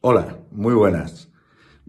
Hola, 0.00 0.38
muy 0.52 0.74
buenas. 0.74 1.28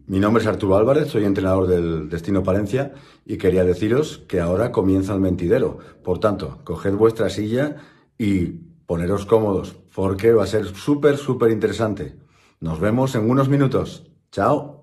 Mi 0.08 0.20
nombre 0.20 0.42
es 0.42 0.48
Arturo 0.48 0.76
Álvarez, 0.78 1.10
soy 1.10 1.26
entrenador 1.26 1.68
del 1.68 2.10
Destino 2.10 2.42
Palencia 2.42 2.96
y 3.24 3.38
quería 3.38 3.64
deciros 3.64 4.26
que 4.28 4.40
ahora 4.40 4.72
comienza 4.72 5.14
el 5.14 5.20
mentidero. 5.20 5.78
Por 6.04 6.20
tanto, 6.20 6.58
coged 6.64 6.96
vuestra 6.96 7.30
silla 7.30 7.76
y 8.18 8.48
poneros 8.88 9.28
cómodos, 9.28 9.76
porque 9.94 10.34
va 10.34 10.46
a 10.46 10.48
ser 10.48 10.66
súper, 10.66 11.18
súper 11.18 11.52
interesante. 11.52 12.16
Nos 12.60 12.80
vemos 12.80 13.14
en 13.14 13.30
unos 13.30 13.48
minutos. 13.48 14.10
Chao. 14.32 14.79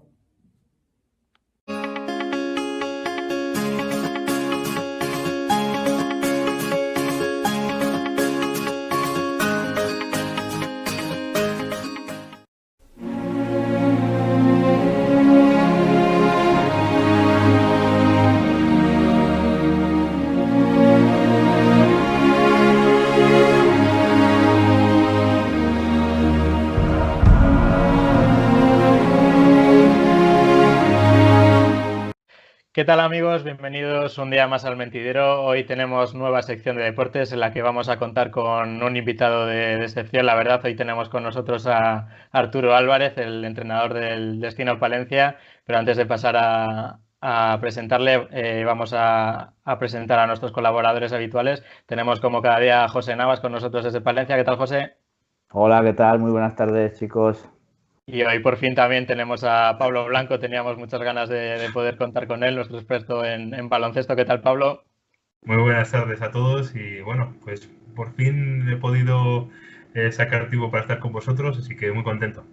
Tal 32.86 33.00
amigos? 33.00 33.42
Bienvenidos 33.42 34.16
un 34.16 34.30
día 34.30 34.46
más 34.46 34.64
al 34.64 34.76
Mentidero. 34.76 35.42
Hoy 35.42 35.64
tenemos 35.64 36.14
nueva 36.14 36.40
sección 36.42 36.76
de 36.76 36.84
deportes 36.84 37.32
en 37.32 37.40
la 37.40 37.52
que 37.52 37.60
vamos 37.60 37.88
a 37.88 37.98
contar 37.98 38.30
con 38.30 38.80
un 38.80 38.96
invitado 38.96 39.44
de, 39.46 39.82
excepción. 39.82 40.24
La 40.24 40.36
verdad, 40.36 40.64
hoy 40.64 40.76
tenemos 40.76 41.08
con 41.08 41.24
nosotros 41.24 41.66
a 41.66 42.06
Arturo 42.30 42.76
Álvarez, 42.76 43.18
el 43.18 43.44
entrenador 43.44 43.92
del 43.92 44.38
Destino 44.38 44.78
Palencia. 44.78 45.36
Pero 45.64 45.80
antes 45.80 45.96
de 45.96 46.06
pasar 46.06 46.36
a, 46.38 47.58
presentarle, 47.60 48.28
eh, 48.30 48.62
vamos 48.64 48.92
a, 48.92 49.54
a, 49.64 49.78
presentar 49.80 50.20
a 50.20 50.28
nuestros 50.28 50.52
colaboradores 50.52 51.12
habituales. 51.12 51.64
Tenemos 51.86 52.20
como 52.20 52.40
cada 52.40 52.60
día 52.60 52.84
a 52.84 52.88
José 52.88 53.16
Navas 53.16 53.40
con 53.40 53.50
nosotros 53.50 53.82
desde 53.82 54.00
Palencia. 54.00 54.36
¿Qué 54.36 54.44
tal, 54.44 54.58
José? 54.58 54.94
Hola, 55.50 55.82
¿qué 55.82 55.92
tal? 55.92 56.20
Muy 56.20 56.30
buenas 56.30 56.54
tardes, 56.54 56.96
chicos. 57.00 57.50
Y 58.08 58.22
hoy 58.22 58.38
por 58.38 58.56
fin 58.56 58.76
también 58.76 59.04
tenemos 59.04 59.42
a 59.42 59.76
Pablo 59.78 60.04
Blanco, 60.04 60.38
teníamos 60.38 60.78
muchas 60.78 61.00
ganas 61.02 61.28
de, 61.28 61.68
poder 61.74 61.96
contar 61.96 62.28
con 62.28 62.44
él, 62.44 62.54
nuestro 62.54 62.78
experto 62.78 63.24
en, 63.24 63.68
baloncesto. 63.68 64.14
¿Qué 64.14 64.24
tal, 64.24 64.42
Pablo? 64.42 64.84
Muy 65.42 65.56
buenas 65.56 65.90
tardes 65.90 66.22
a 66.22 66.30
todos 66.30 66.72
y 66.76 67.00
bueno, 67.00 67.34
pues 67.42 67.68
por 67.96 68.14
fin 68.14 68.68
he 68.70 68.76
podido 68.76 69.48
eh, 69.94 70.12
sacar 70.12 70.48
tiempo 70.50 70.70
para 70.70 70.82
estar 70.82 71.00
con 71.00 71.10
vosotros, 71.10 71.58
así 71.58 71.76
que 71.76 71.90
muy 71.90 72.04
contento. 72.04 72.44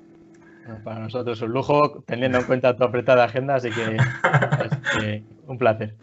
Para 0.84 1.02
nosotros 1.02 1.40
un 1.44 1.52
lujo, 1.52 2.04
teniendo 2.08 2.40
en 2.40 2.45
cuenta 2.45 2.76
tu 2.76 2.84
apretada 2.84 3.26
agenda, 3.26 3.54
así 3.54 3.70
que 3.70 3.98
este, 4.95 5.23
un 5.45 5.60
placer. 5.60 5.94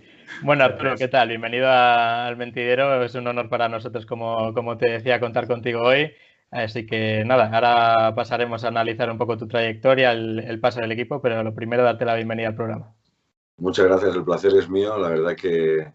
Bueno, 0.42 0.62
Arturo, 0.62 0.94
¿qué 0.96 1.08
tal? 1.08 1.28
Bienvenido 1.28 1.68
al 1.68 2.36
Mentidero. 2.36 3.02
Es 3.02 3.16
un 3.16 3.26
honor 3.26 3.48
para 3.48 3.68
nosotros, 3.68 4.06
como, 4.06 4.54
como 4.54 4.76
te 4.76 4.88
decía, 4.88 5.18
contar 5.18 5.48
contigo 5.48 5.82
hoy. 5.82 6.12
Así 6.50 6.84
que 6.84 7.24
nada, 7.24 7.48
ahora 7.54 8.14
pasaremos 8.14 8.64
a 8.64 8.68
analizar 8.68 9.08
un 9.10 9.18
poco 9.18 9.36
tu 9.36 9.46
trayectoria, 9.46 10.10
el, 10.12 10.58
paso 10.60 10.80
del 10.80 10.90
equipo, 10.92 11.22
pero 11.22 11.44
lo 11.44 11.54
primero, 11.54 11.84
darte 11.84 12.04
la 12.04 12.16
bienvenida 12.16 12.48
al 12.48 12.56
programa. 12.56 12.92
Muchas 13.56 13.86
gracias, 13.86 14.16
el 14.16 14.24
placer 14.24 14.54
es 14.56 14.68
mío. 14.68 14.98
La 14.98 15.10
verdad 15.10 15.36
que, 15.36 15.92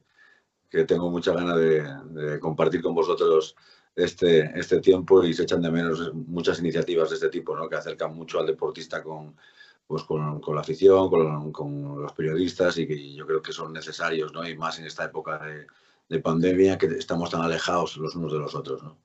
tengo 0.86 1.10
mucha 1.10 1.34
ganas 1.34 1.58
de, 1.58 2.40
compartir 2.40 2.82
con 2.82 2.96
vosotros 2.96 3.56
este, 3.96 4.58
este 4.58 4.80
tiempo 4.80 5.24
y 5.24 5.34
se 5.34 5.44
echan 5.44 5.62
de 5.62 5.72
menos 5.72 6.14
muchas 6.14 6.60
iniciativas 6.60 7.10
de 7.10 7.16
este 7.16 7.30
tipo, 7.30 7.56
¿no? 7.56 7.68
que 7.68 7.76
acercan 7.76 8.16
mucho 8.16 8.40
al 8.40 8.46
deportista 8.46 9.04
con, 9.04 9.36
pues 9.88 10.04
con, 10.04 10.42
la 10.54 10.62
afición, 10.62 11.10
con, 11.52 12.02
los 12.02 12.14
periodistas 12.14 12.78
y 12.78 12.88
que 12.88 13.14
yo 13.14 13.26
creo 13.28 13.42
que 13.42 13.52
son 13.52 13.74
necesarios, 13.74 14.34
¿no? 14.34 14.48
y 14.48 14.56
más 14.58 14.80
en 14.80 14.86
esta 14.86 15.06
época 15.06 15.40
de, 16.08 16.20
pandemia 16.20 16.78
que 16.78 16.86
estamos 16.86 17.30
tan 17.30 17.42
alejados 17.42 17.98
los 17.98 18.16
unos 18.16 18.32
de 18.32 18.40
los 18.40 18.56
otros. 18.56 18.84
¿no? 18.84 18.98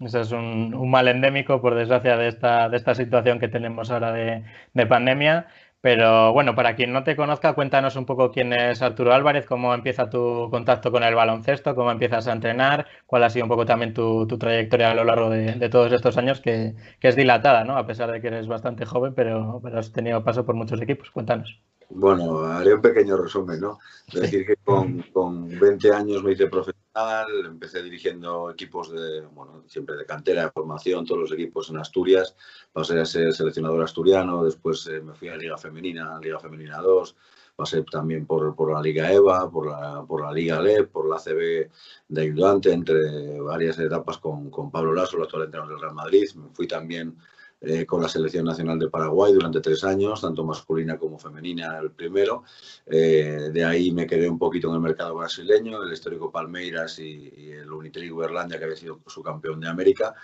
Eso 0.00 0.20
es 0.20 0.32
un, 0.32 0.90
mal 0.90 1.08
endémico, 1.08 1.60
por 1.60 1.74
desgracia, 1.74 2.16
de 2.16 2.28
esta, 2.28 2.68
de 2.70 2.76
esta 2.78 2.94
situación 2.94 3.38
que 3.38 3.48
tenemos 3.48 3.90
ahora 3.90 4.12
de, 4.12 4.86
pandemia. 4.86 5.46
Pero 5.82 6.32
bueno, 6.32 6.54
para 6.54 6.74
quien 6.74 6.92
no 6.92 7.04
te 7.04 7.16
conozca, 7.16 7.54
cuéntanos 7.54 7.96
un 7.96 8.04
poco 8.06 8.30
quién 8.30 8.52
es 8.52 8.82
Arturo 8.82 9.14
Álvarez, 9.14 9.46
cómo 9.46 9.72
empieza 9.74 10.10
tu 10.10 10.48
contacto 10.50 10.90
con 10.92 11.02
el 11.02 11.14
baloncesto, 11.14 11.74
cómo 11.74 11.90
empiezas 11.90 12.28
a 12.28 12.32
entrenar, 12.32 12.86
cuál 13.06 13.24
ha 13.24 13.30
sido 13.30 13.44
un 13.46 13.48
poco 13.50 13.64
también 13.66 13.94
tu, 13.94 14.26
trayectoria 14.38 14.90
a 14.90 14.94
lo 14.94 15.04
largo 15.04 15.30
de, 15.30 15.68
todos 15.70 15.92
estos 15.92 16.16
años, 16.18 16.40
que, 16.40 16.74
es 17.00 17.16
dilatada, 17.16 17.64
¿no? 17.64 17.76
A 17.76 17.86
pesar 17.86 18.10
de 18.10 18.20
que 18.20 18.28
eres 18.28 18.46
bastante 18.46 18.84
joven, 18.86 19.14
pero 19.14 19.62
has 19.74 19.92
tenido 19.92 20.24
paso 20.24 20.44
por 20.46 20.54
muchos 20.54 20.80
equipos. 20.82 21.10
Cuéntanos. 21.10 21.60
Bueno, 21.92 22.44
haré 22.44 22.74
un 22.74 22.80
pequeño 22.80 23.16
resumen, 23.16 23.60
¿no? 23.60 23.78
Es 24.06 24.20
decir, 24.20 24.46
que 24.46 24.56
con, 24.56 25.02
con 25.12 25.48
20 25.48 25.92
años 25.92 26.22
me 26.22 26.32
hice 26.32 26.46
profesional, 26.46 27.26
empecé 27.44 27.82
dirigiendo 27.82 28.48
equipos 28.48 28.92
de, 28.92 29.22
bueno, 29.22 29.64
siempre 29.66 29.96
de 29.96 30.06
cantera, 30.06 30.44
de 30.44 30.50
formación, 30.52 31.04
todos 31.04 31.22
los 31.22 31.32
equipos 31.32 31.68
en 31.68 31.78
Asturias, 31.78 32.36
pasé 32.72 33.00
a 33.00 33.04
ser 33.04 33.32
seleccionador 33.34 33.82
asturiano, 33.82 34.44
después 34.44 34.86
eh, 34.86 35.00
me 35.00 35.14
fui 35.14 35.28
a 35.28 35.36
Liga 35.36 35.58
Femenina, 35.58 36.18
Liga 36.20 36.38
Femenina 36.38 36.78
2, 36.78 37.16
pasé 37.56 37.82
también 37.82 38.24
por, 38.24 38.54
por 38.54 38.72
la 38.72 38.80
Liga 38.80 39.12
EVA, 39.12 39.50
por 39.50 39.66
la, 39.66 40.04
por 40.06 40.22
la 40.22 40.32
Liga 40.32 40.60
LEP, 40.60 40.92
por 40.92 41.08
la 41.08 41.18
CB 41.18 41.70
de 42.08 42.22
ayudante, 42.22 42.72
entre 42.72 43.40
varias 43.40 43.80
etapas 43.80 44.18
con, 44.18 44.48
con 44.48 44.70
Pablo 44.70 44.94
Lasso, 44.94 45.16
el 45.16 45.24
actual 45.24 45.44
entrenador 45.44 45.74
del 45.74 45.82
Real 45.82 45.94
Madrid, 45.94 46.28
me 46.36 46.50
fui 46.50 46.68
también 46.68 47.16
eh, 47.62 47.84
con 47.84 48.00
la 48.00 48.08
Selección 48.08 48.46
Nacional 48.46 48.78
de 48.78 48.88
Paraguay 48.88 49.34
durante 49.34 49.60
tres 49.60 49.84
años, 49.84 50.22
tanto 50.22 50.44
masculina 50.44 50.98
como 50.98 51.18
femenina 51.18 51.78
el 51.78 51.90
primero. 51.90 52.44
Eh, 52.86 53.50
de 53.52 53.64
ahí 53.66 53.92
me 53.92 54.06
quedé 54.06 54.30
un 54.30 54.38
poquito 54.38 54.68
en 54.68 54.76
el 54.76 54.80
mercado 54.80 55.14
brasileño, 55.14 55.82
el 55.82 55.92
histórico 55.92 56.30
Palmeiras 56.30 56.98
y, 56.98 57.50
el 57.50 57.70
Unitrigo 57.70 58.16
Uberlandia, 58.16 58.58
que 58.58 58.64
había 58.64 58.76
sido 58.76 59.00
su 59.06 59.22
campeón 59.22 59.60
de 59.60 59.68
América. 59.68 60.14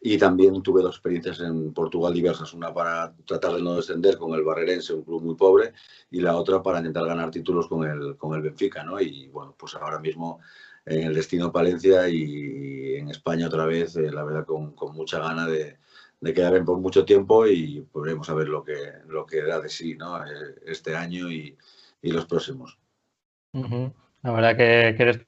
Y 0.00 0.16
también 0.16 0.62
tuve 0.62 0.80
dos 0.80 0.94
experiencias 0.94 1.40
en 1.40 1.74
Portugal 1.74 2.14
diversas, 2.14 2.54
una 2.54 2.72
para 2.72 3.14
tratar 3.26 3.52
de 3.56 3.62
no 3.62 3.76
descender 3.76 4.16
con 4.16 4.32
el 4.32 4.42
Barrerense, 4.42 4.94
un 4.94 5.02
club 5.02 5.22
muy 5.22 5.34
pobre, 5.34 5.74
y 6.10 6.20
la 6.20 6.34
otra 6.34 6.62
para 6.62 6.78
intentar 6.78 7.04
ganar 7.06 7.30
títulos 7.30 7.68
con 7.68 7.84
el, 7.84 8.16
con 8.16 8.34
el 8.34 8.40
Benfica. 8.40 8.82
¿no? 8.84 8.98
Y 8.98 9.28
bueno, 9.28 9.54
pues 9.58 9.74
ahora 9.74 9.98
mismo 9.98 10.40
en 10.86 11.08
el 11.08 11.14
destino 11.14 11.52
Palencia 11.52 12.08
y, 12.08 12.94
en 12.94 13.10
España 13.10 13.48
otra 13.48 13.66
vez, 13.66 13.96
eh, 13.96 14.10
la 14.10 14.24
verdad 14.24 14.46
con, 14.46 14.72
con 14.72 14.94
mucha 14.94 15.18
gana 15.18 15.46
de, 15.46 15.76
de 16.26 16.34
quedar 16.34 16.64
por 16.64 16.78
mucho 16.78 17.04
tiempo 17.04 17.46
y 17.46 17.80
podremos 17.92 18.34
ver 18.34 18.48
lo 18.48 18.62
que, 18.62 18.76
lo 19.06 19.24
que 19.24 19.42
da 19.42 19.60
de 19.60 19.68
sí 19.68 19.96
¿no? 19.96 20.24
Eh, 20.24 20.56
este 20.66 20.94
año 20.96 21.30
y, 21.30 21.56
y 22.02 22.10
los 22.10 22.26
próximos. 22.26 22.78
La 24.22 24.32
verdad 24.32 24.56
que, 24.56 24.94
que 24.96 25.02
eres 25.02 25.26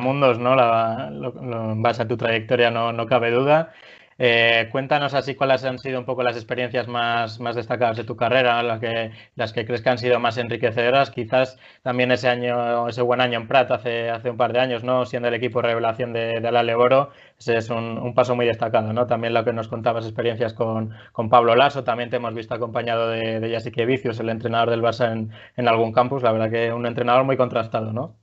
mundos, 0.00 0.38
¿no? 0.38 0.54
La, 0.54 1.10
lo, 1.10 1.72
en 1.72 1.82
base 1.82 2.02
a 2.02 2.08
tu 2.08 2.16
trayectoria 2.16 2.70
no, 2.70 2.92
no 2.92 3.06
cabe 3.06 3.30
duda. 3.30 3.74
Eh, 4.18 4.68
cuéntanos 4.72 5.12
así 5.12 5.34
cuáles 5.34 5.62
han 5.64 5.78
sido 5.78 5.98
un 5.98 6.06
poco 6.06 6.22
las 6.22 6.36
experiencias 6.36 6.88
más, 6.88 7.38
más 7.38 7.54
destacadas 7.54 7.98
de 7.98 8.04
tu 8.04 8.16
carrera, 8.16 8.62
las 8.62 8.80
que, 8.80 9.10
las 9.34 9.52
que 9.52 9.66
crees 9.66 9.82
que 9.82 9.90
han 9.90 9.98
sido 9.98 10.18
más 10.20 10.38
enriquecedoras. 10.38 11.10
Quizás 11.10 11.58
también 11.82 12.10
ese 12.10 12.28
año, 12.28 12.88
ese 12.88 13.02
buen 13.02 13.20
año 13.20 13.38
en 13.38 13.46
Prat 13.48 13.70
hace, 13.70 14.10
hace 14.10 14.30
un 14.30 14.36
par 14.38 14.52
de 14.52 14.60
años, 14.60 14.84
¿no? 14.84 15.04
Siendo 15.04 15.28
el 15.28 15.34
equipo 15.34 15.60
revelación 15.60 16.12
de, 16.12 16.40
de 16.40 16.52
la 16.52 16.62
Leboro, 16.62 17.10
ese 17.38 17.56
es 17.58 17.68
un, 17.70 18.14
paso 18.14 18.34
muy 18.34 18.46
destacado, 18.46 18.92
¿no? 18.92 19.06
También 19.06 19.34
lo 19.34 19.44
que 19.44 19.52
nos 19.52 19.68
contabas 19.68 20.06
experiencias 20.06 20.54
con, 20.54 20.94
con 21.12 21.28
Pablo 21.28 21.54
Lasso, 21.54 21.84
también 21.84 22.08
te 22.10 22.16
hemos 22.16 22.34
visto 22.34 22.54
acompañado 22.54 23.10
de, 23.10 23.40
de 23.40 23.52
Jasique 23.52 23.84
Vicius, 23.84 24.20
el 24.20 24.30
entrenador 24.30 24.70
del 24.70 24.82
Barça 24.82 25.12
en, 25.12 25.30
en 25.56 25.68
algún 25.68 25.92
campus. 25.92 26.22
La 26.22 26.32
verdad 26.32 26.50
que 26.50 26.72
un 26.72 26.86
entrenador 26.86 27.24
muy 27.24 27.36
contrastado, 27.36 27.92
¿no? 27.92 28.16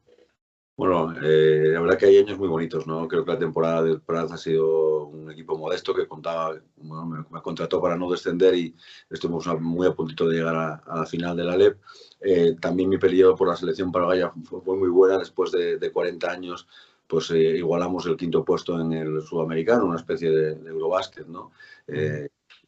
Bueno, 0.75 1.13
eh, 1.21 1.69
la 1.71 1.81
verdad 1.81 1.99
que 1.99 2.07
hay 2.07 2.17
años 2.17 2.39
muy 2.39 2.47
bonitos, 2.47 2.87
¿no? 2.87 3.07
Creo 3.07 3.23
que 3.23 3.31
la 3.31 3.37
temporada 3.37 3.83
del 3.83 4.01
Prat 4.01 4.31
ha 4.31 4.37
sido 4.37 5.05
un 5.05 5.29
equipo 5.31 5.55
modesto 5.55 5.93
que 5.93 6.07
contaba, 6.07 6.55
me, 6.81 7.41
contrató 7.43 7.79
para 7.79 7.95
no 7.95 8.09
descender 8.09 8.55
y 8.55 8.75
estuvimos 9.07 9.45
muy 9.61 9.85
a 9.85 9.93
puntito 9.93 10.27
de 10.27 10.37
llegar 10.37 10.55
a, 10.55 10.95
la 10.95 11.05
final 11.05 11.37
de 11.37 11.43
la 11.43 11.57
LEP. 11.57 11.77
Eh, 12.21 12.55
también 12.59 12.89
mi 12.89 12.97
periodo 12.97 13.35
por 13.35 13.49
la 13.49 13.55
selección 13.55 13.91
paraguaya 13.91 14.33
fue 14.45 14.75
muy 14.75 14.89
buena 14.89 15.19
después 15.19 15.51
de, 15.51 15.91
40 15.91 16.31
años 16.31 16.67
pues 17.05 17.29
eh, 17.29 17.57
igualamos 17.57 18.07
el 18.07 18.17
quinto 18.17 18.43
puesto 18.43 18.79
en 18.81 18.93
el 18.93 19.21
sudamericano, 19.21 19.85
una 19.85 19.97
especie 19.97 20.31
de, 20.31 20.55
de 20.55 20.69
Eurobásquet, 20.69 21.27
¿no? 21.27 21.51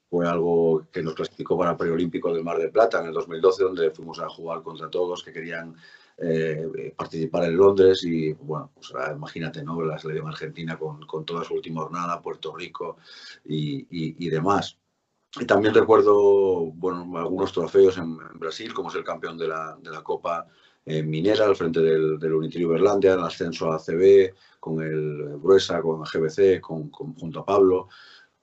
fue 0.08 0.28
algo 0.28 0.86
que 0.92 1.02
nos 1.02 1.16
clasificó 1.16 1.58
para 1.58 1.72
el 1.72 1.78
preolímpico 1.78 2.32
del 2.32 2.44
Mar 2.44 2.60
del 2.60 2.70
Plata 2.72 3.02
en 3.02 3.08
el 3.08 3.14
2012, 3.14 3.64
donde 3.64 3.92
fuimos 3.92 4.20
a 4.20 4.30
jugar 4.30 4.62
contra 4.62 4.90
todos 4.90 5.24
que 5.24 5.34
querían 5.34 5.76
eh, 6.18 6.94
participar 6.96 7.46
en 7.46 7.58
Londres 7.58 8.04
y, 8.06 8.32
bueno, 8.34 8.72
pues, 8.74 8.94
imagínate, 9.14 9.64
¿no? 9.64 9.82
La 9.84 10.00
selección 10.00 10.28
argentina 10.28 10.78
con, 10.78 11.06
con, 11.06 11.26
toda 11.26 11.44
su 11.44 11.54
última 11.54 11.82
jornada, 11.82 12.22
Puerto 12.22 12.56
Rico 12.56 12.98
y, 13.44 13.86
y, 13.90 14.30
demás. 14.30 14.78
Y 15.38 15.46
también 15.46 15.74
recuerdo, 15.74 16.72
bueno, 16.72 17.18
algunos 17.18 17.52
trofeos 17.52 17.98
en, 17.98 18.18
Brasil, 18.40 18.74
como 18.74 18.90
es 18.90 18.96
el 18.96 19.04
campeón 19.04 19.38
de 19.38 19.50
la, 19.50 19.78
de 19.82 19.90
la 19.92 20.02
Copa 20.02 20.48
eh, 20.86 21.04
Minera 21.04 21.46
al 21.46 21.56
frente 21.56 21.82
del, 21.82 22.18
del 22.18 22.34
Unitrio 22.34 22.70
Berlandia, 22.70 23.16
el 23.16 23.24
ascenso 23.24 23.72
a 23.72 23.76
ACB, 23.76 24.34
con 24.60 24.82
el 24.82 25.36
Bruesa, 25.38 25.82
con 25.82 26.02
GBC, 26.02 26.62
con, 26.62 26.90
junto 26.92 27.40
a 27.42 27.46
Pablo 27.46 27.90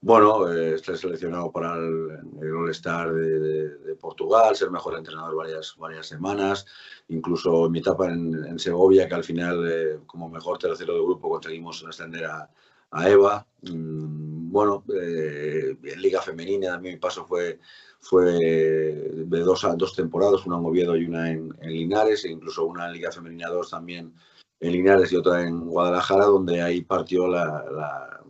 bueno, 0.02 0.52
eh, 0.52 0.74
estar 0.74 0.96
seleccionado 0.96 1.52
para 1.52 1.76
el, 1.76 2.52
All-Star 2.52 3.14
de, 3.14 3.94
Portugal, 4.00 4.56
ser 4.56 4.68
mejor 4.68 4.98
entrenador 4.98 5.36
varias, 5.36 5.76
varias 5.78 6.08
semanas, 6.08 6.66
incluso 7.06 7.70
mi 7.70 7.78
etapa 7.78 8.08
en, 8.08 8.58
Segovia, 8.58 9.08
que 9.08 9.14
al 9.14 9.22
final, 9.22 9.64
eh, 9.64 10.00
como 10.06 10.28
mejor 10.28 10.58
tercero 10.58 10.94
de 10.94 11.02
grupo, 11.02 11.30
conseguimos 11.30 11.84
ascender 11.88 12.24
a, 12.24 12.50
Eva. 13.08 13.46
Mm, 13.62 14.50
bueno, 14.50 14.84
eh, 14.92 15.76
en 15.82 16.02
Liga 16.02 16.20
Femenina, 16.20 16.78
mi 16.78 16.96
paso 16.96 17.24
fue, 17.24 17.60
fue 18.00 18.24
de 18.24 19.40
dos, 19.40 19.64
dos 19.76 19.94
temporadas, 19.94 20.44
una 20.46 20.58
en 20.58 20.66
Oviedo 20.66 20.96
y 20.96 21.06
una 21.06 21.30
en, 21.30 21.56
Linares, 21.62 22.24
e 22.24 22.30
incluso 22.30 22.64
una 22.66 22.86
en 22.86 22.94
Liga 22.94 23.12
Femenina 23.12 23.48
2 23.48 23.70
también 23.70 24.12
en 24.60 24.72
Linares 24.72 25.12
y 25.12 25.16
otra 25.16 25.42
en 25.46 25.60
Guadalajara, 25.60 26.24
donde 26.24 26.60
ahí 26.60 26.82
partió 26.82 27.28
la 27.28 28.22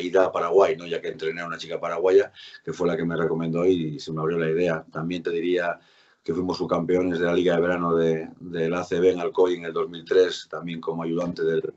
ida 0.00 0.26
a 0.26 0.32
Paraguay, 0.32 0.76
¿no? 0.76 0.86
ya 0.86 1.00
que 1.00 1.08
entrené 1.08 1.40
a 1.40 1.46
una 1.46 1.58
chica 1.58 1.80
paraguaya, 1.80 2.32
que 2.64 2.72
fue 2.72 2.88
la 2.88 2.96
que 2.96 3.04
me 3.04 3.16
recomendó 3.16 3.64
y 3.66 3.98
se 3.98 4.12
me 4.12 4.20
abrió 4.20 4.38
la 4.38 4.50
idea. 4.50 4.84
También 4.90 5.22
te 5.22 5.30
diría 5.30 5.78
que 6.22 6.32
fuimos 6.32 6.56
subcampeones 6.56 7.18
de 7.18 7.26
la 7.26 7.34
Liga 7.34 7.54
de 7.54 7.60
Verano 7.60 7.94
de, 7.94 8.28
del 8.40 8.74
ACB 8.74 9.04
en 9.04 9.20
Alcoy 9.20 9.54
en 9.54 9.66
el 9.66 9.72
2003, 9.72 10.48
también 10.50 10.80
como 10.80 11.02
ayudante 11.02 11.44
del, 11.44 11.72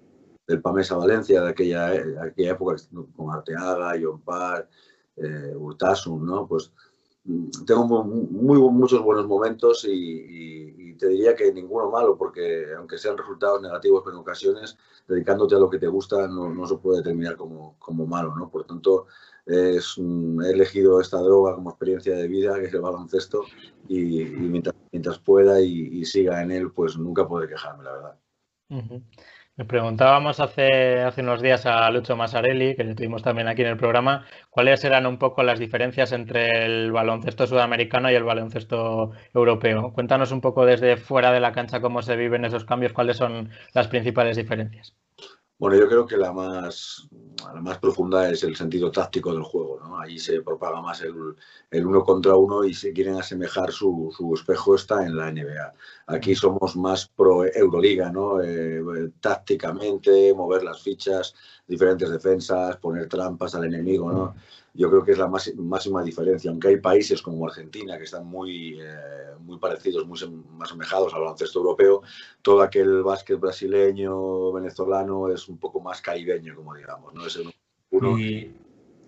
del 0.48 0.62
Pamesa 0.62 0.96
Valencia 0.96 1.42
de 1.42 1.50
aquella, 1.50 1.92
aquella 2.22 2.52
época, 2.52 2.82
con 3.16 3.34
Arteaga, 3.34 3.96
John 4.02 4.22
Parr, 4.22 4.68
eh, 5.18 5.54
Urtasun, 5.56 6.26
¿no? 6.26 6.48
Pues 6.48 6.72
tengo 7.66 8.04
muy, 8.04 8.60
muchos 8.60 9.02
buenos 9.02 9.28
momentos 9.28 9.86
y, 9.88 10.96
te 10.98 11.10
diría 11.10 11.36
que 11.36 11.54
ninguno 11.54 11.92
malo, 11.92 12.18
porque 12.18 12.74
aunque 12.76 12.98
sean 12.98 13.20
resultados 13.20 13.62
negativos 13.62 14.04
en 14.08 14.16
ocasiones, 14.16 14.76
dedicándote 15.08 15.54
a 15.54 15.60
lo 15.60 15.70
que 15.70 15.78
te 15.78 15.86
gusta 15.88 16.28
no, 16.28 16.66
se 16.66 16.76
puede 16.78 17.04
terminar 17.04 17.38
como, 17.38 17.76
como 17.78 18.08
malo, 18.08 18.36
¿no? 18.36 18.50
Por 18.50 18.66
tanto, 18.66 19.06
he 19.46 19.78
elegido 20.50 21.00
esta 21.00 21.20
droga 21.20 21.54
como 21.54 21.70
experiencia 21.70 22.16
de 22.16 22.28
vida, 22.28 22.60
que 22.60 22.66
es 22.66 22.74
el 22.74 22.82
baloncesto, 22.82 23.44
y, 23.88 24.26
mientras, 24.26 24.76
mientras, 24.92 25.20
pueda 25.20 25.62
y, 25.62 26.04
siga 26.04 26.42
en 26.42 26.50
él, 26.50 26.72
pues 26.72 26.98
nunca 26.98 27.28
podré 27.28 27.48
quejarme, 27.48 27.84
la 27.84 27.92
verdad. 27.92 28.20
Le 29.58 29.66
preguntábamos 29.66 30.40
hace, 30.40 31.02
hace 31.02 31.22
unos 31.22 31.42
días 31.42 31.66
a 31.66 31.90
Lucho 31.90 32.16
Masarelli, 32.16 32.76
que 32.76 32.84
tuvimos 32.94 33.24
también 33.24 33.48
aquí 33.48 33.64
en 33.64 33.70
el 33.70 33.78
programa, 33.78 34.24
cuáles 34.52 34.84
eran 34.84 35.08
un 35.08 35.18
poco 35.18 35.42
las 35.42 35.58
diferencias 35.58 36.12
entre 36.12 36.64
el 36.64 36.92
baloncesto 36.92 37.48
sudamericano 37.48 38.12
y 38.12 38.14
el 38.14 38.24
baloncesto 38.24 39.14
europeo. 39.34 39.94
Cuéntanos 39.94 40.32
un 40.32 40.42
poco 40.42 40.64
desde 40.64 40.96
fuera 40.96 41.32
de 41.32 41.40
la 41.40 41.54
cancha 41.54 41.82
cómo 41.82 42.04
se 42.04 42.16
viven 42.16 42.46
esos 42.46 42.66
cambios, 42.66 42.94
cuáles 42.94 43.18
son 43.18 43.50
las 43.74 43.88
principales 43.88 44.38
diferencias. 44.38 44.96
Bueno, 45.58 45.76
yo 45.76 45.88
creo 45.88 46.06
que 46.06 46.18
la 46.18 46.32
más, 46.34 47.10
la 47.54 47.62
más 47.62 47.78
profunda 47.78 48.30
es 48.30 48.44
el 48.44 48.56
sentido 48.56 48.92
táctico 48.92 49.34
del 49.34 49.44
juego. 49.44 49.80
¿no? 49.82 50.00
Ahí 50.00 50.20
se 50.20 50.42
propaga 50.42 50.82
más 50.82 51.02
el, 51.02 51.36
el, 51.72 51.86
uno 51.86 52.04
contra 52.04 52.36
uno 52.36 52.64
y 52.64 52.74
se 52.74 52.94
quieren 52.94 53.16
asemejar 53.16 53.72
su, 53.72 54.14
su, 54.16 54.34
espejo 54.34 54.76
está 54.76 55.06
en 55.06 55.16
la 55.16 55.32
NBA. 55.32 55.74
Aquí 56.08 56.36
somos 56.36 56.76
más 56.76 57.08
pro 57.08 57.46
Euroliga, 57.46 58.12
¿no? 58.12 58.42
Eh, 58.42 59.12
tácticamente, 59.20 60.34
mover 60.34 60.64
las 60.64 60.82
fichas, 60.82 61.36
diferentes 61.68 62.10
defensas, 62.10 62.78
poner 62.78 63.08
trampas 63.08 63.56
al 63.56 63.66
enemigo. 63.66 64.12
¿no? 64.12 64.36
Yo 64.78 64.90
creo 64.90 65.04
que 65.04 65.14
es 65.14 65.18
la 65.18 65.28
máxima 65.28 66.04
diferencia, 66.04 66.52
aunque 66.52 66.68
hay 66.68 66.78
países 66.78 67.22
como 67.24 67.48
Argentina 67.48 67.98
que 67.98 68.04
están 68.04 68.28
muy, 68.28 68.80
eh, 68.80 69.34
muy 69.40 69.58
parecidos, 69.58 70.06
muy 70.06 70.20
más 70.56 70.70
asemejados 70.70 71.14
al 71.16 71.22
baloncesto 71.22 71.60
europeo, 71.60 72.04
todo 72.44 72.62
aquel 72.62 73.02
básquet 73.02 73.40
brasileño, 73.40 74.52
venezolano 74.54 75.32
es 75.32 75.50
un 75.50 75.58
poco 75.58 75.82
más 75.82 76.00
caribeño, 76.00 76.56
como 76.56 76.76
digamos, 76.76 77.12
¿no? 77.16 77.26
Es 77.26 77.40
uno, 77.90 78.20
y, 78.20 78.54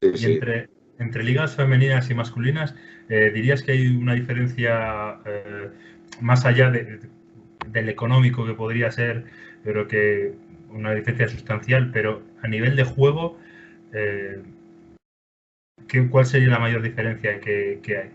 Entre, 0.01 0.69
entre, 0.97 1.23
ligas 1.23 1.55
femeninas 1.55 2.09
y 2.09 2.15
masculinas, 2.15 2.73
eh, 3.07 3.29
¿dirías 3.31 3.61
que 3.61 3.73
hay 3.73 3.87
una 3.95 4.15
diferencia 4.15 5.19
eh, 5.23 5.69
más 6.19 6.45
allá 6.45 6.71
del 6.71 7.89
económico 7.89 8.43
que 8.43 8.55
podría 8.55 8.89
ser, 8.89 9.25
pero 9.63 9.87
que 9.87 10.33
una 10.71 10.95
diferencia 10.95 11.27
sustancial, 11.27 11.91
pero 11.91 12.23
a 12.41 12.47
nivel 12.47 12.75
de 12.75 12.85
juego... 12.85 13.37
¿cuál 16.09 16.25
sería 16.25 16.49
la 16.49 16.59
mayor 16.59 16.81
diferencia 16.81 17.39
que, 17.39 17.81
hay? 17.85 18.11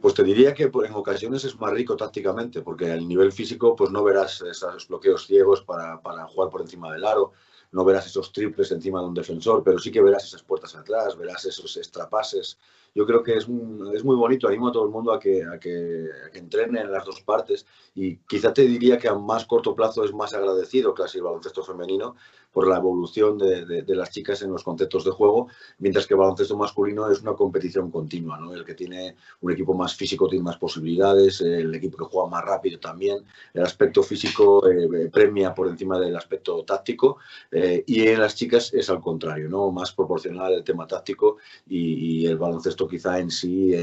Pues 0.00 0.14
te 0.14 0.22
diría 0.22 0.54
que 0.54 0.64
en 0.64 0.94
ocasiones 0.94 1.44
es 1.44 1.58
más 1.58 1.72
rico 1.72 1.96
tácticamente, 1.96 2.62
porque 2.62 2.92
al 2.92 3.08
nivel 3.08 3.32
físico 3.32 3.74
pues 3.74 3.90
no 3.90 4.04
verás 4.04 4.42
esos 4.42 4.88
bloqueos 4.88 5.26
ciegos 5.26 5.62
para, 5.62 6.00
para, 6.00 6.26
jugar 6.26 6.50
por 6.50 6.60
encima 6.60 6.92
del 6.92 7.04
aro, 7.04 7.32
no 7.72 7.84
verás 7.84 8.06
esos 8.06 8.32
triples 8.32 8.70
encima 8.70 9.00
de 9.00 9.06
un 9.06 9.14
defensor, 9.14 9.62
pero 9.64 9.78
sí 9.78 9.90
que 9.90 10.00
verás 10.00 10.24
esas 10.24 10.42
puertas 10.42 10.74
atrás, 10.76 11.16
verás 11.16 11.44
esos 11.44 11.76
extrapases. 11.76 12.58
Yo 12.94 13.06
creo 13.06 13.22
que 13.22 13.34
es, 13.34 13.46
es 13.94 14.04
muy 14.04 14.16
bonito, 14.16 14.48
animo 14.48 14.68
a 14.68 14.72
todo 14.72 14.84
el 14.84 14.90
mundo 14.90 15.12
a 15.12 15.20
que, 15.20 15.44
a 15.44 15.58
que, 15.58 16.08
a 16.26 16.30
que 16.30 16.38
entrene 16.38 16.80
en 16.80 16.90
las 16.90 17.04
dos 17.04 17.20
partes 17.20 17.66
y 17.94 18.16
quizá 18.18 18.54
te 18.54 18.62
diría 18.62 18.98
que 18.98 19.08
a 19.08 19.14
más 19.14 19.44
corto 19.44 19.74
plazo 19.74 20.04
es 20.04 20.14
más 20.14 20.32
agradecido 20.32 20.94
casi 20.94 21.18
el 21.18 21.24
baloncesto 21.24 21.62
femenino, 21.62 22.16
por 22.56 22.68
la 22.68 22.78
evolución 22.78 23.36
de, 23.36 23.84
las 23.86 24.10
chicas 24.10 24.40
en 24.40 24.50
los 24.50 24.64
conceptos 24.64 25.04
de 25.04 25.10
juego, 25.10 25.48
mientras 25.78 26.06
que 26.06 26.14
el 26.14 26.20
baloncesto 26.20 26.56
masculino 26.56 27.06
es 27.10 27.20
una 27.20 27.34
competición 27.34 27.90
continua, 27.90 28.38
¿no? 28.38 28.54
El 28.54 28.64
que 28.64 28.72
tiene 28.72 29.14
un 29.42 29.52
equipo 29.52 29.74
más 29.74 29.94
físico 29.94 30.26
tiene 30.26 30.42
más 30.42 30.56
posibilidades, 30.56 31.42
el 31.42 31.74
equipo 31.74 31.98
que 31.98 32.04
juega 32.04 32.30
más 32.30 32.42
rápido 32.42 32.80
también, 32.80 33.18
el 33.52 33.62
aspecto 33.62 34.02
físico 34.02 34.66
eh, 34.70 34.88
eh, 34.90 35.10
premia 35.12 35.52
por 35.52 35.68
encima 35.68 36.00
del 36.00 36.16
aspecto 36.16 36.64
táctico 36.64 37.18
eh, 37.50 37.84
y 37.86 38.08
en 38.08 38.20
las 38.20 38.34
chicas 38.34 38.72
es 38.72 38.88
al 38.88 39.02
contrario, 39.02 39.50
¿no? 39.50 39.70
Más 39.70 39.92
proporcional 39.92 40.54
el 40.54 40.64
tema 40.64 40.86
táctico 40.86 41.36
y, 41.68 42.24
el 42.26 42.38
baloncesto 42.38 42.88
quizá 42.88 43.18
en 43.18 43.30
sí 43.30 43.74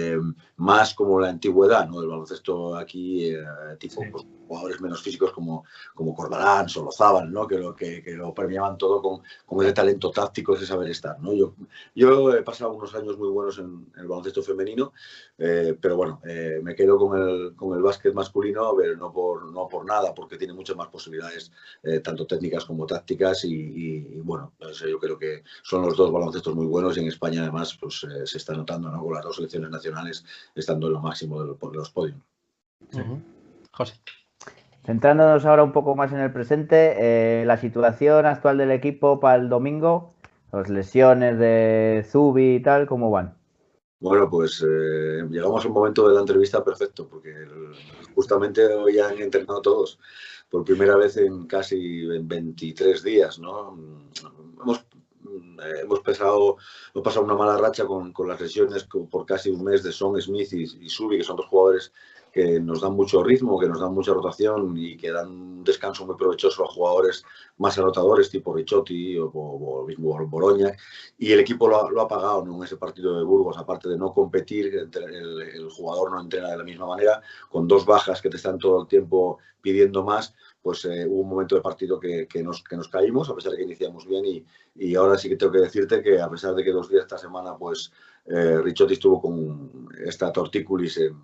más 0.57 0.95
como 0.95 1.19
la 1.19 1.29
antigüedad, 1.29 1.87
¿no? 1.87 2.01
El 2.01 2.07
baloncesto 2.07 2.75
aquí 2.75 3.31
tipo 3.77 4.01
pues, 4.11 4.25
jugadores 4.47 4.81
menos 4.81 5.01
físicos 5.01 5.31
como, 5.31 5.65
como 5.93 6.13
Corbalán, 6.13 6.69
Solozábal, 6.69 7.31
¿no? 7.31 7.47
Que 7.47 7.57
lo, 7.57 7.75
que, 7.75 8.03
que 8.03 8.13
lo 8.13 8.33
premiaban 8.63 8.77
todo 8.77 9.01
con, 9.01 9.21
con, 9.45 9.63
ese 9.63 9.73
talento 9.73 10.11
táctico, 10.11 10.55
ese 10.55 10.65
saber 10.65 10.89
estar. 10.89 11.19
¿no? 11.19 11.33
Yo, 11.33 11.53
yo 11.95 12.33
he 12.33 12.43
pasado 12.43 12.73
unos 12.73 12.93
años 12.95 13.17
muy 13.17 13.29
buenos 13.29 13.59
en, 13.59 13.87
el 13.97 14.07
baloncesto 14.07 14.41
femenino, 14.41 14.93
eh, 15.37 15.77
pero 15.79 15.95
bueno, 15.97 16.21
eh, 16.25 16.59
me 16.63 16.75
quedo 16.75 16.97
con 16.97 17.19
el, 17.19 17.55
con 17.55 17.75
el 17.75 17.83
básquet 17.83 18.13
masculino, 18.13 18.75
pero 18.77 18.95
no 18.97 19.11
por, 19.11 19.51
no 19.51 19.67
por 19.67 19.85
nada, 19.85 20.13
porque 20.13 20.37
tiene 20.37 20.53
muchas 20.53 20.75
más 20.75 20.87
posibilidades, 20.87 21.51
eh, 21.83 21.99
tanto 21.99 22.25
técnicas 22.25 22.65
como 22.65 22.85
tácticas, 22.85 23.43
y, 23.45 24.19
bueno, 24.23 24.53
pues, 24.57 24.79
yo 24.79 24.99
creo 24.99 25.17
que 25.17 25.43
son 25.63 25.83
los 25.83 25.97
dos 25.97 26.11
baloncestos 26.11 26.55
muy 26.55 26.65
buenos 26.65 26.97
y 26.97 27.01
en 27.01 27.07
España 27.07 27.41
además 27.41 27.77
pues, 27.79 28.05
se 28.25 28.37
está 28.37 28.53
notando 28.53 28.89
¿no? 28.89 29.03
con 29.03 29.13
las 29.13 29.23
dos 29.23 29.35
selecciones 29.35 29.69
nacionales 29.69 30.23
estando 30.55 30.87
en 30.87 30.93
lo 30.93 30.99
máximo 31.01 31.41
de 31.41 31.47
los, 31.47 31.59
de 31.59 31.77
los 31.77 31.89
podios. 31.89 32.17
José. 33.71 33.93
Centrándonos 34.85 35.45
ahora 35.45 35.63
un 35.63 35.71
poco 35.71 35.95
más 35.95 36.11
en 36.11 36.19
el 36.19 36.31
presente, 36.33 36.95
eh, 36.99 37.45
la 37.45 37.57
situación 37.57 38.25
actual 38.25 38.57
del 38.57 38.71
equipo 38.71 39.19
para 39.19 39.41
el 39.41 39.47
domingo, 39.47 40.13
las 40.51 40.69
lesiones 40.69 41.39
de 41.39 42.05
Zubi 42.09 42.55
y 42.55 42.61
tal, 42.61 42.85
¿cómo 42.85 43.09
van? 43.09 43.37
Bueno, 44.01 44.29
pues 44.29 44.61
eh, 44.61 45.23
llegamos 45.29 45.63
a 45.63 45.67
un 45.69 45.73
momento 45.73 46.09
de 46.09 46.15
la 46.15 46.19
entrevista 46.19 46.61
perfecto, 46.61 47.07
porque 47.07 47.33
justamente 48.13 48.65
hoy 48.65 48.99
han 48.99 49.17
entrenado 49.19 49.61
todos 49.61 49.99
por 50.49 50.65
primera 50.65 50.97
vez 50.97 51.15
en 51.15 51.47
casi 51.47 52.05
23 52.21 53.01
días, 53.01 53.39
¿no? 53.39 53.77
Hemos, 54.61 54.79
eh, 54.79 55.79
hemos, 55.83 56.01
pasado, 56.01 56.57
hemos 56.93 57.05
pasado 57.05 57.23
una 57.23 57.35
mala 57.35 57.57
racha 57.57 57.85
con, 57.85 58.11
con, 58.11 58.27
las 58.27 58.41
lesiones 58.41 58.83
por 58.83 59.25
casi 59.25 59.49
un 59.49 59.63
mes 59.63 59.81
de 59.81 59.93
Son 59.93 60.21
Smith 60.21 60.51
y, 60.51 60.63
y 60.63 60.89
Subi, 60.89 61.19
que 61.19 61.23
son 61.23 61.37
dos 61.37 61.45
jugadores 61.45 61.93
que 62.33 62.59
nos 62.59 62.81
dan 62.81 62.93
mucho 62.93 63.23
ritmo, 63.23 63.59
que 63.59 63.67
nos 63.67 63.79
dan 63.79 63.93
mucha 63.93 64.11
rotación 64.11 64.75
y 64.75 64.97
que 64.97 65.11
dan 65.11 65.29
un 65.29 65.63
descanso 65.63 66.03
muy 66.03 66.15
provechoso 66.15 66.63
a 66.63 66.67
jugadores 66.67 67.23
más 67.57 67.77
anotadores 67.77 68.31
tipo 68.31 68.55
Richotti 68.55 69.19
o, 69.19 69.31
o, 69.31 70.27
Boroña. 70.27 70.71
Y 71.19 71.31
el 71.31 71.39
equipo 71.39 71.67
lo, 71.67 72.01
ha 72.01 72.07
pagado 72.07 72.43
en 72.43 72.63
ese 72.63 72.77
partido 72.77 73.15
de 73.19 73.23
Burgos, 73.23 73.55
aparte 73.59 73.87
de 73.87 73.99
no 73.99 74.11
competir, 74.11 74.73
el, 74.73 75.69
jugador 75.69 76.11
no 76.11 76.21
entrena 76.21 76.49
de 76.49 76.57
la 76.57 76.63
misma 76.63 76.87
manera, 76.87 77.21
con 77.51 77.67
dos 77.67 77.85
bajas 77.85 78.19
que 78.19 78.29
te 78.29 78.37
están 78.37 78.57
todo 78.57 78.81
el 78.81 78.87
tiempo 78.87 79.37
pidiendo 79.61 80.03
más, 80.03 80.33
pues 80.61 80.85
eh, 80.85 81.05
hubo 81.07 81.21
un 81.21 81.29
momento 81.29 81.55
de 81.55 81.61
partido 81.61 81.99
que, 81.99 82.27
que, 82.27 82.41
nos, 82.41 82.63
que 82.63 82.75
nos 82.75 82.87
caímos, 82.87 83.29
a 83.29 83.35
pesar 83.35 83.51
de 83.51 83.59
que 83.59 83.63
iniciamos 83.63 84.07
bien 84.07 84.25
y, 84.25 84.45
y 84.75 84.95
ahora 84.95 85.17
sí 85.17 85.29
que 85.29 85.35
tengo 85.37 85.51
que 85.51 85.59
decirte 85.59 86.01
que 86.01 86.19
a 86.19 86.29
pesar 86.29 86.55
de 86.55 86.63
que 86.63 86.71
dos 86.71 86.89
días 86.89 87.03
esta 87.03 87.17
semana, 87.17 87.55
pues 87.57 87.91
eh, 88.25 88.59
Richotti 88.61 88.93
estuvo 88.93 89.21
con 89.21 89.89
esta 90.05 90.31
tortícolis 90.31 90.97
en, 90.97 91.15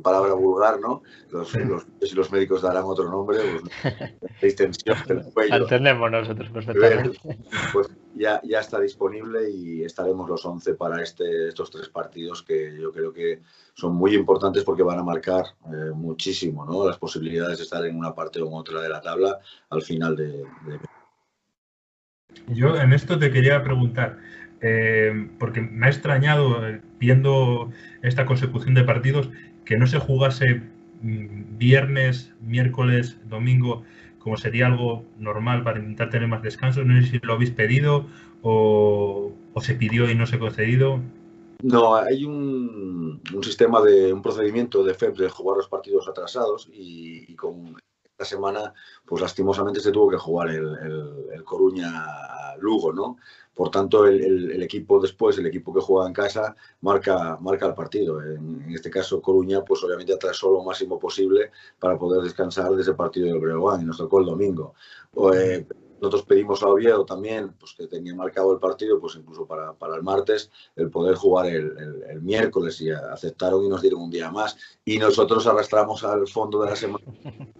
palabra 0.00 0.34
vulgar, 0.34 0.80
¿no? 0.80 1.02
Los, 1.30 1.54
los, 1.54 1.86
si 2.02 2.14
los 2.14 2.30
médicos 2.30 2.62
darán 2.62 2.84
otro 2.84 3.10
nombre, 3.10 3.38
pues, 3.82 3.92
distensión 4.42 4.96
del 5.06 5.24
cuello. 5.32 5.56
Entendemos 5.56 6.10
nosotros 6.10 6.50
perfectamente. 6.50 7.18
Pues 7.72 7.88
ya, 8.14 8.40
ya 8.42 8.60
está 8.60 8.80
disponible 8.80 9.50
y 9.50 9.84
estaremos 9.84 10.28
los 10.28 10.44
11 10.44 10.74
para 10.74 11.02
este, 11.02 11.48
estos 11.48 11.70
tres 11.70 11.88
partidos 11.88 12.42
que 12.42 12.76
yo 12.78 12.92
creo 12.92 13.12
que 13.12 13.40
son 13.74 13.94
muy 13.94 14.14
importantes 14.14 14.64
porque 14.64 14.82
van 14.82 14.98
a 14.98 15.02
marcar 15.02 15.44
eh, 15.66 15.92
muchísimo 15.94 16.64
¿no? 16.64 16.86
las 16.86 16.98
posibilidades 16.98 17.58
de 17.58 17.64
estar 17.64 17.84
en 17.84 17.96
una 17.96 18.14
parte 18.14 18.40
o 18.40 18.48
en 18.48 18.54
otra 18.54 18.80
de 18.80 18.88
la 18.88 19.00
tabla 19.00 19.38
al 19.70 19.82
final 19.82 20.16
de... 20.16 20.44
Yo 22.48 22.76
en 22.76 22.92
esto 22.92 23.18
te 23.18 23.30
quería 23.30 23.62
preguntar, 23.62 24.18
eh, 24.60 25.30
porque 25.38 25.60
me 25.60 25.86
ha 25.86 25.90
extrañado 25.90 26.66
eh, 26.66 26.80
viendo 26.98 27.70
esta 28.02 28.26
consecución 28.26 28.74
de 28.74 28.84
partidos 28.84 29.30
que 29.70 29.76
no 29.76 29.86
se 29.86 30.00
jugase 30.00 30.62
mm, 31.00 31.56
viernes, 31.56 32.32
miércoles, 32.40 33.16
domingo, 33.28 33.84
como 34.18 34.36
sería 34.36 34.66
algo 34.66 35.04
normal 35.16 35.62
para 35.62 35.78
intentar 35.78 36.10
tener 36.10 36.26
más 36.26 36.42
descanso. 36.42 36.82
No 36.82 37.00
sé 37.00 37.06
si 37.06 37.18
lo 37.20 37.34
habéis 37.34 37.52
pedido 37.52 38.04
o, 38.42 39.30
se 39.60 39.74
pidió 39.74 40.10
y 40.10 40.16
no 40.16 40.26
se 40.26 40.36
ha 40.36 40.38
concedido. 40.40 40.98
No, 41.62 41.94
hay 41.94 42.24
un, 42.24 43.22
sistema 43.42 43.80
de 43.80 44.12
un 44.12 44.22
procedimiento 44.22 44.82
de 44.82 44.94
FEP 44.94 45.16
de 45.16 45.28
jugar 45.28 45.58
los 45.58 45.68
partidos 45.68 46.08
atrasados 46.08 46.68
y, 46.72 47.32
con 47.36 47.76
semana, 48.24 48.72
pues 49.04 49.22
lastimosamente 49.22 49.80
se 49.80 49.92
tuvo 49.92 50.10
que 50.10 50.16
jugar 50.16 50.48
el, 50.50 51.28
el 51.32 51.44
Coruña-Lugo, 51.44 52.92
¿no? 52.92 53.16
Por 53.60 53.70
tanto, 53.70 54.06
el, 54.06 54.62
equipo 54.62 54.98
después, 55.00 55.36
el 55.36 55.44
equipo 55.44 55.74
que 55.74 55.82
juega 55.82 56.06
en 56.06 56.14
casa, 56.14 56.56
marca, 56.80 57.36
marca 57.42 57.66
el 57.66 57.74
partido. 57.74 58.22
En, 58.22 58.64
este 58.70 58.88
caso, 58.88 59.20
Coruña, 59.20 59.62
pues 59.62 59.84
obviamente 59.84 60.14
atrasó 60.14 60.50
lo 60.50 60.62
máximo 60.62 60.98
posible 60.98 61.50
para 61.78 61.98
poder 61.98 62.22
descansar 62.22 62.70
de 62.70 62.80
ese 62.80 62.94
partido 62.94 63.26
del 63.26 63.38
Breogán 63.38 63.82
y 63.82 63.84
nos 63.84 63.98
tocó 63.98 64.20
el 64.20 64.24
domingo. 64.24 64.72
Eh, 65.34 65.66
nosotros 66.00 66.22
pedimos 66.22 66.62
a 66.62 66.68
Oviedo 66.68 67.04
también, 67.04 67.52
pues 67.58 67.74
que 67.74 67.86
tenía 67.86 68.14
marcado 68.14 68.52
el 68.52 68.58
partido, 68.58 68.98
pues 68.98 69.16
incluso 69.16 69.46
para, 69.46 69.74
para 69.74 69.96
el 69.96 70.02
martes, 70.02 70.50
el 70.76 70.90
poder 70.90 71.14
jugar 71.14 71.46
el, 71.46 72.04
el, 72.08 72.22
miércoles 72.22 72.80
y 72.80 72.90
aceptaron 72.90 73.64
y 73.64 73.68
nos 73.68 73.82
dieron 73.82 74.02
un 74.02 74.10
día 74.10 74.30
más. 74.30 74.56
Y 74.84 74.98
nosotros 74.98 75.46
arrastramos 75.46 76.02
al 76.04 76.26
fondo 76.26 76.62
de 76.62 76.70
la 76.70 76.76
semana 76.76 77.04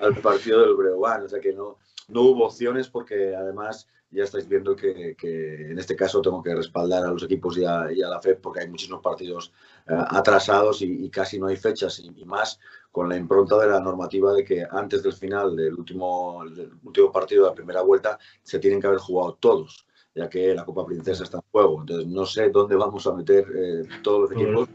al 0.01 0.17
partido 0.21 0.61
del 0.61 0.75
Breogán, 0.75 1.25
o 1.25 1.29
sea 1.29 1.41
que 1.41 1.53
no, 1.53 1.79
no 2.11 2.23
hubo 2.23 2.47
opciones 2.47 2.89
porque 2.89 3.35
además 3.35 3.89
ya 4.11 4.25
estáis 4.25 4.49
viendo 4.49 4.75
que, 4.75 5.17
en 5.23 5.79
este 5.79 5.95
caso 5.95 6.21
tengo 6.21 6.43
que 6.43 6.55
respaldar 6.55 7.05
a 7.05 7.11
los 7.11 7.23
equipos 7.23 7.57
y 7.57 7.65
a, 7.65 7.87
la 7.91 8.21
FED 8.21 8.39
porque 8.39 8.61
hay 8.61 8.69
muchísimos 8.69 9.01
partidos 9.01 9.53
eh, 9.87 9.95
atrasados 9.97 10.83
y, 10.83 11.09
casi 11.11 11.39
no 11.39 11.47
hay 11.47 11.57
fechas 11.57 12.01
y, 12.01 12.25
más 12.25 12.59
con 12.91 13.09
la 13.09 13.17
impronta 13.17 13.57
de 13.59 13.69
la 13.69 13.81
normativa 13.81 14.33
de 14.33 14.45
que 14.45 14.67
antes 14.69 15.03
del 15.03 15.13
final 15.13 15.55
del 15.55 15.75
último, 15.75 16.43
último 16.83 17.13
partido 17.13 17.45
de 17.45 17.51
la 17.51 17.55
primera 17.55 17.83
vuelta 17.83 18.19
se 18.43 18.59
tienen 18.59 18.81
que 18.81 18.89
haber 18.89 18.99
jugado 18.99 19.35
todos 19.35 19.87
ya 20.13 20.29
que 20.29 20.55
la 20.55 20.65
Copa 20.65 20.85
Princesa 20.85 21.23
está 21.23 21.39
en 21.39 21.45
juego. 21.53 21.81
Entonces 21.81 22.07
no 22.09 22.27
sé 22.27 22.51
dónde 22.51 22.75
vamos 22.75 23.07
a 23.07 23.15
meter 23.15 23.47
eh, 23.55 23.89
todos 24.03 24.23
los 24.23 24.33
equipos. 24.33 24.69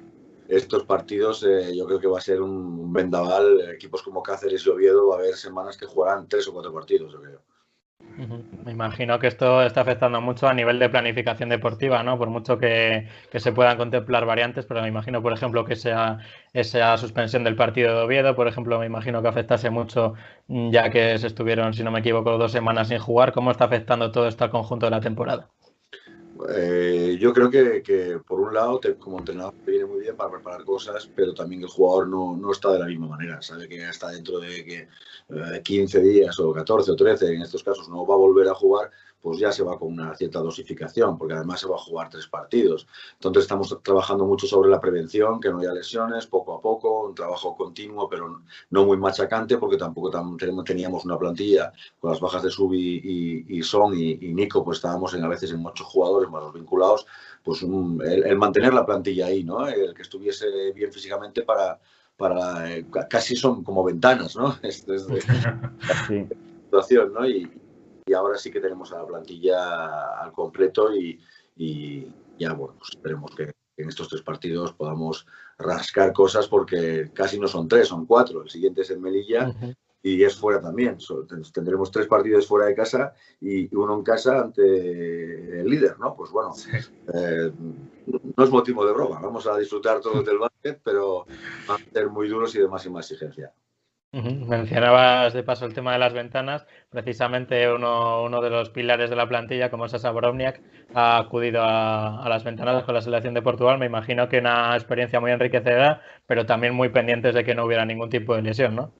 Estos 0.48 0.84
partidos 0.84 1.44
eh, 1.44 1.76
yo 1.76 1.86
creo 1.86 2.00
que 2.00 2.08
va 2.08 2.20
a 2.20 2.22
ser 2.22 2.42
un 2.42 2.94
vendaval. 2.94 3.62
Equipos 3.72 4.04
como 4.04 4.22
Cáceres 4.22 4.66
y 4.66 4.70
Oviedo 4.70 5.08
va 5.08 5.16
a 5.16 5.20
haber 5.20 5.36
semanas 5.36 5.78
que 5.78 5.86
jugarán 5.86 6.28
tres 6.28 6.48
o 6.48 6.54
cuatro 6.54 6.74
partidos, 6.74 7.14
yo 7.14 7.22
creo. 7.22 7.42
Me 8.64 8.72
imagino 8.72 9.20
que 9.20 9.28
esto 9.28 9.62
está 9.62 9.82
afectando 9.82 10.22
mucho 10.22 10.48
a 10.48 10.54
nivel 10.54 10.80
de 10.80 10.90
planificación 10.90 11.50
deportiva, 11.50 12.02
¿no? 12.04 12.18
Por 12.18 12.30
mucho 12.30 12.58
que, 12.58 13.08
se 13.34 13.52
puedan 13.52 13.78
contemplar 13.78 14.26
variantes, 14.26 14.66
pero 14.66 14.82
me 14.82 14.88
imagino, 14.88 15.22
por 15.22 15.34
ejemplo, 15.34 15.66
que 15.66 15.76
sea 15.76 16.20
esa 16.54 16.98
suspensión 16.98 17.44
del 17.44 17.56
partido 17.56 17.96
de 17.96 18.04
Oviedo, 18.04 18.36
por 18.36 18.48
ejemplo, 18.48 18.80
me 18.80 18.86
imagino 18.86 19.22
que 19.22 19.28
afectase 19.28 19.70
mucho, 19.70 20.14
mm, 20.48 20.72
ya 20.72 20.90
que 20.90 21.18
se 21.18 21.28
estuvieron, 21.28 21.74
si 21.74 21.84
no 21.84 21.92
me 21.92 22.00
equivoco, 22.00 22.38
dos 22.38 22.52
semanas 22.52 22.88
sin 22.88 23.00
jugar. 23.00 23.34
¿Cómo 23.34 23.52
está 23.52 23.66
afectando 23.66 24.12
todo 24.12 24.28
esto 24.28 24.46
al 24.46 24.52
conjunto 24.52 24.86
de 24.86 24.92
la 24.92 25.02
temporada? 25.02 25.50
Eh, 26.50 27.18
yo 27.20 27.34
creo 27.34 27.50
que, 27.50 28.20
por 28.28 28.42
un 28.42 28.54
lado, 28.54 28.82
como 29.00 29.20
entrenador 29.20 29.54
te 29.64 29.72
viene 29.72 29.86
muy 29.86 30.02
bien 30.02 30.18
para 30.18 30.32
preparar 30.32 30.66
cosas, 30.66 31.10
pero 31.16 31.34
también 31.34 31.62
el 31.62 31.70
jugador 31.70 32.08
no, 32.08 32.36
no 32.36 32.52
está 32.52 32.74
de 32.74 32.80
la 32.80 32.88
misma 32.88 33.08
manera. 33.08 33.42
Sabe 33.42 33.70
que 33.70 33.88
está 33.88 34.10
dentro 34.10 34.40
de 34.40 34.66
que, 34.66 34.88
15 35.64 35.98
eh, 35.98 36.02
días 36.02 36.40
o 36.40 36.54
14 36.54 36.92
o 36.92 36.96
13, 36.96 37.34
en 37.34 37.42
estos 37.42 37.64
casos, 37.64 37.88
no 37.90 38.06
va 38.06 38.16
a 38.16 38.18
volver 38.18 38.48
a 38.50 38.54
jugar 38.54 38.92
pues 39.26 39.40
ya 39.40 39.52
se 39.52 39.64
va 39.64 39.80
con 39.80 39.92
una 39.92 40.16
cierta 40.16 40.38
dosificación, 40.38 41.18
porque 41.18 41.34
además 41.34 41.60
se 41.60 41.68
va 41.68 41.78
a 41.78 41.80
jugar 41.80 42.12
tres 42.12 42.28
partidos. 42.28 42.86
Entonces 43.14 43.46
estamos 43.46 43.76
trabajando 43.82 44.24
mucho 44.24 44.46
sobre 44.46 44.70
la 44.70 44.80
prevención, 44.80 45.40
que 45.40 45.50
no 45.50 45.58
haya 45.62 45.74
lesiones, 45.74 46.28
poco 46.28 46.54
a 46.54 46.62
poco, 46.62 47.08
un 47.08 47.16
trabajo 47.16 47.58
continuo, 47.58 48.08
pero 48.08 48.44
no 48.70 48.86
muy 48.86 48.98
machacante, 48.98 49.58
porque 49.58 49.78
tampoco 49.78 50.12
teníamos 50.64 51.06
una 51.06 51.18
plantilla 51.18 51.74
con 52.00 52.12
las 52.12 52.20
bajas 52.20 52.44
de 52.44 52.52
Subi 52.52 53.48
y, 53.48 53.64
Son 53.64 53.98
y, 53.98 54.16
Nico, 54.16 54.64
pues 54.64 54.78
estábamos 54.78 55.16
en, 55.16 55.24
a 55.24 55.28
veces 55.28 55.52
en 55.52 55.66
ocho 55.66 55.86
jugadores 55.86 56.30
más 56.30 56.44
los 56.44 56.54
vinculados, 56.54 57.08
pues 57.44 57.64
el, 57.64 58.38
mantener 58.38 58.76
la 58.76 58.86
plantilla 58.86 59.26
ahí, 59.26 59.44
¿no? 59.44 59.68
El 59.68 59.96
que 59.96 60.04
estuviese 60.04 60.72
bien 60.72 60.94
físicamente 60.94 61.42
para, 61.42 61.80
para 62.16 62.72
eh, 62.72 62.86
casi 63.10 63.36
son 63.36 63.64
como 63.64 63.84
ventanas, 63.84 64.36
¿no? 64.36 64.56
Es, 64.62 64.86
situación, 66.70 67.12
¿no? 67.12 67.28
Y, 67.28 67.50
y 68.06 68.14
ahora 68.14 68.38
sí 68.38 68.52
que 68.52 68.62
tenemos 68.62 68.92
a 68.94 68.98
la 68.98 69.08
plantilla 69.08 70.20
al 70.20 70.32
completo 70.32 70.96
y, 70.96 71.20
ya, 72.38 72.54
bueno, 72.54 72.76
pues 72.78 72.92
esperemos 72.92 73.36
que 73.36 73.52
en 73.78 73.90
estos 73.90 74.08
tres 74.10 74.22
partidos 74.22 74.74
podamos 74.74 75.26
rascar 75.58 76.14
cosas 76.14 76.48
porque 76.48 77.12
casi 77.14 77.40
no 77.40 77.48
son 77.48 77.68
tres, 77.68 77.88
son 77.88 78.06
cuatro. 78.06 78.44
El 78.44 78.50
siguiente 78.50 78.82
es 78.82 78.92
en 78.92 79.02
Melilla 79.02 79.54
y 80.04 80.24
es 80.24 80.36
fuera 80.36 80.62
también. 80.62 80.98
Tendremos 81.52 81.92
tres 81.92 82.08
partidos 82.08 82.48
fuera 82.48 82.68
de 82.68 82.76
casa 82.76 83.14
y 83.42 83.74
uno 83.76 83.96
en 83.96 84.04
casa 84.04 84.40
ante 84.40 85.62
el 85.62 85.68
líder, 85.68 85.98
¿no? 85.98 86.16
Pues 86.16 86.30
bueno, 86.32 86.54
eh, 87.14 87.52
no 88.38 88.44
es 88.44 88.50
motivo 88.52 88.86
de 88.86 88.94
broma. 88.94 89.20
Vamos 89.20 89.48
a 89.48 89.58
disfrutar 89.58 90.00
todos 90.00 90.24
del 90.26 90.38
básquet, 90.38 90.80
pero 90.84 91.26
van 91.68 91.82
a 91.82 91.92
ser 91.92 92.10
muy 92.10 92.28
duros 92.28 92.54
y 92.56 92.60
de 92.60 92.68
máxima 92.68 93.00
exigencia. 93.00 93.52
Mencionabas 94.12 95.34
de 95.34 95.44
paso 95.44 95.66
el 95.66 95.74
tema 95.74 95.92
de 95.92 96.00
las 96.00 96.14
ventanas. 96.14 96.66
Precisamente 96.90 97.70
uno, 97.70 98.42
de 98.42 98.50
los 98.50 98.70
pilares 98.70 99.10
de 99.10 99.16
la 99.18 99.28
plantilla, 99.28 99.70
como 99.70 99.90
Sasa 99.90 100.14
ha 100.94 101.18
acudido 101.18 101.62
a, 101.62 102.26
las 102.30 102.44
ventanas 102.46 102.84
con 102.86 102.96
la 102.96 103.02
selección 103.02 103.34
de 103.34 103.42
Portugal. 103.42 103.78
Me 103.78 103.88
imagino 103.88 104.30
que 104.30 104.40
una 104.40 104.74
experiencia 104.76 105.20
muy 105.20 105.32
enriquecedora, 105.32 106.02
pero 106.28 106.46
también 106.46 106.74
muy 106.74 106.90
pendientes 106.90 107.36
de 107.36 107.44
que 107.44 107.56
no 107.56 107.66
hubiera 107.66 107.86
ningún 107.86 108.10
tipo 108.10 108.36
de 108.36 108.42
lesión, 108.42 108.76
¿no? 108.76 108.94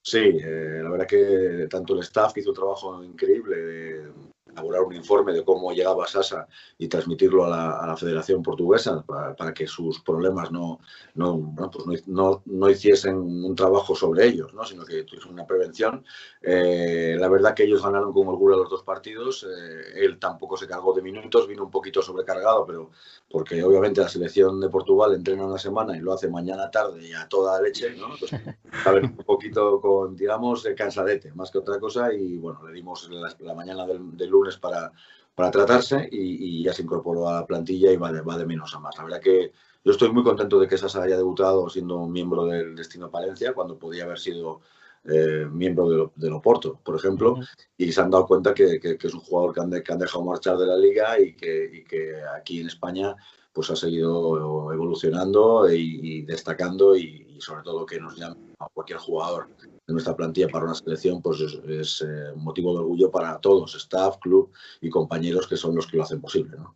Sí, 0.00 0.38
eh, 0.42 0.80
la 0.82 0.90
verdad 0.90 1.06
que 1.06 1.66
tanto 1.68 1.94
el 1.94 2.00
staff 2.00 2.36
hizo 2.38 2.50
un 2.50 2.56
trabajo 2.56 3.04
increíble 3.04 4.10
elaborar 4.52 4.82
un 4.82 4.94
informe 4.94 5.32
de 5.32 5.44
cómo 5.44 5.72
llegaba 5.72 6.06
Sasa 6.06 6.46
y 6.78 6.88
transmitirlo 6.88 7.44
a 7.44 7.48
la, 7.86 7.96
Federación 7.96 8.42
Portuguesa 8.42 9.04
para, 9.04 9.54
que 9.54 9.66
sus 9.66 10.00
problemas 10.00 10.50
no, 10.50 10.80
no, 11.14 11.54
pues 11.70 12.08
no, 12.08 12.42
no, 12.46 12.70
hiciesen 12.70 13.16
un 13.16 13.54
trabajo 13.54 13.94
sobre 13.94 14.26
ellos, 14.26 14.54
¿no? 14.54 14.64
sino 14.64 14.84
que 14.84 15.04
tuviesen 15.04 15.32
una 15.32 15.46
prevención. 15.46 16.04
Eh, 16.40 17.16
la 17.18 17.28
verdad 17.28 17.54
que 17.54 17.64
ellos 17.64 17.82
ganaron 17.82 18.12
con 18.12 18.26
orgullo 18.28 18.56
los 18.56 18.70
dos 18.70 18.82
partidos. 18.82 19.44
Eh, 19.44 20.04
él 20.04 20.18
tampoco 20.18 20.56
se 20.56 20.66
cargó 20.66 20.92
de 20.94 21.02
minutos, 21.02 21.46
vino 21.46 21.64
un 21.64 21.70
poquito 21.70 22.02
sobrecargado, 22.02 22.66
pero 22.66 22.90
porque 23.30 23.62
obviamente 23.62 24.00
la 24.00 24.08
selección 24.08 24.60
de 24.60 24.68
Portugal 24.68 25.14
entrena 25.14 25.46
una 25.46 25.58
semana 25.58 25.96
y 25.96 26.00
lo 26.00 26.12
hace 26.12 26.28
mañana 26.28 26.70
tarde 26.70 27.06
y 27.06 27.12
a 27.12 27.28
toda 27.28 27.60
leche, 27.60 27.94
¿no? 27.96 28.08
Pues, 28.18 28.32
a 28.32 28.90
ver, 28.90 29.04
un 29.04 29.16
poquito 29.16 29.80
con, 29.80 30.16
digamos, 30.16 30.66
cansadete, 30.76 31.32
más 31.34 31.50
que 31.50 31.58
otra 31.58 31.78
cosa. 31.78 32.12
Y 32.12 32.38
bueno, 32.38 32.66
le 32.66 32.72
dimos 32.72 33.08
la, 33.40 33.54
mañana 33.54 33.86
del, 33.86 34.16
del 34.16 34.30
lunes 34.30 34.41
para, 34.58 34.92
para 35.34 35.50
tratarse 35.50 36.08
y, 36.10 36.62
ya 36.62 36.72
se 36.72 36.82
incorporó 36.82 37.28
a 37.28 37.40
la 37.40 37.46
plantilla 37.46 37.92
y 37.92 37.96
va 37.96 38.12
de, 38.12 38.20
va 38.20 38.36
de 38.36 38.46
menos 38.46 38.74
a 38.74 38.80
más. 38.80 38.96
La 38.96 39.04
verdad 39.04 39.20
que 39.20 39.52
yo 39.84 39.92
estoy 39.92 40.12
muy 40.12 40.22
contento 40.22 40.60
de 40.60 40.68
que 40.68 40.78
Sasa 40.78 41.02
haya 41.02 41.16
debutado 41.16 41.68
siendo 41.68 41.96
un 41.96 42.12
miembro 42.12 42.46
del 42.46 42.76
Destino 42.76 43.10
Palencia 43.10 43.52
cuando 43.54 43.78
podía 43.78 44.04
haber 44.04 44.18
sido 44.18 44.60
eh, 45.04 45.46
miembro 45.50 46.12
de, 46.14 46.30
Oporto, 46.30 46.78
por 46.84 46.94
ejemplo, 46.94 47.36
y 47.76 47.90
se 47.90 48.00
han 48.00 48.10
dado 48.10 48.26
cuenta 48.26 48.54
que, 48.54 48.78
es 48.82 49.14
un 49.14 49.20
jugador 49.20 49.52
que 49.52 49.60
han, 49.60 49.82
que 49.82 49.92
han, 49.92 49.98
dejado 49.98 50.24
marchar 50.24 50.56
de 50.58 50.66
la 50.66 50.76
liga 50.76 51.18
y 51.18 51.34
que, 51.34 51.70
y 51.72 51.84
que 51.84 52.22
aquí 52.36 52.60
en 52.60 52.68
España 52.68 53.16
pues 53.52 53.70
ha 53.70 53.76
seguido 53.76 54.72
evolucionando 54.72 55.70
y, 55.70 56.22
destacando 56.22 56.96
y, 56.96 57.36
sobre 57.40 57.62
todo 57.64 57.84
que 57.84 58.00
nos 58.00 58.16
llama 58.16 58.36
cualquier 58.72 58.98
jugador 58.98 59.48
de 59.58 59.92
nuestra 59.92 60.16
plantilla 60.16 60.48
para 60.48 60.64
una 60.64 60.74
selección, 60.74 61.22
pues 61.22 61.40
es, 61.40 62.02
eh, 62.02 62.32
motivo 62.36 62.72
de 62.72 62.80
orgullo 62.80 63.10
para 63.10 63.38
todos, 63.38 63.74
staff, 63.74 64.16
club 64.18 64.52
y 64.80 64.90
compañeros 64.90 65.46
que 65.46 65.56
son 65.56 65.74
los 65.74 65.86
que 65.86 65.96
lo 65.96 66.04
hacen 66.04 66.20
posible. 66.20 66.56
¿no? 66.56 66.74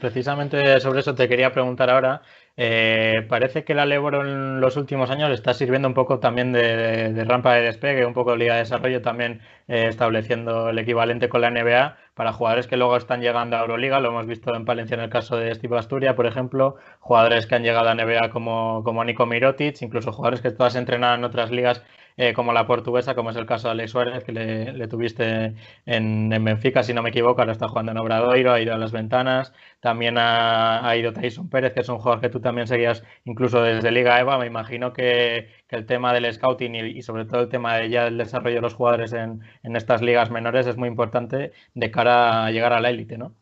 Precisamente 0.00 0.80
sobre 0.80 1.00
eso 1.00 1.14
te 1.14 1.28
quería 1.28 1.52
preguntar 1.52 1.90
ahora. 1.90 2.22
Eh, 2.56 3.26
parece 3.28 3.64
que 3.64 3.74
la 3.74 3.84
Leboro 3.84 4.20
en 4.22 4.60
los 4.60 4.76
últimos 4.76 5.10
años 5.10 5.30
está 5.30 5.54
sirviendo 5.54 5.88
un 5.88 5.94
poco 5.94 6.20
también 6.20 6.52
de, 6.52 7.24
rampa 7.24 7.54
de 7.54 7.62
despegue, 7.62 8.06
un 8.06 8.14
poco 8.14 8.30
de 8.32 8.38
liga 8.38 8.54
de 8.54 8.60
desarrollo, 8.60 9.02
también 9.02 9.40
eh, 9.66 9.86
estableciendo 9.88 10.68
el 10.68 10.78
equivalente 10.78 11.28
con 11.28 11.40
la 11.40 11.50
NBA 11.50 11.96
para 12.14 12.32
jugadores 12.32 12.68
que 12.68 12.76
luego 12.76 12.96
están 12.96 13.20
llegando 13.22 13.56
a 13.56 13.60
Euroliga. 13.60 13.98
Lo 13.98 14.10
hemos 14.10 14.26
visto 14.26 14.54
en 14.54 14.64
Palencia 14.64 14.94
en 14.94 15.00
el 15.00 15.10
caso 15.10 15.36
de 15.36 15.52
Steve 15.54 15.76
Asturia, 15.78 16.14
por 16.14 16.26
ejemplo, 16.26 16.76
jugadores 17.00 17.46
que 17.46 17.56
han 17.56 17.64
llegado 17.64 17.88
a 17.88 17.94
NBA 17.94 18.30
como, 18.30 18.84
como 18.84 19.04
Nico 19.04 19.26
Mirotic, 19.26 19.82
incluso 19.82 20.12
jugadores 20.12 20.40
que 20.40 20.52
todas 20.52 20.76
entrenadas 20.76 21.18
en 21.18 21.24
otras 21.24 21.50
ligas 21.50 21.82
eh, 22.16 22.32
como 22.32 22.52
la 22.52 22.66
portuguesa, 22.66 23.14
como 23.14 23.30
es 23.30 23.36
el 23.36 23.46
caso 23.46 23.68
de 23.68 23.72
Alex 23.72 23.90
Suárez, 23.90 24.24
que 24.24 24.32
le, 24.32 24.88
tuviste 24.88 25.54
en, 25.86 26.28
Benfica, 26.44 26.82
si 26.82 26.94
no 26.94 27.02
me 27.02 27.10
equivoco, 27.10 27.40
ahora 27.40 27.52
está 27.52 27.68
jugando 27.68 27.92
en 27.92 27.98
Obradoiro, 27.98 28.52
ha 28.52 28.60
ido 28.60 28.74
a 28.74 28.78
las 28.78 28.92
ventanas. 28.92 29.52
También 29.80 30.16
ha, 30.18 30.94
ido 30.96 31.12
Tyson 31.12 31.48
Pérez, 31.48 31.72
que 31.74 31.80
es 31.80 31.88
un 31.88 31.98
jugador 31.98 32.20
que 32.20 32.28
tú 32.30 32.40
también 32.40 32.66
seguías 32.66 33.02
incluso 33.24 33.62
desde 33.62 33.90
Liga 33.90 34.20
EVA. 34.20 34.38
Me 34.38 34.46
imagino 34.46 34.92
que, 34.92 35.48
el 35.70 35.86
tema 35.86 36.12
del 36.12 36.32
scouting 36.32 36.74
y, 36.76 37.02
sobre 37.02 37.24
todo 37.24 37.40
el 37.42 37.48
tema 37.48 37.76
de 37.76 37.90
ya 37.90 38.06
el 38.06 38.16
desarrollo 38.18 38.56
de 38.56 38.60
los 38.62 38.74
jugadores 38.74 39.12
en, 39.12 39.40
en 39.64 39.76
estas 39.76 40.02
ligas 40.02 40.30
menores 40.30 40.66
es 40.68 40.76
muy 40.76 40.88
importante 40.88 41.52
de 41.74 41.90
cara 41.90 42.46
a 42.46 42.50
llegar 42.52 42.72
a 42.72 42.80
la 42.80 42.90
élite, 42.90 43.18
¿no? 43.18 43.34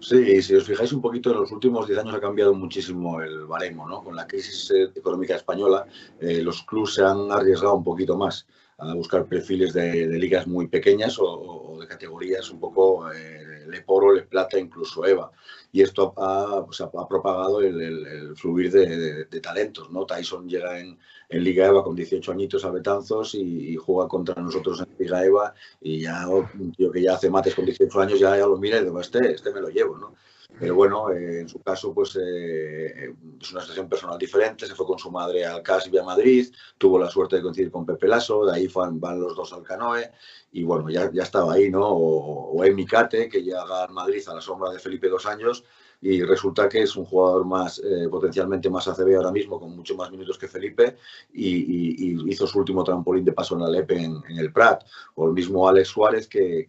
Sí, 0.00 0.42
si 0.42 0.54
os 0.54 0.66
fijáis 0.66 0.92
un 0.92 1.00
poquito, 1.00 1.30
en 1.30 1.40
los 1.40 1.50
últimos 1.50 1.86
10 1.86 1.98
años 2.00 2.14
ha 2.14 2.20
cambiado 2.20 2.54
muchísimo 2.54 3.22
el 3.22 3.46
baremo, 3.46 3.88
¿no? 3.88 4.02
Con 4.04 4.14
la 4.14 4.26
crisis 4.26 4.70
económica 4.94 5.36
española, 5.36 5.86
eh, 6.20 6.42
los 6.42 6.62
clubes 6.64 6.94
se 6.94 7.02
han 7.02 7.32
arriesgado 7.32 7.74
un 7.74 7.84
poquito 7.84 8.16
más 8.16 8.46
a 8.78 8.94
buscar 8.94 9.26
perfiles 9.26 9.72
de, 9.72 10.06
ligas 10.06 10.46
muy 10.46 10.66
pequeñas 10.66 11.16
o, 11.18 11.78
de 11.80 11.86
categorías 11.86 12.50
un 12.50 12.60
poco 12.60 13.10
eh, 13.12 13.64
Le 13.68 13.82
Poro, 13.82 14.12
Le 14.12 14.22
Plata, 14.22 14.58
incluso 14.58 15.06
EVA. 15.06 15.30
Y 15.72 15.82
esto 15.82 16.12
ha, 16.16 16.64
pues, 16.64 16.82
propagado 17.08 17.60
el, 17.60 18.34
fluir 18.36 18.70
de, 18.70 19.40
talentos, 19.40 19.90
¿no? 19.90 20.06
Tyson 20.06 20.48
llega 20.48 20.78
en, 20.78 20.98
Liga 21.30 21.66
EVA 21.66 21.82
con 21.82 21.96
18 21.96 22.30
añitos 22.30 22.64
a 22.64 22.70
Betanzos 22.70 23.34
y, 23.34 23.74
juega 23.76 24.08
contra 24.08 24.40
nosotros 24.40 24.80
en 24.80 24.88
Liga 24.98 25.24
EVA 25.24 25.54
y 25.80 26.02
ya 26.02 26.28
un 26.28 26.72
tío 26.72 26.92
que 26.92 27.02
ya 27.02 27.14
hace 27.14 27.30
mates 27.30 27.54
con 27.54 27.64
18 27.64 28.00
años 28.00 28.20
ya, 28.20 28.36
ya 28.36 28.46
lo 28.46 28.56
mira 28.56 28.78
y 28.78 28.84
digo, 28.84 29.00
este, 29.00 29.32
este 29.32 29.52
me 29.52 29.60
lo 29.60 29.68
llevo, 29.68 29.98
¿no? 29.98 30.14
Pero 30.58 30.74
bueno, 30.76 31.10
eh, 31.10 31.40
en 31.40 31.48
su 31.48 31.60
caso, 31.60 31.92
pues 31.92 32.16
eh, 32.20 33.12
es 33.40 33.52
una 33.52 33.60
situación 33.60 33.88
personal 33.88 34.18
diferente. 34.18 34.66
Se 34.66 34.74
fue 34.74 34.86
con 34.86 34.98
su 34.98 35.10
madre 35.10 35.44
al 35.44 35.62
CAS 35.62 35.88
y 35.92 35.98
a 35.98 36.02
Madrid, 36.02 36.52
tuvo 36.78 36.98
la 36.98 37.10
suerte 37.10 37.36
de 37.36 37.42
coincidir 37.42 37.70
con 37.70 37.84
Pepe 37.84 38.06
Lasso, 38.06 38.46
de 38.46 38.54
ahí 38.54 38.68
van, 38.68 39.00
van 39.00 39.20
los 39.20 39.34
dos 39.34 39.52
al 39.52 39.62
Canoe 39.62 40.10
y 40.52 40.62
bueno, 40.62 40.88
ya, 40.90 41.10
ya 41.12 41.24
estaba 41.24 41.54
ahí, 41.54 41.70
¿no? 41.70 41.88
O, 41.88 42.52
o 42.52 42.64
Emi 42.64 42.86
Cate, 42.86 43.28
que 43.28 43.42
llega 43.42 43.84
a 43.84 43.88
Madrid 43.88 44.22
a 44.28 44.34
la 44.34 44.40
sombra 44.40 44.70
de 44.70 44.78
Felipe 44.78 45.08
dos 45.08 45.26
años 45.26 45.64
y 46.04 46.22
resulta 46.22 46.68
que 46.68 46.82
es 46.82 46.96
un 46.96 47.06
jugador 47.06 47.46
más 47.46 47.78
eh, 47.82 48.08
potencialmente 48.10 48.68
más 48.68 48.86
ACB 48.86 49.16
ahora 49.16 49.32
mismo, 49.32 49.58
con 49.58 49.74
mucho 49.74 49.96
más 49.96 50.10
minutos 50.10 50.36
que 50.36 50.48
Felipe, 50.48 50.98
y, 51.32 52.30
hizo 52.30 52.46
su 52.46 52.58
último 52.58 52.84
trampolín 52.84 53.24
de 53.24 53.32
paso 53.32 53.54
en 53.54 53.62
la 53.62 53.70
LEP 53.70 53.92
en, 53.92 54.22
el 54.38 54.52
Prat. 54.52 54.84
O 55.14 55.26
el 55.26 55.32
mismo 55.32 55.66
Alex 55.66 55.88
Suárez, 55.88 56.28
que, 56.28 56.66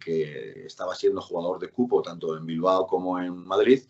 estaba 0.64 0.94
siendo 0.94 1.20
jugador 1.20 1.58
de 1.58 1.68
cupo, 1.68 2.00
tanto 2.00 2.34
en 2.34 2.46
Bilbao 2.46 2.86
como 2.86 3.18
en 3.18 3.46
Madrid, 3.46 3.82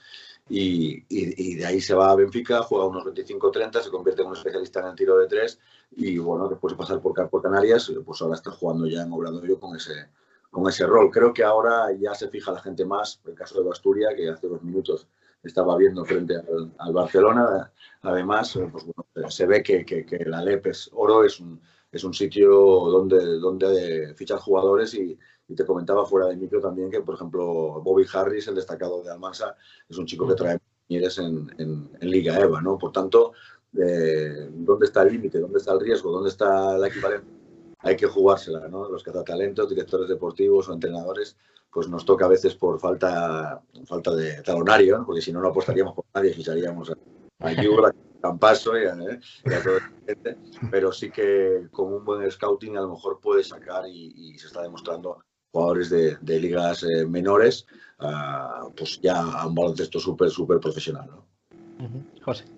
y, 0.48 1.54
de 1.54 1.64
ahí 1.64 1.80
se 1.80 1.94
va 1.94 2.10
a 2.10 2.16
Benfica, 2.16 2.62
juega 2.64 2.86
unos 2.86 3.04
25-30, 3.04 3.82
se 3.82 3.90
convierte 3.90 4.22
en 4.22 4.28
un 4.28 4.36
especialista 4.36 4.80
en 4.80 4.86
el 4.86 4.96
tiro 4.96 5.16
de 5.16 5.28
tres, 5.28 5.60
y 5.92 6.18
bueno, 6.18 6.48
después 6.48 6.72
de 6.72 6.78
pasar 6.78 7.00
por, 7.00 7.30
por 7.30 7.40
Canarias, 7.40 7.92
pues 8.04 8.20
ahora 8.20 8.34
está 8.34 8.50
jugando 8.50 8.88
ya 8.88 9.02
en 9.02 9.12
Obradoiro 9.12 9.60
con 9.60 9.76
ese, 9.76 10.08
con 10.50 10.68
ese 10.68 10.86
rol. 10.86 11.08
Creo 11.12 11.32
que 11.32 11.44
ahora 11.44 11.92
ya 11.92 12.16
se 12.16 12.28
fija 12.28 12.50
la 12.50 12.60
gente 12.60 12.84
más, 12.84 13.20
en 13.24 13.30
el 13.30 13.36
caso 13.36 13.56
de 13.60 13.68
Basturia, 13.68 14.08
que 14.16 14.28
hace 14.28 14.48
unos 14.48 14.64
minutos 14.64 15.06
estaba 15.42 15.76
viendo 15.76 16.04
frente 16.04 16.34
al, 16.78 16.92
Barcelona. 16.92 17.72
Además, 18.02 18.56
eh, 18.56 18.68
pues, 18.70 18.84
bueno, 18.84 19.30
se 19.30 19.46
ve 19.46 19.62
que, 19.62 19.84
que, 19.84 20.24
la 20.26 20.42
LEP 20.42 20.66
es 20.66 20.90
oro, 20.92 21.24
es 21.24 21.40
un, 21.40 21.60
es 21.92 22.04
un 22.04 22.14
sitio 22.14 22.50
donde, 22.50 23.38
donde 23.38 24.14
fichar 24.14 24.38
jugadores 24.38 24.94
y, 24.94 25.18
te 25.54 25.64
comentaba 25.64 26.04
fuera 26.04 26.26
de 26.26 26.36
micro 26.36 26.60
también 26.60 26.90
que, 26.90 27.02
por 27.02 27.14
ejemplo, 27.14 27.80
Bobby 27.80 28.04
Harris, 28.12 28.48
el 28.48 28.56
destacado 28.56 29.00
de 29.04 29.12
Almansa, 29.12 29.54
es 29.88 29.96
un 29.96 30.04
chico 30.04 30.26
que 30.26 30.34
trae 30.34 30.58
mujeres 30.88 31.18
en, 31.18 31.54
en, 31.58 32.10
Liga 32.10 32.36
EVA, 32.36 32.60
¿no? 32.60 32.76
Por 32.76 32.90
tanto, 32.90 33.32
eh, 33.78 34.48
¿dónde 34.50 34.86
está 34.86 35.02
el 35.02 35.12
límite? 35.12 35.38
¿Dónde 35.38 35.58
está 35.58 35.72
el 35.72 35.80
riesgo? 35.80 36.10
¿Dónde 36.10 36.30
está 36.30 36.76
la 36.76 36.88
equivalencia? 36.88 37.35
Hay 37.78 37.96
que 37.96 38.06
jugársela, 38.06 38.68
¿no? 38.68 38.88
Los 38.88 39.02
cazatalentos, 39.02 39.68
directores 39.68 40.08
deportivos 40.08 40.68
o 40.68 40.72
entrenadores 40.72 41.36
pues 41.76 41.88
nos 41.88 42.06
toca 42.06 42.24
a 42.24 42.28
veces 42.28 42.54
por 42.54 42.80
falta, 42.80 43.60
falta 43.84 44.14
de 44.14 44.40
talonario, 44.40 45.04
porque 45.04 45.20
si 45.20 45.30
no, 45.30 45.42
no 45.42 45.48
apostaríamos 45.48 45.94
por 45.94 46.06
nadie, 46.14 46.32
ficharíamos 46.32 46.90
a, 46.90 46.94
a 47.46 47.50
a 47.50 47.92
Campaso 48.22 48.78
y 48.78 48.86
a, 48.86 48.94
¿eh? 48.94 49.20
todo 49.62 49.76
el 50.06 50.38
pero 50.70 50.90
sí 50.90 51.10
que 51.10 51.68
con 51.70 51.92
un 51.92 52.02
buen 52.02 52.30
scouting 52.30 52.78
a 52.78 52.80
lo 52.80 52.94
mejor 52.94 53.20
puede 53.20 53.44
sacar 53.44 53.84
y, 53.86 54.38
se 54.38 54.46
está 54.46 54.62
demostrando 54.62 55.22
jugadores 55.52 55.90
de, 55.90 56.40
ligas 56.40 56.82
eh, 56.82 57.04
menores, 57.04 57.66
pues 58.74 58.98
ya 59.02 59.20
a 59.20 59.46
un 59.46 59.54
baloncesto 59.54 60.00
súper, 60.00 60.30
súper 60.30 60.58
profesional. 60.60 61.10
¿no? 61.10 61.26
José. 62.24 62.55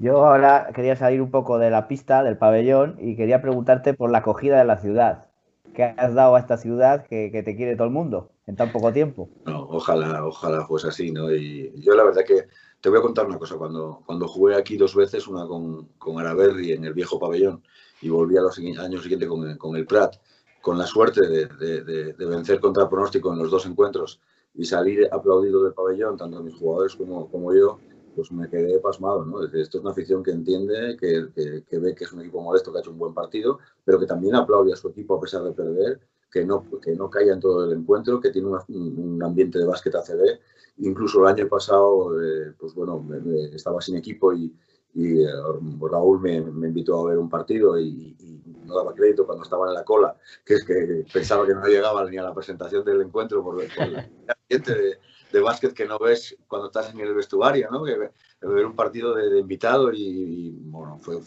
Yo 0.00 0.24
ahora 0.24 0.70
quería 0.74 0.96
salir 0.96 1.20
un 1.20 1.30
poco 1.30 1.58
de 1.58 1.70
la 1.70 1.86
pista, 1.86 2.22
del 2.22 2.38
pabellón, 2.38 2.96
y 2.98 3.16
quería 3.16 3.42
preguntarte 3.42 3.92
por 3.92 4.10
la 4.10 4.18
acogida 4.18 4.58
de 4.58 4.64
la 4.64 4.78
ciudad 4.78 5.26
que 5.74 5.84
has 5.84 6.14
dado 6.14 6.34
a 6.34 6.40
esta 6.40 6.56
ciudad 6.56 7.06
que, 7.06 7.30
te 7.30 7.54
quiere 7.54 7.76
todo 7.76 7.86
el 7.86 7.92
mundo 7.92 8.30
en 8.46 8.56
tan 8.56 8.72
poco 8.72 8.92
tiempo. 8.92 9.28
No, 9.44 9.60
ojalá, 9.70 10.24
ojalá 10.26 10.66
fuese 10.66 10.88
así, 10.88 11.12
¿no? 11.12 11.32
Y 11.32 11.72
yo 11.82 11.94
la 11.94 12.04
verdad 12.04 12.24
que 12.26 12.46
te 12.80 12.88
voy 12.88 12.98
a 12.98 13.02
contar 13.02 13.26
una 13.26 13.38
cosa. 13.38 13.56
Cuando, 13.56 14.02
cuando 14.06 14.26
jugué 14.26 14.56
aquí 14.56 14.76
dos 14.76 14.94
veces, 14.94 15.28
una 15.28 15.46
con, 15.46 15.88
con 15.98 16.18
en 16.18 16.84
el 16.84 16.94
viejo 16.94 17.18
pabellón 17.18 17.62
y 18.00 18.08
volví 18.08 18.36
a 18.36 18.40
los 18.40 18.58
años 18.58 19.02
siguientes 19.02 19.28
con, 19.28 19.56
con 19.58 19.76
el 19.76 19.86
Prat, 19.86 20.16
con 20.62 20.78
la 20.78 20.86
suerte 20.86 21.28
de, 21.28 21.46
de, 21.46 22.26
vencer 22.26 22.58
contra 22.58 22.88
pronóstico 22.88 23.32
en 23.32 23.38
los 23.38 23.50
dos 23.50 23.66
encuentros 23.66 24.20
y 24.54 24.64
salir 24.64 25.08
aplaudido 25.12 25.62
del 25.62 25.74
pabellón, 25.74 26.16
tanto 26.16 26.42
mis 26.42 26.56
jugadores 26.56 26.96
como, 26.96 27.30
como 27.30 27.54
yo, 27.54 27.78
pues 28.14 28.32
me 28.32 28.48
quedé 28.48 28.78
pasmado, 28.80 29.24
¿no? 29.24 29.44
Esto 29.44 29.78
es 29.78 29.82
una 29.82 29.92
afición 29.92 30.22
que 30.22 30.30
entiende, 30.30 30.96
que, 30.98 31.28
que, 31.68 31.78
ve 31.78 31.94
que 31.94 32.04
es 32.04 32.12
un 32.12 32.20
equipo 32.20 32.42
modesto, 32.42 32.72
que 32.72 32.78
ha 32.78 32.80
hecho 32.80 32.90
un 32.90 32.98
buen 32.98 33.14
partido, 33.14 33.58
pero 33.84 33.98
que 33.98 34.06
también 34.06 34.34
aplaude 34.34 34.72
a 34.72 34.76
su 34.76 34.88
equipo 34.88 35.14
a 35.16 35.20
pesar 35.20 35.42
de 35.44 35.52
perder, 35.52 36.00
que 36.30 36.44
no, 36.44 36.64
que 36.80 36.94
no 36.94 37.10
calla 37.10 37.32
en 37.32 37.40
todo 37.40 37.64
el 37.64 37.78
encuentro, 37.78 38.20
que 38.20 38.30
tiene 38.30 38.48
un 38.48 39.22
ambiente 39.22 39.58
de 39.58 39.66
básquet 39.66 39.94
ACB. 39.94 40.38
Incluso 40.78 41.20
el 41.20 41.34
año 41.34 41.48
pasado, 41.48 42.20
eh, 42.22 42.54
pues 42.58 42.74
bueno, 42.74 43.06
estaba 43.52 43.80
sin 43.80 43.96
equipo 43.96 44.32
y, 44.32 44.54
eh, 44.96 45.26
Raúl 45.80 46.20
me, 46.20 46.36
invitó 46.36 47.00
a 47.00 47.10
ver 47.10 47.18
un 47.18 47.28
partido 47.28 47.78
y, 47.78 48.16
no 48.64 48.76
daba 48.76 48.94
crédito 48.94 49.26
cuando 49.26 49.42
estaba 49.42 49.66
en 49.66 49.74
la 49.74 49.84
cola, 49.84 50.16
que 50.44 50.54
es 50.54 50.64
que 50.64 51.04
pensaba 51.12 51.44
que 51.44 51.54
no 51.54 51.66
llegaba 51.66 52.08
ni 52.08 52.18
a 52.18 52.22
la 52.22 52.32
presentación 52.32 52.84
del 52.84 53.00
encuentro 53.00 53.42
por, 53.42 53.56
por 53.56 53.64
el 53.64 53.66
de, 54.58 54.98
de 55.32 55.40
básquet 55.40 55.72
que 55.72 55.86
no 55.86 55.98
ves 55.98 56.36
cuando 56.48 56.66
estás 56.66 56.92
en 56.92 57.00
el 57.00 57.14
vestuario, 57.14 57.68
¿no? 57.70 57.84
Que, 57.84 57.96
ver 58.42 58.66
un 58.66 58.74
partido 58.74 59.14
de, 59.14 59.38
invitado 59.38 59.92
y, 59.92 60.50
bueno, 60.62 60.98
fue, 61.00 61.20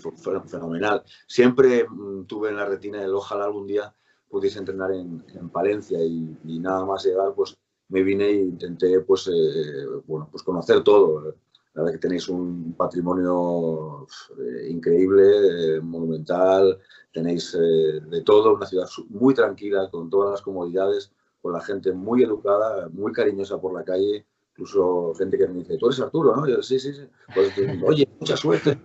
fenomenal. 0.48 1.04
Siempre 1.28 1.88
mm, 1.88 2.26
tuve 2.26 2.50
en 2.50 2.58
la 2.58 2.66
retina 2.66 3.04
el 3.04 3.14
ojalá 3.14 3.46
algún 3.46 3.68
día 3.68 3.94
pudiese 4.30 4.60
entrenar 4.60 4.92
en, 4.92 5.22
Palencia 5.52 6.04
y, 6.04 6.60
nada 6.60 6.86
más 6.86 7.06
llegar, 7.06 7.34
pues 7.36 7.56
me 7.90 8.02
vine 8.02 8.26
e 8.26 8.42
intenté, 8.46 9.00
pues, 9.02 9.28
eh, 9.28 9.86
bueno, 10.08 10.28
pues 10.32 10.42
conocer 10.42 10.84
todo. 10.84 11.36
La 11.76 11.84
verdad 11.84 11.94
que 11.94 12.08
tenéis 12.08 12.28
un 12.30 12.74
patrimonio 12.74 14.08
eh, 14.40 14.70
increíble, 14.70 15.76
eh, 15.76 15.82
monumental, 15.82 16.80
tenéis 17.12 17.52
de 17.54 18.22
todo, 18.26 18.56
una 18.56 18.66
ciudad 18.66 18.88
muy 19.10 19.36
tranquila, 19.36 19.90
con 19.92 20.10
todas 20.10 20.32
las 20.32 20.42
comodidades 20.42 21.12
con 21.44 21.52
la 21.52 21.60
gente 21.60 21.92
muy 21.92 22.24
educada, 22.24 22.88
muy 22.88 23.12
cariñosa 23.12 23.60
por 23.60 23.74
la 23.74 23.84
calle, 23.84 24.26
incluso 24.52 25.14
gente 25.16 25.38
que 25.38 25.46
me 25.46 25.60
dice, 25.60 25.78
tú 25.78 25.88
eres 25.88 26.00
Arturo, 26.00 26.34
¿no? 26.34 26.48
Yo, 26.48 26.64
sí, 26.64 26.80
sí, 26.80 26.94
sí. 26.94 27.02
Pues, 27.36 27.52
oye, 27.86 28.08
mucha 28.18 28.38
suerte 28.38 28.78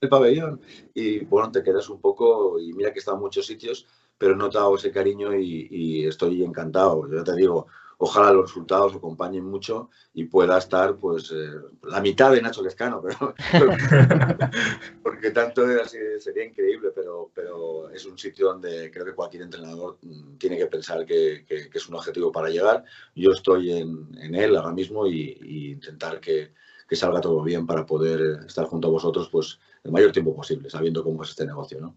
el 0.00 0.08
pabellón. 0.08 0.60
Y 0.94 1.24
bueno, 1.24 1.50
te 1.50 1.64
quedas 1.64 1.88
un 1.88 2.00
poco, 2.00 2.60
y 2.60 2.72
mira 2.72 2.92
que 2.92 2.98
he 2.98 3.00
estado 3.00 3.16
en 3.16 3.22
muchos 3.24 3.46
sitios, 3.46 3.88
pero 4.16 4.34
he 4.34 4.36
notado 4.36 4.76
ese 4.76 4.92
cariño 4.92 5.34
y, 5.34 5.66
y 5.68 6.06
estoy 6.06 6.44
encantado. 6.44 7.10
Yo 7.10 7.24
te 7.24 7.34
digo, 7.34 7.66
ojalá 7.98 8.32
los 8.32 8.50
resultados 8.50 8.94
acompañen 8.94 9.44
mucho 9.44 9.90
y 10.12 10.24
pueda 10.24 10.58
estar 10.58 10.96
pues 10.96 11.30
eh, 11.32 11.50
la 11.84 12.00
mitad 12.00 12.32
de 12.32 12.42
Nacho 12.42 12.62
Lescano, 12.62 13.02
pero, 13.02 13.34
porque 15.02 15.30
tanto 15.30 15.62
sería 15.86 16.44
increíble, 16.44 16.90
pero, 16.94 17.30
pero 17.34 17.90
es 17.90 18.04
un 18.06 18.18
sitio 18.18 18.48
donde 18.48 18.90
creo 18.90 19.04
que 19.04 19.14
cualquier 19.14 19.42
entrenador 19.42 19.98
mm, 20.02 20.36
tiene 20.36 20.56
que 20.56 20.66
pensar 20.66 21.04
que, 21.04 21.44
es 21.48 21.88
un 21.88 21.94
objetivo 21.94 22.30
para 22.30 22.48
llegar. 22.48 22.84
Yo 23.14 23.30
estoy 23.32 23.72
en, 23.72 24.34
él 24.34 24.56
ahora 24.56 24.72
mismo 24.72 25.06
y, 25.06 25.72
intentar 25.72 26.20
que, 26.20 26.52
que, 26.88 26.96
salga 26.96 27.20
todo 27.20 27.42
bien 27.42 27.66
para 27.66 27.84
poder 27.84 28.44
estar 28.46 28.66
junto 28.66 28.88
a 28.88 28.92
vosotros 28.92 29.28
pues 29.30 29.58
el 29.82 29.92
mayor 29.92 30.12
tiempo 30.12 30.34
posible, 30.34 30.70
sabiendo 30.70 31.02
cómo 31.02 31.22
es 31.22 31.30
este 31.30 31.46
negocio, 31.46 31.80
¿no? 31.80 31.96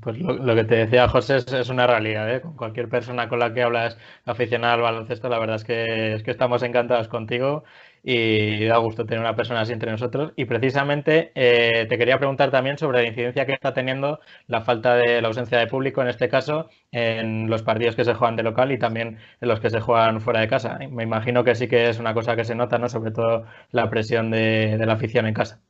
Pues 0.00 0.18
lo, 0.18 0.54
que 0.54 0.64
te 0.64 0.76
decía 0.76 1.08
José 1.08 1.36
es, 1.36 1.68
una 1.68 1.86
realidad, 1.86 2.32
¿eh? 2.34 2.40
Con 2.40 2.54
cualquier 2.56 2.88
persona 2.88 3.28
con 3.28 3.38
la 3.38 3.52
que 3.52 3.62
hablas 3.62 3.98
aficionada 4.24 4.74
al 4.74 4.80
baloncesto, 4.82 5.28
la 5.28 5.38
verdad 5.38 5.56
es 5.56 5.64
que, 5.64 6.14
es 6.14 6.22
que 6.22 6.30
estamos 6.30 6.62
encantados 6.62 7.08
contigo 7.08 7.64
y 8.02 8.64
da 8.66 8.78
gusto 8.78 9.04
tener 9.04 9.20
una 9.20 9.36
persona 9.36 9.60
así 9.60 9.72
entre 9.72 9.90
nosotros. 9.90 10.32
Y 10.36 10.44
precisamente 10.44 11.32
eh, 11.34 11.86
te 11.88 11.98
quería 11.98 12.18
preguntar 12.18 12.50
también 12.50 12.78
sobre 12.78 13.02
la 13.02 13.08
incidencia 13.08 13.46
que 13.46 13.52
está 13.52 13.74
teniendo 13.74 14.20
la 14.46 14.62
falta 14.62 14.94
de 14.94 15.20
la 15.20 15.28
ausencia 15.28 15.58
de 15.58 15.66
público, 15.66 16.02
en 16.02 16.08
este 16.08 16.28
caso, 16.28 16.68
en 16.92 17.50
los 17.50 17.62
partidos 17.62 17.96
que 17.96 18.04
se 18.04 18.14
juegan 18.14 18.36
de 18.36 18.44
local 18.44 18.72
y 18.72 18.78
también 18.78 19.18
en 19.40 19.48
los 19.48 19.60
que 19.60 19.70
se 19.70 19.80
juegan 19.80 20.20
fuera 20.20 20.40
de 20.40 20.48
casa. 20.48 20.78
Me 20.90 21.02
imagino 21.02 21.44
que 21.44 21.54
sí 21.54 21.68
que 21.68 21.88
es 21.88 21.98
una 21.98 22.14
cosa 22.14 22.36
que 22.36 22.44
se 22.44 22.54
nota, 22.54 22.78
¿no? 22.78 22.88
Sobre 22.88 23.10
todo 23.10 23.44
la 23.72 23.90
presión 23.90 24.30
de 24.30 24.78
la 24.86 24.92
afición 24.94 25.26
en 25.26 25.34
casa. 25.34 25.60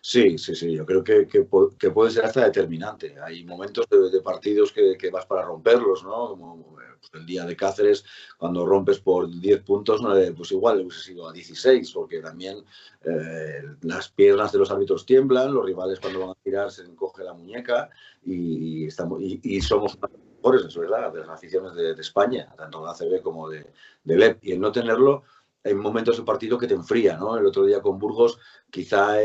Sí, 0.00 0.38
sí, 0.38 0.54
sí, 0.54 0.72
yo 0.72 0.84
creo 0.84 1.04
que, 1.04 1.26
que, 1.26 1.44
puede 1.90 2.10
ser 2.10 2.24
hasta 2.24 2.44
determinante. 2.44 3.14
Hay 3.22 3.44
momentos 3.44 3.86
de, 3.88 4.20
partidos 4.20 4.72
que, 4.72 4.96
que, 4.96 5.10
vas 5.10 5.26
para 5.26 5.42
romperlos, 5.42 6.02
¿no? 6.04 6.28
Como 6.28 6.76
pues, 7.02 7.20
el 7.20 7.26
día 7.26 7.44
de 7.44 7.56
Cáceres, 7.56 8.04
cuando 8.38 8.64
rompes 8.64 9.00
por 9.00 9.28
10 9.28 9.62
puntos, 9.62 10.00
pues 10.36 10.52
igual 10.52 10.80
hubiese 10.80 11.00
sido 11.00 11.28
a 11.28 11.32
16, 11.32 11.90
porque 11.92 12.20
también 12.20 12.64
eh, 13.04 13.62
las 13.82 14.08
piernas 14.08 14.52
de 14.52 14.58
los 14.58 14.70
árbitros 14.70 15.04
tiemblan, 15.04 15.52
los 15.52 15.66
rivales 15.66 15.98
cuando 15.98 16.20
van 16.20 16.30
a 16.30 16.42
tirar 16.42 16.70
se 16.70 16.82
encoge 16.82 17.24
la 17.24 17.34
muñeca 17.34 17.90
y, 18.24 18.86
estamos, 18.86 19.20
y, 19.20 19.60
somos 19.60 19.98
mejores, 20.00 20.64
eso 20.64 20.82
es 20.82 20.90
verdad, 20.90 21.12
de 21.12 21.20
las 21.20 21.30
aficiones 21.30 21.74
de, 21.74 21.92
España, 21.92 22.52
tanto 22.56 22.84
de 22.84 22.90
ACB 22.90 23.22
como 23.22 23.48
de, 23.48 23.66
de 24.04 24.16
LEP. 24.16 24.38
Y 24.44 24.52
el 24.52 24.60
no 24.60 24.70
tenerlo 24.70 25.24
hay 25.64 25.74
momentos 25.74 26.16
del 26.16 26.24
partido 26.24 26.58
que 26.58 26.66
te 26.66 26.74
enfría, 26.74 27.16
¿no? 27.16 27.36
El 27.36 27.46
otro 27.46 27.64
día 27.64 27.80
con 27.80 27.98
Burgos, 27.98 28.38
quizá 28.70 29.16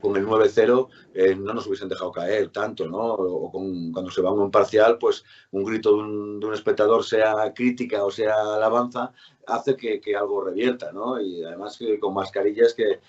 con 0.00 0.16
el 0.16 0.26
9-0 0.26 0.88
eh, 1.14 1.36
no 1.36 1.54
nos 1.54 1.66
hubiesen 1.66 1.88
dejado 1.88 2.10
caer 2.10 2.48
tanto, 2.50 2.88
¿no? 2.88 2.98
O 2.98 3.52
con, 3.52 3.92
cuando 3.92 4.10
se 4.10 4.22
va 4.22 4.32
un 4.32 4.50
parcial, 4.50 4.98
pues 4.98 5.24
un 5.52 5.64
grito 5.64 5.96
de 5.96 6.02
un, 6.02 6.54
espectador, 6.54 7.04
sea 7.04 7.52
crítica 7.54 8.04
o 8.04 8.10
sea 8.10 8.34
alabanza, 8.54 9.12
hace 9.46 9.76
que, 9.76 10.16
algo 10.16 10.44
revierta, 10.44 10.92
¿no? 10.92 11.20
Y 11.20 11.44
además 11.44 11.76
que 11.78 11.98
con 11.98 12.14
mascarillas 12.14 12.74
que, 12.74 13.00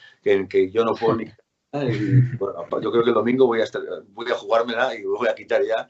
que, 0.48 0.72
yo 0.72 0.84
no 0.84 0.94
puedo 0.94 1.16
ni 1.16 1.26
yo 1.84 2.92
creo 2.92 3.04
que 3.04 3.10
el 3.10 3.16
domingo 3.16 3.48
voy 3.48 3.62
a 3.62 3.64
estar, 3.64 3.82
voy 4.10 4.32
a 4.32 4.36
jugármela 4.36 4.96
y 4.96 5.04
voy 5.04 5.28
a 5.28 5.36
quitar 5.36 5.64
ya, 5.64 5.90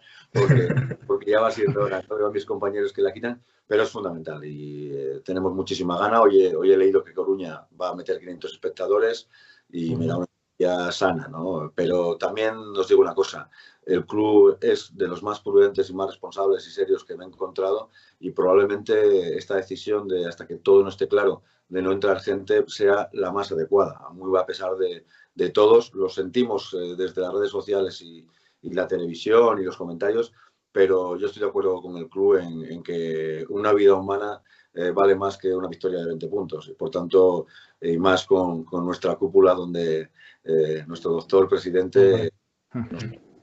porque, 1.08 1.32
ya 1.32 1.42
va 1.42 1.52
siendo 1.52 1.84
hora. 1.84 2.00
a 2.00 2.30
mis 2.30 2.46
compañeros 2.46 2.94
que 2.94 3.02
la 3.02 3.14
quitan, 3.14 3.42
pero 3.68 3.84
es 3.84 3.90
fundamental 3.90 4.44
y 4.46 4.92
eh, 4.94 5.22
tenemos 5.24 5.54
muchísima 5.54 5.98
gana. 5.98 6.22
Hoy 6.22 6.46
he, 6.46 6.56
hoy 6.56 6.72
he 6.72 6.78
leído 6.78 7.04
que 7.04 7.14
Coruña 7.14 7.68
va 7.80 7.90
a 7.90 7.96
meter 7.96 8.20
500 8.20 8.52
espectadores 8.52 9.28
y 9.70 9.96
me 9.96 10.08
da 10.08 10.18
una 10.18 10.28
idea 10.58 10.92
sana, 10.92 11.28
¿no? 11.28 11.72
Pero 11.76 12.18
también 12.18 12.56
os 12.56 12.88
digo 12.88 13.02
una 13.02 13.16
cosa, 13.16 13.50
el 13.86 14.06
club 14.06 14.58
es 14.62 14.96
de 14.96 15.08
los 15.08 15.22
más 15.24 15.40
prudentes 15.42 15.90
y 15.90 15.94
más 15.94 16.08
responsables 16.08 16.68
y 16.68 16.72
serios 16.72 17.04
que 17.04 17.16
me 17.16 17.24
he 17.24 17.28
encontrado 17.28 17.90
y 18.20 18.32
probablemente 18.32 19.38
esta 19.38 19.56
decisión 19.56 20.08
de 20.08 20.28
hasta 20.28 20.48
que 20.48 20.56
todo 20.56 20.84
no 20.84 20.90
esté 20.90 21.08
claro 21.08 21.44
de 21.68 21.82
no 21.82 21.92
entrar 21.92 22.20
gente 22.20 22.64
sea 22.68 23.10
la 23.14 23.32
más 23.32 23.52
adecuada, 23.52 24.10
muy 24.12 24.38
a 24.38 24.46
pesar 24.46 24.76
de, 24.76 25.06
de 25.36 25.50
todos, 25.50 25.94
lo 25.94 26.10
sentimos 26.10 26.74
eh, 26.74 26.96
desde 26.98 27.22
las 27.22 27.34
redes 27.34 27.52
sociales 27.52 28.02
y, 28.02 28.26
y 28.66 28.74
la 28.74 28.88
televisión 28.88 29.60
y 29.60 29.64
los 29.64 29.78
comentarios, 29.78 30.34
pero 30.72 31.18
yo 31.18 31.28
estoy 31.28 31.42
de 31.42 31.48
acuerdo 31.48 31.82
con 31.82 31.96
el 31.98 32.10
club 32.10 32.36
en, 32.36 32.84
que 32.84 33.46
una 33.50 33.72
vida 33.72 33.94
humana 33.94 34.42
eh, 34.74 34.92
vale 34.92 35.16
más 35.16 35.38
que 35.38 35.54
una 35.56 35.70
victoria 35.70 36.00
de 36.00 36.08
20 36.08 36.28
puntos. 36.28 36.68
Y 36.68 36.74
por 36.74 36.90
tanto, 36.90 37.46
y 37.80 37.98
más 37.98 38.26
con, 38.26 38.66
nuestra 38.84 39.16
cúpula 39.16 39.54
donde 39.54 40.10
eh, 40.44 40.84
nuestro 40.88 41.12
doctor 41.12 41.48
presidente 41.48 42.30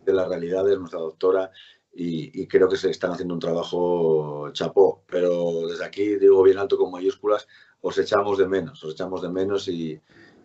de 0.04 0.12
la 0.12 0.26
realidad 0.26 0.70
es 0.70 0.78
nuestra 0.78 1.00
doctora 1.00 1.50
y, 1.94 2.46
creo 2.48 2.68
que 2.68 2.76
se 2.76 2.90
están 2.90 3.12
haciendo 3.12 3.32
un 3.32 3.40
trabajo 3.40 4.50
chapó. 4.52 5.04
Pero 5.06 5.68
desde 5.68 5.84
aquí 5.84 6.16
digo 6.16 6.42
bien 6.42 6.58
alto 6.58 6.76
con 6.76 6.90
mayúsculas, 6.90 7.46
os 7.80 7.96
echamos 7.96 8.36
de 8.38 8.46
menos, 8.46 8.82
os 8.84 8.92
echamos 8.92 9.22
de 9.22 9.30
menos 9.30 9.68
y, 9.68 9.98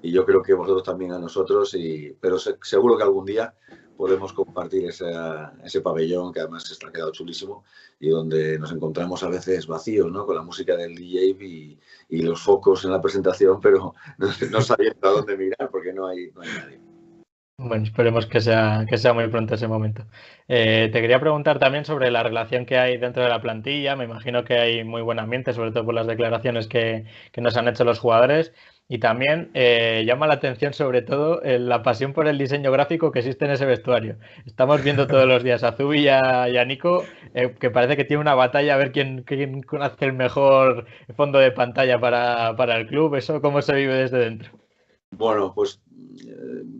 yo 0.03 0.25
creo 0.25 0.41
que 0.41 0.53
vosotros 0.53 0.83
también 0.83 1.11
a 1.11 1.19
nosotros, 1.19 1.73
y, 1.75 2.15
pero 2.19 2.37
seguro 2.39 2.97
que 2.97 3.03
algún 3.03 3.25
día 3.25 3.53
podemos 3.97 4.31
compartir 4.31 4.87
ese 4.87 5.81
pabellón 5.81 6.31
que 6.31 6.39
además 6.39 6.69
está 6.71 6.91
quedado 6.91 7.11
chulísimo 7.11 7.63
y 7.99 8.09
donde 8.09 8.59
nos 8.59 8.71
encontramos 8.71 9.23
a 9.23 9.29
veces 9.29 9.65
vacíos, 9.65 10.11
¿no? 10.11 10.25
Con 10.25 10.35
la 10.35 10.43
música 10.43 10.77
del 10.77 10.95
DJ 10.95 11.35
y, 11.43 11.79
y 12.09 12.21
los 12.21 12.39
focos 12.39 12.85
en 12.85 12.91
la 12.91 13.01
presentación, 13.01 13.59
pero 13.59 13.95
no, 14.51 14.61
sabiendo 14.61 15.07
a 15.07 15.11
dónde 15.11 15.35
mirar 15.35 15.69
porque 15.71 15.91
no 15.91 16.07
hay, 16.07 16.31
no 16.33 16.41
hay 16.41 16.49
nadie. 16.49 16.79
Bueno, 17.59 17.85
esperemos 17.85 18.27
que 18.27 18.39
sea, 18.39 18.85
que 18.87 18.99
sea 18.99 19.13
muy 19.13 19.27
pronto 19.29 19.55
ese 19.55 19.67
momento. 19.67 20.05
Eh, 20.47 20.91
te 20.93 21.01
quería 21.01 21.19
preguntar 21.19 21.57
también 21.57 21.85
sobre 21.85 22.11
la 22.11 22.21
relación 22.21 22.67
que 22.67 22.77
hay 22.77 22.97
dentro 22.97 23.23
de 23.23 23.29
la 23.29 23.41
plantilla. 23.41 23.95
Me 23.95 24.03
imagino 24.03 24.43
que 24.43 24.59
hay 24.59 24.83
muy 24.83 25.01
buen 25.01 25.17
ambiente, 25.17 25.53
sobre 25.53 25.71
todo 25.71 25.83
por 25.83 25.95
las 25.95 26.05
declaraciones 26.05 26.67
que, 26.67 27.05
que 27.31 27.41
nos 27.41 27.57
han 27.57 27.67
hecho 27.67 27.83
los 27.83 27.97
jugadores. 27.97 28.53
Y 28.89 28.99
también 28.99 29.51
eh, 29.53 30.03
llama 30.05 30.27
la 30.27 30.35
atención 30.35 30.71
sobre 30.73 31.01
todo 31.01 31.41
eh, 31.41 31.59
la 31.59 31.83
pasión 31.83 32.13
por 32.13 32.25
el 32.27 32.37
diseño 32.37 32.71
gráfico 32.71 33.11
que 33.11 33.19
existe 33.19 33.43
en 33.43 33.51
ese 33.51 33.65
vestuario. 33.65 34.17
Estamos 34.45 34.81
viendo 34.81 35.07
todos 35.07 35.27
los 35.27 35.43
días 35.43 35.63
a 35.63 35.73
Zubi 35.73 36.03
y 36.03 36.07
a, 36.07 36.63
Nico, 36.65 37.03
eh, 37.33 37.53
que 37.59 37.69
parece 37.69 37.97
que 37.97 38.05
tiene 38.05 38.21
una 38.21 38.33
batalla 38.33 38.75
a 38.75 38.77
ver 38.77 38.93
quién, 38.93 39.23
quién 39.23 39.65
el 39.99 40.13
mejor 40.13 40.85
fondo 41.17 41.37
de 41.37 41.51
pantalla 41.51 41.99
para, 41.99 42.55
para 42.55 42.77
el 42.77 42.87
club. 42.87 43.15
¿Eso 43.15 43.41
cómo 43.41 43.61
se 43.61 43.75
vive 43.75 43.93
desde 43.93 44.19
dentro? 44.19 44.51
Bueno, 45.11 45.51
pues 45.53 45.81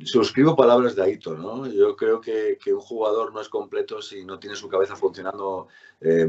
suscribo 0.05 0.55
palabras 0.55 0.95
de 0.95 1.03
Aito, 1.03 1.35
¿no? 1.35 1.67
Yo 1.67 1.97
creo 1.97 2.21
que, 2.21 2.57
un 2.67 2.79
jugador 2.79 3.33
no 3.33 3.41
es 3.41 3.49
completo 3.49 4.01
si 4.01 4.23
no 4.23 4.39
tiene 4.39 4.55
su 4.55 4.69
cabeza 4.69 4.95
funcionando 4.95 5.67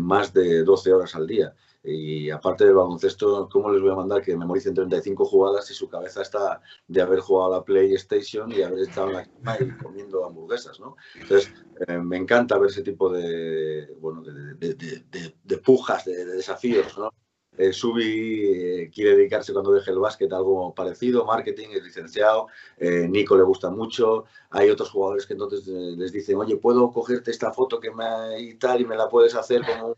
más 0.01 0.33
de 0.33 0.65
12 0.65 0.93
horas 0.93 1.15
al 1.15 1.27
día. 1.27 1.55
Y 1.83 2.31
aparte 2.31 2.65
del 2.65 2.75
baloncesto, 2.75 3.49
¿cómo 3.51 3.71
les 3.71 3.81
voy 3.81 3.93
a 3.93 3.97
mandar 3.97 4.23
que 4.23 4.37
memoricen 4.37 4.75
35 4.75 5.25
jugadas 5.25 5.67
si 5.67 5.75
su 5.75 5.89
cabeza 5.89 6.23
está 6.23 6.61
de 6.89 7.01
haber 7.01 7.21
jugado 7.21 7.55
a 7.55 7.59
la 7.59 7.65
PlayStation 7.65 8.51
y 8.53 8.63
haber 8.63 8.81
estado 8.81 9.09
en 9.09 9.13
la 9.15 9.25
cama 9.25 9.57
y 9.61 9.83
comiendo 9.83 10.25
hamburguesas, 10.25 10.81
¿no? 10.81 10.97
Entonces, 11.15 11.53
eh, 11.87 11.99
me 11.99 12.17
encanta 12.17 12.59
ver 12.59 12.71
ese 12.71 12.83
tipo 12.83 13.11
de, 13.11 13.95
bueno, 14.01 14.23
de, 14.23 14.55
de, 14.55 15.59
pujas, 15.59 16.05
de, 16.05 16.25
desafíos, 16.25 16.99
¿no? 16.99 17.11
Eh, 17.59 17.73
Subi 17.73 18.53
eh, 18.55 18.91
quiere 18.95 19.17
dedicarse 19.17 19.53
cuando 19.53 19.73
deje 19.73 19.91
el 19.91 19.99
básquet 19.99 20.33
a 20.33 20.37
algo 20.37 20.73
parecido, 20.75 21.25
marketing, 21.25 21.71
es 21.73 21.83
licenciado, 21.83 22.47
eh, 22.77 23.09
Nico 23.09 23.37
le 23.37 23.43
gusta 23.43 23.69
mucho, 23.69 24.27
hay 24.51 24.71
otros 24.71 24.91
jugadores 24.91 25.27
que 25.27 25.33
entonces 25.33 25.67
les 25.67 26.13
dicen, 26.13 26.37
oye, 26.37 26.57
¿puedo 26.57 26.93
cogerte 26.93 27.33
esta 27.33 27.53
foto 27.53 27.81
que 27.81 27.91
me 27.91 28.41
y 28.41 28.55
tal 28.55 28.81
y 28.81 28.85
me 28.85 28.97
la 28.97 29.09
puedes 29.09 29.35
hacer 29.35 29.63
como 29.67 29.97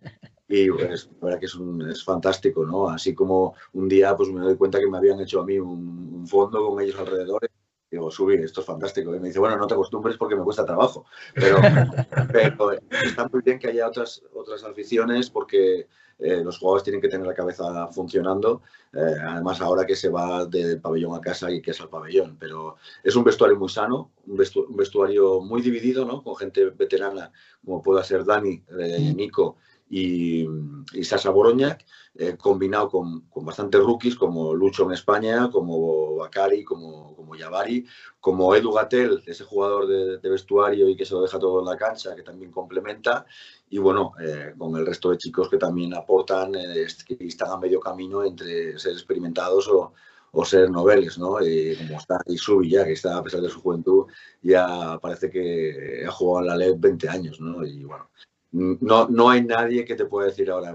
y 0.53 0.69
pues, 0.69 1.09
la 1.21 1.27
verdad 1.27 1.39
que 1.39 1.47
es, 1.47 1.55
un, 1.55 1.89
es 1.89 2.03
fantástico, 2.03 2.67
¿no? 2.67 2.89
Así 2.89 3.15
como 3.15 3.55
un 3.73 3.89
día 3.89 4.17
pues 4.17 4.31
me 4.31 4.41
doy 4.41 4.57
cuenta 4.57 4.81
que 4.81 4.89
me 4.89 4.99
habían 4.99 5.21
hecho 5.21 5.41
a 5.41 5.45
mí 5.45 5.61
un, 5.61 6.27
fondo 6.27 6.69
con 6.69 6.81
ellos 6.81 6.99
alrededor. 6.99 7.49
Digo, 7.89 8.11
subí, 8.11 8.35
esto 8.35 8.61
es 8.61 8.67
fantástico. 8.67 9.15
Y 9.15 9.21
me 9.21 9.29
dice, 9.29 9.39
bueno, 9.39 9.57
no 9.57 9.69
te 9.69 9.75
acostumbres 9.75 10.17
porque 10.17 10.35
me 10.35 10.43
cuesta 10.43 10.67
trabajo. 10.67 11.07
Pero, 11.35 11.59
pero 12.33 12.73
está 12.91 13.29
muy 13.29 13.43
bien 13.43 13.61
que 13.61 13.69
haya 13.69 13.87
otras, 13.87 14.23
otras 14.35 14.65
aficiones 14.65 15.31
porque 15.31 15.87
eh, 16.19 16.43
los 16.43 16.59
jugadores 16.59 16.83
tienen 16.83 17.01
que 17.01 17.09
tener 17.09 17.29
la 17.29 17.35
cabeza 17.35 17.87
funcionando. 17.93 18.63
Eh, 18.93 19.15
además, 19.23 19.61
ahora 19.61 19.87
que 19.87 19.95
se 19.95 20.09
va 20.09 20.47
del 20.47 20.81
pabellón 20.81 21.15
a 21.15 21.21
casa 21.21 21.49
y 21.49 21.63
que 21.63 21.71
es 21.71 21.81
al 21.81 21.89
pabellón. 21.89 22.37
Pero 22.41 22.77
es 23.05 23.15
un 23.15 23.23
vestuario 23.23 23.57
muy 23.57 23.69
sano, 23.69 24.11
un, 24.27 24.37
vestuario 24.71 25.41
muy 25.43 25.63
dividido, 25.63 26.05
¿no? 26.05 26.25
Con 26.25 26.35
gente 26.35 26.71
veterana 26.71 27.31
como 27.65 27.81
pueda 27.81 28.03
ser 28.03 28.25
Dani, 28.25 28.65
eh, 28.81 29.13
Nico 29.15 29.59
y, 29.91 30.47
y 30.93 31.05
Sasa 31.05 31.31
Boroñac, 31.31 31.85
eh, 32.15 32.37
combinado 32.37 32.89
con, 32.89 33.23
con, 33.23 33.45
bastantes 33.45 33.81
rookies 33.81 34.15
como 34.15 34.55
Lucho 34.55 34.85
en 34.85 34.93
España, 34.93 35.51
como 35.51 36.17
Bakari, 36.17 36.63
como, 36.63 37.15
como 37.17 37.35
Yavari, 37.35 37.85
como 38.21 38.55
Edu 38.55 38.73
Gatel, 38.73 39.23
ese 39.27 39.45
jugador 39.45 39.89
de, 39.89 40.31
vestuario 40.31 40.89
y 40.89 40.97
que 40.97 41.05
se 41.05 41.15
lo 41.15 41.23
deja 41.23 41.41
todo 41.41 41.59
en 41.59 41.67
la 41.67 41.77
cancha, 41.77 42.15
que 42.15 42.23
también 42.23 42.53
complementa, 42.53 43.27
y 43.69 43.79
bueno, 43.79 44.13
eh, 44.21 44.55
con 44.57 44.77
el 44.77 44.87
resto 44.87 45.11
de 45.11 45.19
chicos 45.19 45.49
que 45.49 45.59
también 45.59 45.93
aportan, 45.95 46.55
eh, 46.55 46.87
que 47.05 47.17
están 47.27 47.51
a 47.51 47.59
medio 47.59 47.81
camino 47.81 48.25
entre 48.25 48.79
ser 48.79 48.93
experimentados 48.93 49.69
o, 49.69 49.93
o 50.33 50.45
ser 50.45 50.71
noveles, 50.71 51.19
¿no? 51.19 51.45
Y 51.45 51.77
como 51.77 51.99
está 51.99 52.21
Isubi 52.27 52.71
ya, 52.71 52.85
que 52.85 52.93
está 52.93 53.19
a 53.19 53.23
pesar 53.25 53.41
de 53.41 53.51
su 53.51 53.61
juventud, 53.61 54.07
ya 54.43 54.99
parece 55.01 55.31
que 55.31 56.05
ha 56.07 56.11
jugado 56.13 56.41
en 56.41 56.47
la 56.47 56.57
LED 56.57 56.77
20 56.79 57.09
años, 57.09 57.41
¿no? 57.41 57.65
Y 57.67 57.83
bueno, 57.85 58.09
no, 58.53 59.09
no 59.09 59.31
hay 59.31 59.45
nadie 59.45 59.85
que 59.85 59.95
te 59.95 60.07
pueda 60.07 60.29
decir 60.29 60.51
ahora, 60.51 60.75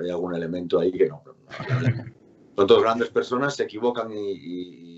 hay 0.00 0.10
algún 0.10 0.34
elemento 0.34 0.78
ahí 0.78 0.92
que 0.92 1.08
no. 1.08 1.22
Son 2.56 2.66
todas 2.66 2.82
grandes 2.82 3.08
personas, 3.08 3.56
se 3.56 3.64
equivocan 3.64 4.10
y, 4.12 4.92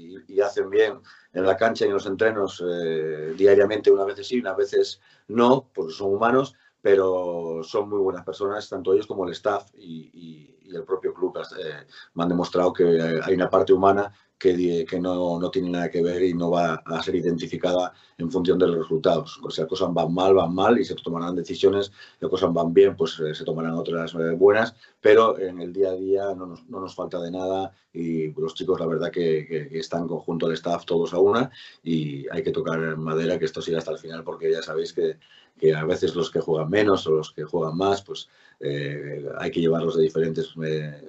hacen 0.45 0.69
bien 0.69 1.01
en 1.33 1.47
la 1.47 1.57
cancha 1.57 1.85
y 1.85 1.89
en 1.89 1.95
los 1.95 2.05
entrenos 2.05 2.63
eh, 2.63 3.33
diariamente, 3.39 3.91
unas 3.91 4.07
veces 4.07 4.29
sí, 4.29 4.39
unas 4.39 4.57
veces 4.57 5.01
no, 5.29 5.71
porque 5.73 5.95
son 5.95 6.13
humanos, 6.13 6.55
pero 6.83 7.63
son 7.65 7.89
muy 7.89 7.99
buenas 8.01 8.25
personas, 8.25 8.69
tanto 8.69 8.93
ellos 8.93 9.07
como 9.07 9.25
el 9.25 9.33
staff 9.33 9.71
y, 9.75 10.56
el 10.75 10.85
propio 10.85 11.13
club 11.13 11.39
eh, 11.59 11.87
me 12.15 12.23
han 12.23 12.29
demostrado 12.29 12.73
que 12.73 12.85
hay 13.25 13.35
una 13.35 13.51
parte 13.51 13.73
humana 13.73 14.13
que, 14.39 14.85
que 14.89 15.01
no, 15.01 15.39
no, 15.39 15.51
tiene 15.51 15.71
nada 15.71 15.91
que 15.91 16.03
ver 16.03 16.23
y 16.23 16.35
no 16.35 16.51
va 16.51 16.75
a 16.85 17.03
ser 17.03 17.15
identificada 17.15 17.93
en 18.19 18.31
función 18.31 18.59
de 18.59 18.67
los 18.67 18.79
resultados. 18.79 19.41
O 19.43 19.51
sea, 19.51 19.67
cosas 19.67 19.93
van 19.95 20.13
mal, 20.13 20.35
van 20.35 20.55
mal 20.55 20.79
y 20.79 20.85
se 20.85 20.95
tomarán 20.95 21.35
decisiones, 21.35 21.91
las 22.21 22.31
cosas 22.31 22.53
van 22.53 22.75
bien, 22.75 22.97
pues 22.97 23.19
eh, 23.21 23.35
se 23.35 23.45
tomarán 23.45 23.75
otras 23.75 24.15
eh, 24.15 24.35
buenas, 24.37 24.75
pero 25.01 25.39
en 25.39 25.61
el 25.61 25.73
día 25.73 25.91
a 25.91 25.97
día 25.97 26.35
no 26.35 26.47
nos, 26.47 26.69
no 26.69 26.81
nos 26.81 26.95
falta 26.95 27.21
de 27.21 27.31
nada 27.31 27.73
y 27.93 28.31
los 28.33 28.55
chicos 28.55 28.79
la 28.79 28.87
verdad 28.87 29.11
que, 29.11 29.47
que, 29.47 29.79
están 29.79 30.07
conjunto 30.07 30.47
al 30.47 30.53
staff 30.53 30.85
todos 30.85 31.15
a 31.15 31.19
una 31.19 31.51
y 31.83 32.29
hay 32.29 32.43
que 32.43 32.51
tocar 32.51 32.97
madera 32.99 33.39
que 33.39 33.47
esto 33.47 33.63
siga 33.63 33.79
hasta 33.79 33.93
el 33.93 33.99
final 33.99 34.23
porque 34.23 34.53
ya 34.53 34.61
sabéis 34.61 34.93
que, 34.93 35.19
que 35.59 35.75
a 35.75 35.85
veces 35.85 36.15
los 36.15 36.31
que 36.31 36.41
juegan 36.41 36.71
menos 36.71 37.07
o 37.07 37.13
los 37.13 37.33
que 37.33 37.45
juegan 37.45 37.77
más, 37.77 38.03
pues 38.03 38.29
eh, 38.61 39.25
hay 39.39 39.51
que 39.51 39.61
llevarlos 39.61 39.97
de 39.97 40.03
diferentes 40.03 40.55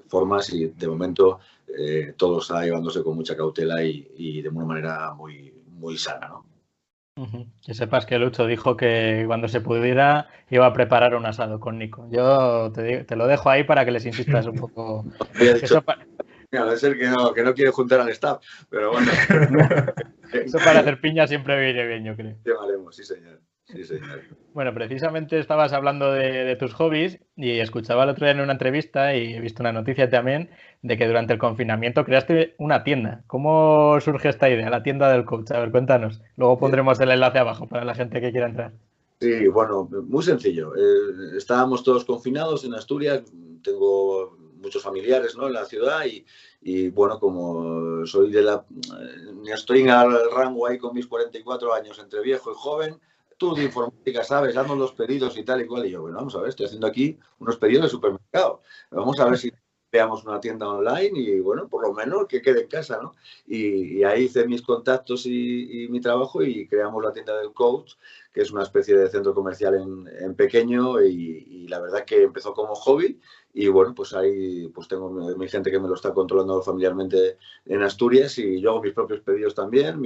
formas 0.08 0.52
y 0.54 0.68
de 0.68 0.88
momento 0.88 1.40
eh, 1.78 2.14
todo 2.18 2.40
está 2.40 2.64
llevándose 2.64 3.04
con 3.04 3.16
mucha 3.16 3.36
cautela 3.36 3.84
y, 3.84 4.42
de 4.42 4.50
una 4.50 4.66
manera 4.66 5.14
muy, 5.14 5.54
muy 5.72 5.98
sana, 5.98 6.28
¿no? 6.28 6.46
Que 7.66 7.74
sepas 7.74 8.06
que 8.06 8.20
Lucho 8.20 8.46
dijo 8.46 8.78
que 8.78 9.24
cuando 9.26 9.48
se 9.48 9.60
pudiera 9.60 10.28
iba 10.52 10.68
a 10.68 10.74
preparar 10.74 11.16
un 11.16 11.26
asado 11.26 11.60
con 11.60 11.80
Nico. 11.80 12.08
Yo 12.12 12.72
te, 12.72 13.16
lo 13.16 13.26
dejo 13.26 13.50
ahí 13.50 13.64
para 13.64 13.86
que 13.86 13.92
les 13.92 14.06
insistas 14.06 14.46
un 14.46 14.56
poco. 14.56 15.04
Eso 15.40 15.84
ser 16.78 16.98
que 16.98 17.08
no, 17.08 17.34
que 17.34 17.44
no 17.44 17.54
quiere 17.56 17.72
juntar 17.72 18.02
al 18.02 18.10
staff, 18.10 18.44
pero 18.70 18.92
bueno. 18.92 19.12
Eso 20.32 20.60
para 20.60 20.82
hacer 20.82 21.02
piña 21.02 21.26
siempre 21.26 21.60
viene 21.60 21.88
bien, 21.88 22.04
yo 22.04 22.16
creo. 22.16 22.36
Llevaremos, 22.46 22.96
sí, 22.96 23.04
señor. 23.04 23.42
Sí, 23.68 23.84
señor. 23.84 24.22
Bueno, 24.54 24.74
precisamente 24.74 25.38
estabas 25.40 25.74
hablando 25.74 26.14
de, 26.14 26.56
tus 26.56 26.74
hobbies 26.74 27.20
y 27.36 27.60
escuchaba 27.60 28.04
el 28.04 28.10
otro 28.10 28.26
día 28.26 28.32
en 28.32 28.40
una 28.40 28.54
entrevista 28.54 29.14
y 29.16 29.34
he 29.34 29.42
visto 29.42 29.62
una 29.62 29.74
noticia 29.74 30.10
también 30.10 30.50
de 30.82 30.98
que 30.98 31.06
durante 31.06 31.34
el 31.34 31.40
confinamiento 31.40 32.06
creaste 32.06 32.56
una 32.58 32.84
tienda. 32.84 33.24
¿Cómo 33.28 34.00
surge 34.00 34.30
esta 34.30 34.50
idea, 34.50 34.70
la 34.70 34.84
tienda 34.84 35.12
del 35.12 35.26
coach? 35.26 35.52
A 35.52 35.60
ver, 35.60 35.72
cuéntanos. 35.72 36.22
Luego 36.38 36.58
pondremos 36.58 37.00
el 37.02 37.12
enlace 37.12 37.40
abajo 37.40 37.68
para 37.68 37.84
la 37.84 37.94
gente 37.94 38.22
que 38.22 38.32
quiera 38.32 38.48
entrar. 38.48 38.72
Sí, 39.20 39.48
bueno, 39.48 39.90
muy 40.08 40.24
sencillo. 40.24 40.74
Eh, 40.76 41.38
estábamos 41.38 41.84
todos 41.84 42.06
confinados 42.06 42.64
en 42.64 42.74
Asturias. 42.74 43.24
Tengo 43.64 44.38
muchos 44.62 44.82
familiares 44.82 45.36
¿no? 45.36 45.48
en 45.48 45.54
la 45.54 45.66
ciudad 45.66 46.06
y, 46.06 46.26
y 46.62 46.90
bueno, 46.90 47.20
como 47.20 48.06
soy 48.06 48.32
de 48.32 48.44
la... 48.44 48.66
Eh, 49.00 49.54
estoy 49.54 49.82
en 49.82 49.90
el 49.90 50.32
rango 50.32 50.68
ahí 50.68 50.78
con 50.78 50.94
mis 50.94 51.08
44 51.08 51.74
años 51.74 52.00
entre 52.00 52.22
viejo 52.22 52.52
y 52.52 52.56
joven, 52.56 53.00
tú 53.38 53.56
de 53.56 53.64
informática 53.64 54.24
sabes, 54.24 54.56
dando 54.56 54.76
los 54.76 54.94
pedidos 54.94 55.38
y 55.38 55.44
tal 55.44 55.62
y 55.62 55.68
cual. 55.68 55.86
Y 55.86 55.92
yo, 55.92 56.02
bueno, 56.02 56.18
vamos 56.18 56.36
a 56.36 56.40
ver, 56.40 56.50
estoy 56.50 56.66
haciendo 56.66 56.88
aquí 56.88 57.18
unos 57.40 57.58
pedidos 57.58 57.84
de 57.84 57.90
supermercado. 57.90 58.62
Vamos 58.92 59.20
a 59.20 59.26
ver 59.26 59.38
si 59.38 59.52
veamos 59.92 60.26
una 60.26 60.40
tienda 60.40 60.68
online 60.68 61.12
y 61.14 61.40
bueno, 61.40 61.68
por 61.68 61.82
lo 61.82 61.94
menos 61.94 62.28
que 62.28 62.42
quede 62.42 62.62
en 62.62 62.68
casa, 62.68 63.00
¿no? 63.02 63.16
Y, 63.46 64.04
ahí 64.04 64.24
hice 64.24 64.46
mis 64.46 64.62
contactos 64.62 65.26
y, 65.26 65.88
mi 65.90 66.02
trabajo 66.02 66.44
y 66.44 66.68
creamos 66.68 67.04
la 67.04 67.14
tienda 67.14 67.38
del 67.38 67.54
coach, 67.54 67.94
que 68.34 68.42
es 68.42 68.52
una 68.52 68.64
especie 68.64 68.96
de 68.98 69.10
centro 69.10 69.34
comercial 69.34 69.76
en, 69.76 70.36
pequeño 70.36 71.02
y, 71.02 71.68
la 71.68 71.80
verdad 71.80 72.06
que 72.06 72.24
empezó 72.24 72.54
como 72.54 72.76
hobby 72.76 73.20
y 73.54 73.68
bueno, 73.68 73.94
pues 73.96 74.14
ahí 74.14 74.68
pues 74.70 74.88
tengo 74.88 75.10
mi, 75.10 75.48
gente 75.48 75.72
que 75.72 75.80
me 75.80 75.88
lo 75.88 75.96
está 75.96 76.14
controlando 76.14 76.62
familiarmente 76.62 77.38
en 77.66 77.82
Asturias 77.82 78.38
y 78.38 78.62
yo 78.62 78.72
hago 78.72 78.82
mis 78.82 78.94
propios 78.94 79.22
pedidos 79.22 79.56
también, 79.56 80.00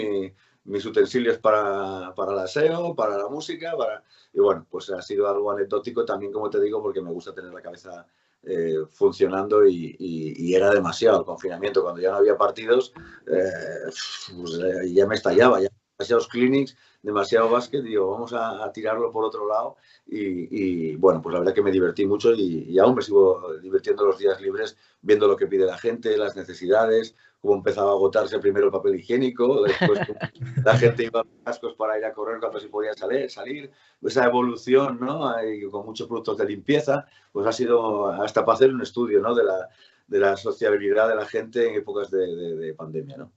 mis 0.66 0.86
utensilios 0.86 1.38
para, 1.40 2.14
para 2.16 2.34
el 2.34 2.40
aseo, 2.40 2.96
para 2.96 3.18
la 3.18 3.28
música, 3.28 3.76
para... 3.78 4.04
y 4.34 4.40
bueno, 4.40 4.66
pues 4.70 4.90
ha 4.92 5.02
sido 5.02 5.28
algo 5.28 5.52
anecdótico 5.52 6.06
también, 6.06 6.32
como 6.32 6.50
te 6.50 6.62
digo, 6.62 6.82
porque 6.82 7.02
me 7.02 7.12
gusta 7.12 7.34
tener 7.34 7.54
la 7.54 7.62
cabeza 7.62 8.06
eh, 8.44 8.86
funcionando 8.92 9.68
y, 9.68 10.54
era 10.54 10.72
demasiado 10.72 11.20
el 11.20 11.26
confinamiento. 11.26 11.84
Cuando 11.84 12.02
ya 12.02 12.12
no 12.12 12.18
había 12.18 12.38
partidos, 12.38 12.92
eh, 13.28 13.92
pues, 14.36 14.60
eh, 14.60 14.94
ya 14.94 15.06
me 15.06 15.16
estallaba, 15.16 15.62
ya 15.62 15.70
demasiados 15.98 16.28
clinics, 16.28 16.76
demasiado 17.04 17.50
básquet, 17.50 17.84
digo, 17.84 18.10
vamos 18.10 18.34
a, 18.34 18.72
tirarlo 18.74 19.12
por 19.12 19.26
otro 19.26 19.48
lado. 19.48 19.78
Y, 20.08 20.96
bueno, 20.96 21.22
pues 21.22 21.34
la 21.34 21.40
verdad 21.40 21.54
que 21.54 21.62
me 21.62 21.72
divertí 21.72 22.06
mucho 22.06 22.34
y, 22.34 22.78
aún 22.80 22.96
me 22.96 23.04
sigo 23.04 23.54
divirtiendo 23.62 24.06
los 24.06 24.18
días 24.18 24.42
libres 24.42 24.76
viendo 25.02 25.28
lo 25.28 25.38
que 25.38 25.48
pide 25.48 25.66
la 25.66 25.78
gente, 25.78 26.18
las 26.18 26.36
necesidades, 26.36 27.16
cómo 27.42 27.56
empezaba 27.56 27.90
a 27.90 27.94
agotarse 27.94 28.38
primero 28.40 28.68
el 28.68 28.72
papel 28.72 28.96
higiénico, 28.96 29.64
después 29.64 30.00
la 30.64 30.78
gente 30.78 31.06
iba 31.06 31.22
a 31.22 31.26
cascos 31.44 31.74
para 31.74 31.98
ir 31.98 32.06
a 32.06 32.14
correr 32.14 32.40
cuando 32.40 32.60
se 32.60 32.70
podía 32.70 32.94
salir, 32.94 33.30
salir. 33.30 33.72
Esa 34.02 34.26
evolución, 34.26 35.00
¿no? 35.00 35.34
con 35.72 35.86
muchos 35.86 36.08
productos 36.08 36.38
de 36.38 36.46
limpieza, 36.46 37.06
pues 37.32 37.48
ha 37.48 37.52
sido 37.52 38.08
hasta 38.08 38.46
para 38.46 38.56
hacer 38.56 38.74
un 38.74 38.82
estudio, 38.82 39.22
¿no? 39.22 39.34
De 39.34 39.44
la, 39.44 39.70
de 40.08 40.20
la 40.20 40.38
sociabilidad 40.38 41.10
de 41.10 41.16
la 41.16 41.26
gente 41.26 41.68
en 41.68 41.76
épocas 41.76 42.12
de, 42.12 42.74
pandemia, 42.78 43.18
¿no? 43.18 43.32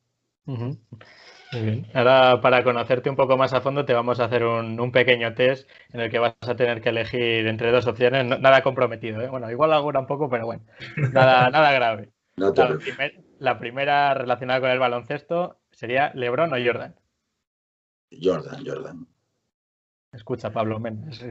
Muy 0.47 1.63
bien. 1.63 1.87
Ahora, 1.95 2.41
para 2.41 2.65
conocerte 2.65 3.09
un 3.09 3.17
poco 3.17 3.37
más 3.39 3.55
a 3.55 3.61
fondo, 3.61 3.85
te 3.85 3.95
vamos 3.95 4.21
a 4.21 4.25
hacer 4.25 4.45
un, 4.45 4.93
pequeño 4.93 5.35
test 5.35 5.69
en 5.93 6.01
el 6.01 6.11
que 6.11 6.19
vas 6.19 6.35
a 6.41 6.57
tener 6.57 6.83
que 6.83 6.91
elegir 6.91 7.47
entre 7.47 7.71
dos 7.71 7.87
opciones. 7.87 8.27
nada 8.27 8.63
comprometido, 8.63 9.21
¿eh? 9.23 9.29
Bueno, 9.29 9.51
igual 9.51 9.73
alguna 9.73 10.01
un 10.01 10.07
poco, 10.07 10.29
pero 10.29 10.47
bueno, 10.47 10.65
nada, 11.13 11.49
nada 11.51 11.73
grave. 11.73 12.11
No 12.37 12.53
la 12.53 12.79
primera 13.59 14.15
relacionada 14.15 14.61
con 14.61 14.71
el 14.71 14.79
baloncesto 14.79 15.59
sería 15.73 16.13
LeBron 16.15 16.53
o 16.53 16.57
Jordan. 16.65 16.95
Jordan, 18.23 18.65
Jordan. 18.65 19.07
Escucha, 20.13 20.53
Pablo, 20.53 20.81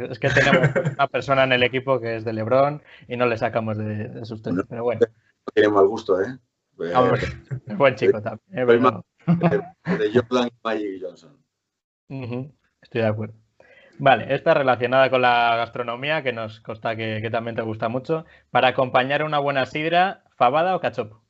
es, 0.09 0.19
que 0.19 0.29
tenemos 0.29 0.69
una 0.95 1.07
persona 1.07 1.45
en 1.45 1.53
el 1.53 1.63
equipo 1.63 2.01
que 2.01 2.17
es 2.17 2.25
de 2.25 2.33
LeBron 2.33 2.83
y 3.07 3.15
no 3.15 3.25
le 3.25 3.37
sacamos 3.37 3.77
de, 3.77 4.25
sus 4.25 4.41
temas, 4.41 4.65
pero 4.69 4.83
bueno. 4.83 4.99
Tiene 5.53 5.69
mal 5.69 5.87
gusto, 5.87 6.21
¿eh? 6.21 6.37
es 7.65 7.77
buen 7.77 7.95
chico 7.95 8.21
también. 8.21 8.67
de 8.67 10.11
Jordan 10.13 10.47
y 10.47 10.51
Magic 10.63 11.01
Johnson. 11.01 11.43
Estoy 12.81 13.01
de 13.01 13.07
acuerdo. 13.07 13.35
Vale, 13.99 14.33
esta 14.33 14.53
relacionada 14.53 15.09
con 15.09 15.21
la 15.21 15.55
gastronomía, 15.55 16.23
que 16.23 16.33
nos 16.33 16.59
consta 16.59 16.95
que, 16.97 17.19
que 17.21 17.29
también 17.29 17.55
te 17.55 17.61
gusta 17.61 17.87
mucho. 17.87 18.25
Para 18.51 18.69
acompañar 18.69 19.23
una 19.23 19.39
buena 19.39 19.65
sidra, 19.65 20.23
¿fabada 20.35 20.75
o 20.75 20.81
cachopo? 20.81 21.22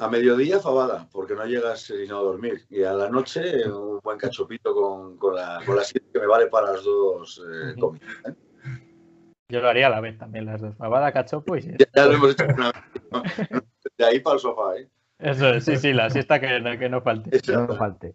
A 0.00 0.08
mediodía 0.08 0.58
fabada, 0.60 1.06
porque 1.12 1.34
no 1.34 1.44
llegas 1.44 1.82
sino 1.82 2.18
a 2.18 2.22
dormir. 2.22 2.64
Y 2.70 2.82
a 2.84 2.94
la 2.94 3.10
noche 3.10 3.68
un 3.68 4.00
buen 4.02 4.16
cachopito 4.16 4.74
con, 4.74 5.18
con 5.18 5.34
la, 5.34 5.60
con 5.66 5.76
la 5.76 5.82
que 5.84 6.18
me 6.18 6.26
vale 6.26 6.46
para 6.46 6.72
las 6.72 6.82
dos 6.82 7.42
eh, 7.46 7.78
comidas. 7.78 8.08
¿eh? 8.26 8.34
Yo 9.50 9.60
lo 9.60 9.68
haría 9.68 9.88
a 9.88 9.90
la 9.90 10.00
vez 10.00 10.16
también, 10.16 10.46
las 10.46 10.60
dos. 10.60 10.74
Fabada, 10.76 11.12
cachopo 11.12 11.56
y... 11.56 11.60
Ya, 11.94 12.06
lo 12.06 12.12
hemos 12.12 12.30
hecho 12.30 12.44
una 12.44 12.72
vez. 12.72 13.48
De 13.98 14.04
ahí 14.06 14.20
para 14.20 14.34
el 14.34 14.40
sofá, 14.40 14.76
¿eh? 14.78 14.88
Eso 15.18 15.50
es, 15.50 15.64
sí, 15.64 15.76
sí, 15.76 15.92
la 15.92 16.08
siesta 16.08 16.40
que, 16.40 16.78
que 16.78 16.88
no 16.88 17.02
falte. 17.02 17.38
no 17.52 17.76
falte. 17.76 18.14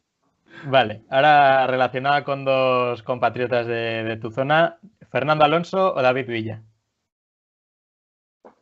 Vale, 0.65 1.03
ahora 1.09 1.67
relacionada 1.67 2.23
con 2.23 2.45
dos 2.45 3.03
compatriotas 3.03 3.67
de, 3.67 4.03
de 4.03 4.17
tu 4.17 4.31
zona, 4.31 4.79
¿Fernando 5.11 5.45
Alonso 5.45 5.93
o 5.93 6.01
David 6.01 6.27
Villa? 6.27 6.63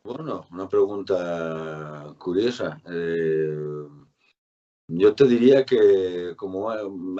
Bueno, 0.04 0.46
una 0.52 0.68
pregunta 0.68 2.14
curiosa. 2.18 2.78
Eh, 2.90 3.56
yo 4.86 5.14
te 5.14 5.24
diría 5.24 5.64
que 5.64 6.34
como 6.36 6.70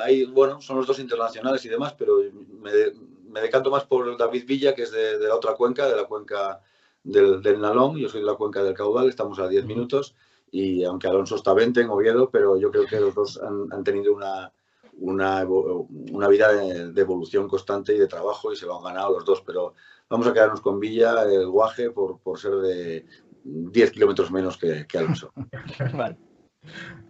hay, 0.02 0.26
bueno, 0.26 0.60
son 0.60 0.76
los 0.76 0.86
dos 0.86 0.98
internacionales 0.98 1.64
y 1.64 1.70
demás, 1.70 1.94
pero 1.94 2.18
me, 2.60 3.40
decanto 3.40 3.70
más 3.70 3.84
por 3.86 4.18
David 4.18 4.44
Villa, 4.46 4.74
que 4.74 4.82
es 4.82 4.92
de, 4.92 5.18
la 5.18 5.34
otra 5.34 5.54
cuenca, 5.54 5.88
de 5.88 5.96
la 5.96 6.04
cuenca 6.04 6.60
del, 7.02 7.40
Nalón. 7.58 7.96
Yo 7.96 8.10
soy 8.10 8.20
de 8.20 8.26
la 8.26 8.34
cuenca 8.34 8.62
del 8.62 8.74
Caudal, 8.74 9.08
estamos 9.08 9.38
a 9.38 9.48
10 9.48 9.64
minutos. 9.64 10.14
Y 10.50 10.84
aunque 10.84 11.08
Alonso 11.08 11.36
está 11.36 11.54
20 11.54 11.80
en 11.80 11.88
Oviedo, 11.88 12.28
pero 12.28 12.58
yo 12.58 12.70
creo 12.70 12.84
que 12.86 13.00
los 13.00 13.14
dos 13.14 13.40
han, 13.42 13.82
tenido 13.82 14.14
una, 14.14 14.52
una, 14.98 16.28
vida 16.28 16.52
de, 16.52 17.00
evolución 17.00 17.48
constante 17.48 17.94
y 17.94 17.98
de 17.98 18.08
trabajo 18.08 18.52
y 18.52 18.56
se 18.56 18.66
lo 18.66 18.76
han 18.76 18.84
ganado 18.84 19.14
los 19.14 19.24
dos. 19.24 19.40
Pero 19.40 19.74
vamos 20.08 20.26
a 20.26 20.32
quedarnos 20.32 20.60
con 20.60 20.80
Villa, 20.80 21.22
el 21.22 21.48
Guaje, 21.48 21.90
por, 21.90 22.20
por 22.20 22.38
ser 22.38 22.54
de 22.56 23.06
10 23.44 23.90
kilómetros 23.90 24.30
menos 24.30 24.56
que, 24.56 24.86
que 24.86 24.98
Alonso. 24.98 25.32
vale. 25.94 26.16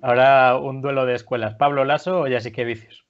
Ahora 0.03 0.59
un 0.59 0.83
duelo 0.83 1.07
de 1.07 1.15
escuelas. 1.15 1.55
¿Pablo 1.55 1.85
Lasso 1.85 2.23
o 2.23 2.25
que 2.25 2.65
Vicios? 2.65 3.07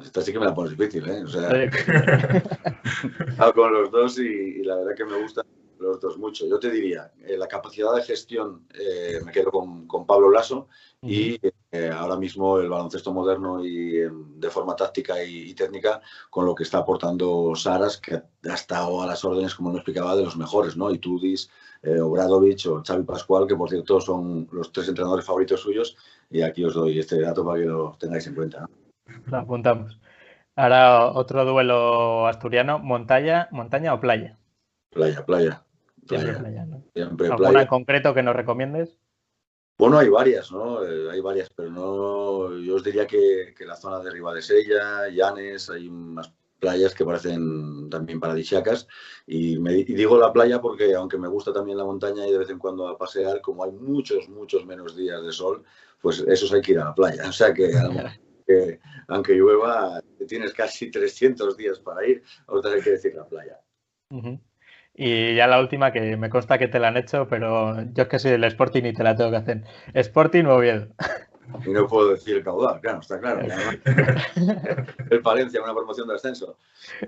Esta 0.00 0.22
sí 0.22 0.32
que 0.32 0.38
me 0.38 0.46
la 0.46 0.54
pones 0.54 0.74
difícil, 0.76 1.06
¿eh? 1.08 1.22
O 1.22 1.28
sea, 1.28 1.50
con 3.54 3.74
los 3.74 3.90
dos 3.90 4.18
y, 4.18 4.62
la 4.62 4.76
verdad 4.76 4.94
que 4.96 5.04
me 5.04 5.20
gusta 5.20 5.44
los 5.82 6.00
dos 6.00 6.18
mucho. 6.18 6.46
Yo 6.46 6.58
te 6.58 6.70
diría, 6.70 7.12
eh, 7.24 7.36
la 7.36 7.46
capacidad 7.46 7.94
de 7.94 8.02
gestión 8.02 8.66
eh, 8.74 9.20
me 9.24 9.32
quedo 9.32 9.50
con, 9.50 9.86
con 9.86 10.06
Pablo 10.06 10.30
Lasso 10.30 10.68
y 11.02 11.38
eh, 11.70 11.90
ahora 11.92 12.16
mismo 12.16 12.58
el 12.58 12.68
baloncesto 12.68 13.12
moderno 13.12 13.64
y 13.64 13.98
de 13.98 14.50
forma 14.50 14.76
táctica 14.76 15.22
y, 15.22 15.52
técnica 15.54 16.00
con 16.30 16.46
lo 16.46 16.54
que 16.54 16.62
está 16.62 16.78
aportando 16.78 17.54
Saras, 17.54 17.98
que 17.98 18.14
ha 18.14 18.54
estado 18.54 19.02
a 19.02 19.06
las 19.06 19.24
órdenes, 19.24 19.54
como 19.54 19.70
me 19.70 19.78
explicaba, 19.78 20.16
de 20.16 20.24
los 20.24 20.36
mejores, 20.36 20.76
¿no? 20.76 20.90
Y 20.90 20.98
Tudis, 20.98 21.50
Obradovich 21.82 22.66
o 22.66 22.82
Xavi 22.82 23.04
Pascual, 23.04 23.46
que 23.46 23.56
por 23.56 23.68
cierto 23.68 24.00
son 24.00 24.48
los 24.52 24.70
tres 24.70 24.88
entrenadores 24.88 25.24
favoritos 25.24 25.60
suyos. 25.60 25.96
Y 26.30 26.42
aquí 26.42 26.64
os 26.64 26.74
doy 26.74 26.98
este 26.98 27.20
dato 27.20 27.44
para 27.44 27.60
que 27.60 27.66
lo 27.66 27.96
tengáis 27.98 28.26
en 28.26 28.34
cuenta. 28.34 28.68
Lo 29.26 29.38
apuntamos. 29.38 29.98
Ahora 30.54 31.06
otro 31.06 31.44
duelo 31.44 32.26
asturiano, 32.26 32.78
montaña, 32.78 33.48
montaña 33.52 33.94
o 33.94 34.00
playa. 34.00 34.38
Playa, 34.90 35.24
playa. 35.24 35.64
Playa. 36.06 36.66
Siempre 36.94 37.28
playa, 37.28 37.34
¿Alguna 37.34 37.62
en 37.62 37.68
concreto 37.68 38.14
que 38.14 38.22
nos 38.22 38.36
recomiendes? 38.36 38.98
Bueno, 39.78 39.98
hay 39.98 40.08
varias, 40.08 40.52
¿no? 40.52 40.84
Eh, 40.84 41.10
hay 41.10 41.20
varias, 41.20 41.50
pero 41.50 41.70
no. 41.70 42.56
Yo 42.58 42.76
os 42.76 42.84
diría 42.84 43.06
que, 43.06 43.54
la 43.66 43.74
zona 43.74 43.98
de 44.00 44.10
Ribadesella, 44.10 45.08
Llanes, 45.08 45.70
hay 45.70 45.88
unas 45.88 46.32
playas 46.60 46.94
que 46.94 47.04
parecen 47.04 47.90
también 47.90 48.20
paradisíacas. 48.20 48.86
Y, 49.26 49.58
me, 49.58 49.72
digo 49.82 50.16
la 50.18 50.32
playa 50.32 50.60
porque, 50.60 50.94
aunque 50.94 51.18
me 51.18 51.26
gusta 51.26 51.52
también 51.52 51.78
la 51.78 51.84
montaña 51.84 52.26
y 52.26 52.30
de 52.30 52.38
vez 52.38 52.50
en 52.50 52.58
cuando 52.58 52.86
a 52.86 52.96
pasear, 52.96 53.40
como 53.40 53.64
hay 53.64 53.72
muchos, 53.72 54.28
muchos 54.28 54.64
menos 54.64 54.96
días 54.96 55.20
de 55.24 55.32
sol, 55.32 55.64
pues 56.00 56.20
esos 56.20 56.52
hay 56.52 56.60
que 56.60 56.72
ir 56.72 56.78
a 56.78 56.84
la 56.84 56.94
playa. 56.94 57.24
O 57.28 57.32
sea 57.32 57.52
que, 57.52 57.72
aunque 59.08 59.34
llueva, 59.34 60.00
tienes 60.28 60.52
casi 60.52 60.90
300 60.90 61.56
días 61.56 61.80
para 61.80 62.06
ir, 62.06 62.22
ahorita 62.46 62.68
hay 62.68 62.82
que 62.82 62.90
decir 62.90 63.14
la 63.14 63.26
playa. 63.26 63.58
Y 64.94 65.34
ya 65.34 65.46
la 65.46 65.60
última, 65.60 65.90
que 65.90 66.16
me 66.16 66.28
consta 66.28 66.58
que 66.58 66.68
te 66.68 66.78
la 66.78 66.88
han 66.88 66.96
hecho, 66.96 67.26
pero 67.28 67.82
yo 67.92 68.02
es 68.02 68.08
que 68.08 68.18
soy 68.18 68.32
del 68.32 68.44
Sporting 68.44 68.84
y 68.84 68.92
te 68.92 69.02
la 69.02 69.16
tengo 69.16 69.30
que 69.30 69.36
hacer. 69.36 69.64
Sporting 69.94 70.44
o 70.44 70.56
Oviedo. 70.56 70.88
Y 71.66 71.70
no 71.70 71.86
puedo 71.86 72.10
decir 72.10 72.36
el 72.36 72.44
caudal, 72.44 72.80
claro, 72.80 73.00
está 73.00 73.20
claro. 73.20 73.40
el 75.10 75.22
Palencia, 75.22 75.62
una 75.62 75.74
promoción 75.74 76.08
de 76.08 76.14
ascenso. 76.14 76.56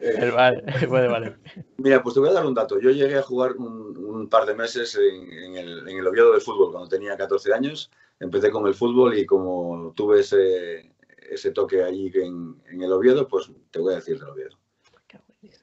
El 0.01 0.31
vale, 0.33 0.63
puede 0.87 1.09
valer. 1.09 1.39
Mira, 1.79 2.03
pues 2.03 2.15
te 2.15 2.21
voy 2.21 2.31
a 2.31 2.33
dar 2.33 2.47
un 2.47 2.55
dato. 2.55 2.79
Yo 2.81 2.91
llegué 2.91 3.17
a 3.17 3.23
jugar 3.23 3.53
un, 3.53 4.29
par 4.29 4.47
de 4.47 4.55
meses 4.55 4.97
en, 4.97 5.57
el, 5.57 5.89
en, 5.89 5.99
el, 5.99 6.07
Oviedo 6.07 6.33
de 6.33 6.41
fútbol 6.41 6.73
cuando 6.73 6.89
tenía 6.89 7.17
14 7.17 7.53
años. 7.53 7.91
Empecé 8.21 8.51
con 8.51 8.67
el 8.67 8.75
fútbol 8.75 9.17
y 9.17 9.27
como 9.27 9.93
tuve 9.95 10.21
ese, 10.21 10.95
ese 11.31 11.51
toque 11.51 11.83
allí 11.83 12.11
en, 12.15 12.61
en, 12.71 12.83
el 12.83 12.93
Oviedo, 12.93 13.29
pues 13.29 13.51
te 13.71 13.79
voy 13.79 13.93
a 13.93 13.97
decir 13.97 14.19
del 14.19 14.29
Oviedo. 14.29 14.59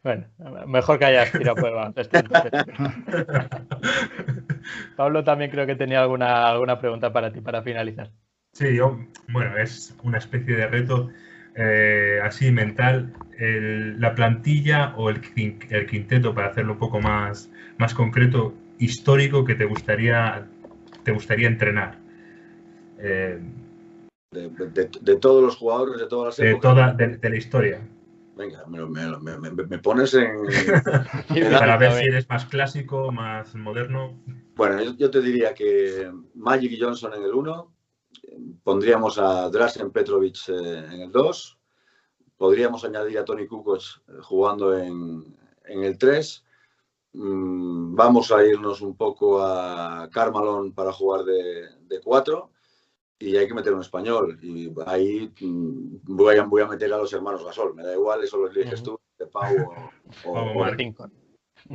Bueno, 0.04 0.26
mejor 0.68 1.00
que 1.00 1.06
hayas 1.06 1.32
tirado 1.32 1.56
prueba. 1.56 1.94
Pablo 4.96 5.24
también 5.24 5.52
creo 5.52 5.66
que 5.66 5.76
tenía 5.76 6.02
alguna, 6.02 6.50
alguna 6.50 6.80
pregunta 6.80 7.14
para 7.14 7.32
ti 7.32 7.42
para 7.42 7.62
finalizar. 7.62 8.12
Sí, 8.54 8.76
yo, 8.76 9.00
bueno, 9.30 9.58
es 9.58 9.96
una 10.04 10.18
especie 10.18 10.56
de 10.56 10.68
reto 10.68 11.10
eh, 11.56 12.20
así 12.24 12.52
mental. 12.52 13.14
la 13.40 14.16
plantilla 14.16 14.94
o 14.98 15.10
el, 15.10 15.22
el, 15.70 15.88
quinteto, 15.88 16.34
para 16.34 16.48
hacerlo 16.48 16.74
un 16.74 16.80
poco 16.80 17.00
más, 17.00 17.50
más 17.78 17.94
concreto, 17.94 18.54
histórico 18.80 19.46
que 19.46 19.56
te 19.56 19.66
gustaría, 19.66 20.48
te 21.04 21.12
gustaría 21.12 21.48
entrenar. 21.48 21.98
Eh, 23.00 23.40
de, 24.32 25.16
todos 25.18 25.44
los 25.44 25.58
jugadores, 25.58 26.00
de 26.00 26.08
todas 26.08 26.28
las 26.28 26.38
de 26.38 26.56
Toda, 26.56 26.94
de, 26.94 27.30
la 27.30 27.36
historia. 27.36 27.82
Venga, 28.36 28.65
me, 28.65 29.78
pones 29.80 30.13
en... 30.13 30.46
Para 31.52 31.78
ver 31.78 31.94
si 31.94 32.06
eres 32.06 32.30
más 32.30 32.46
clásico, 32.46 33.12
más 33.12 33.54
moderno. 33.56 34.20
Bueno, 34.56 34.82
yo, 34.82 35.12
te 35.12 35.22
diría 35.22 35.54
que 35.54 36.12
Magic 36.36 36.78
Johnson 36.80 37.13
en 37.13 37.24
el 37.24 37.34
1, 37.34 37.74
pondríamos 38.63 39.17
a 39.17 39.50
Drasen 39.50 39.91
Petrovic 39.91 40.38
eh, 40.48 40.86
en 40.91 41.02
el 41.02 41.12
2, 41.12 41.60
podríamos 42.38 42.84
añadir 42.86 43.20
a 43.20 43.26
Tony 43.26 43.48
Kukoc 43.48 43.82
eh, 43.82 44.13
jugando 44.22 44.78
en, 44.78 45.36
el 45.65 45.98
3, 45.98 46.46
mm, 47.13 47.96
vamos 47.96 48.32
a 48.32 48.46
irnos 48.46 48.82
un 48.82 48.96
poco 48.96 49.41
a 49.41 50.10
Carmalón 50.12 50.74
para 50.74 50.94
jugar 50.94 51.24
de 51.24 52.02
4 52.04 52.52
y 53.22 53.38
hay 53.38 53.48
que 53.48 53.54
meter 53.54 53.74
un 53.74 53.82
español. 53.82 54.40
Y 54.42 54.74
ahí 54.86 55.32
mm, 55.40 56.00
voy 56.04 56.38
a, 56.38 56.44
voy 56.44 56.64
a 56.64 56.68
meter 56.68 56.92
a 56.94 56.98
los 56.98 57.14
hermanos 57.14 57.46
Gasol. 57.46 57.76
Me 57.76 57.84
da 57.84 57.94
igual, 57.94 58.24
eso 58.24 58.38
lo 58.38 58.50
eliges 58.50 58.82
tú, 58.82 59.00
de 59.18 59.28
Pau 59.28 59.56
o, 60.26 60.32
o, 60.32 60.66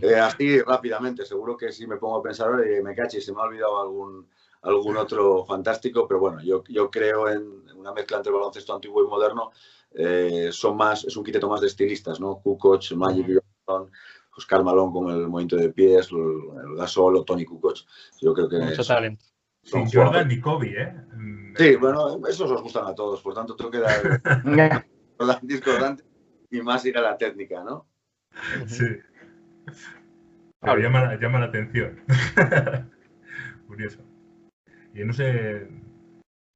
eh, 0.02 0.16
así 0.16 0.60
rápidamente, 0.60 1.24
seguro 1.24 1.56
que 1.56 1.70
si 1.70 1.86
me 1.86 1.96
pongo 1.96 2.16
a 2.16 2.22
pensar, 2.22 2.50
y 2.68 2.82
me 2.82 2.94
caché, 2.94 3.20
se 3.20 3.32
me 3.32 3.40
ha 3.40 3.44
olvidado 3.44 3.80
algún, 3.80 4.28
algún 4.62 4.96
otro 4.96 5.44
fantástico, 5.44 6.06
pero 6.08 6.20
bueno, 6.20 6.42
yo, 6.42 6.64
yo 6.68 6.90
creo 6.90 7.28
en 7.28 7.70
una 7.76 7.92
mezcla 7.92 8.16
entre 8.16 8.32
baloncesto 8.32 8.74
antiguo 8.74 9.04
y 9.04 9.06
moderno. 9.06 9.52
Eh, 9.92 10.50
son 10.52 10.76
más, 10.76 11.04
es 11.04 11.16
un 11.16 11.24
quiteto 11.24 11.48
más 11.48 11.60
de 11.60 11.68
estilistas, 11.68 12.20
¿no? 12.20 12.40
Kukoc, 12.40 12.92
Magic 12.96 13.40
Johnson, 13.66 13.90
Oscar 14.36 14.64
Malón 14.64 14.92
con 14.92 15.08
el 15.10 15.28
movimiento 15.28 15.56
de 15.56 15.70
pies, 15.70 16.10
el, 16.10 16.76
Gasol 16.76 17.16
o 17.16 17.24
Tony 17.24 17.44
Kukoc. 17.44 17.78
Yo 18.20 18.34
creo 18.34 18.48
que. 18.48 18.58
Mucho 18.58 18.84
talento. 18.84 19.24
Sin 19.66 19.90
Jordan 19.90 20.30
y 20.30 20.40
Kobe, 20.40 20.80
¿eh? 20.80 20.94
Sí, 21.56 21.74
bueno, 21.76 22.20
esos 22.28 22.50
os 22.50 22.62
gustan 22.62 22.86
a 22.86 22.94
todos, 22.94 23.20
por 23.20 23.34
tanto 23.34 23.56
tengo 23.56 23.70
que 23.70 23.80
dar 23.80 24.22
discordante 25.42 26.04
y 26.50 26.60
más 26.60 26.84
ir 26.84 26.96
a 26.98 27.02
la 27.02 27.16
técnica, 27.16 27.64
¿no? 27.64 27.86
Sí. 28.66 28.84
Pero 30.60 30.78
llama, 30.78 31.16
llama 31.16 31.40
la 31.40 31.46
atención. 31.46 32.00
Curioso. 33.66 34.00
Y 34.94 35.04
no 35.04 35.12
sé. 35.12 35.66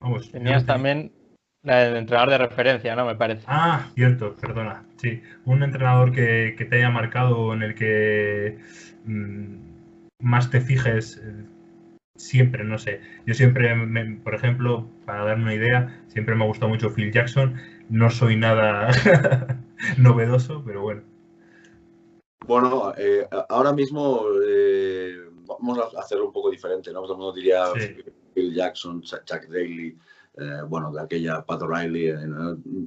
Vamos. 0.01 0.31
Tenías 0.31 0.65
también 0.65 1.13
el 1.65 1.97
entrenador 1.97 2.31
de 2.31 2.39
referencia, 2.39 2.95
¿no? 2.95 3.07
Me 3.07 3.17
parece. 3.17 3.45
Ah, 3.47 3.91
cierto, 3.95 4.37
perdona. 4.37 4.85
Sí. 4.97 5.23
Un 5.47 5.63
entrenador 5.63 6.13
que, 6.13 6.55
te 6.57 6.77
haya 6.77 6.91
marcado 6.91 7.53
en 7.55 7.63
el 7.63 7.75
que 7.75 8.59
mm, 9.05 9.57
más 10.21 10.51
te 10.51 10.61
fijes 10.61 11.17
eh, 11.17 11.45
siempre, 12.21 12.65
no 12.65 12.79
sé. 12.79 13.01
Yo 13.27 13.35
siempre, 13.35 13.75
por 14.23 14.35
ejemplo, 14.35 14.87
para 15.07 15.25
darme 15.25 15.45
una 15.45 15.55
idea, 15.55 16.05
siempre 16.09 16.35
me 16.35 16.45
ha 16.45 16.47
gustado 16.47 16.71
mucho 16.71 16.91
Phil 16.91 17.13
Jackson. 17.13 17.57
No 17.89 18.11
soy 18.11 18.37
nada 18.37 18.91
novedoso, 19.99 20.63
pero 20.65 20.83
bueno. 20.83 21.03
Bueno, 22.47 22.93
eh, 22.97 23.27
ahora 23.49 23.73
mismo 23.73 24.25
eh, 24.47 25.17
vamos 25.47 25.79
a 25.79 26.01
hacerlo 26.01 26.27
un 26.27 26.33
poco 26.33 26.51
diferente, 26.51 26.93
¿no? 26.93 27.03
Todo 27.03 27.13
el 27.13 27.19
mundo 27.19 27.33
diría 27.33 27.65
Phil 28.35 28.55
Jackson, 28.55 29.03
Chuck 29.03 29.47
Daly, 29.49 29.97
eh, 30.37 30.63
bueno, 30.69 30.93
de 30.93 31.01
aquella 31.01 31.43
Pat 31.43 31.63
O'Reilly. 31.63 32.13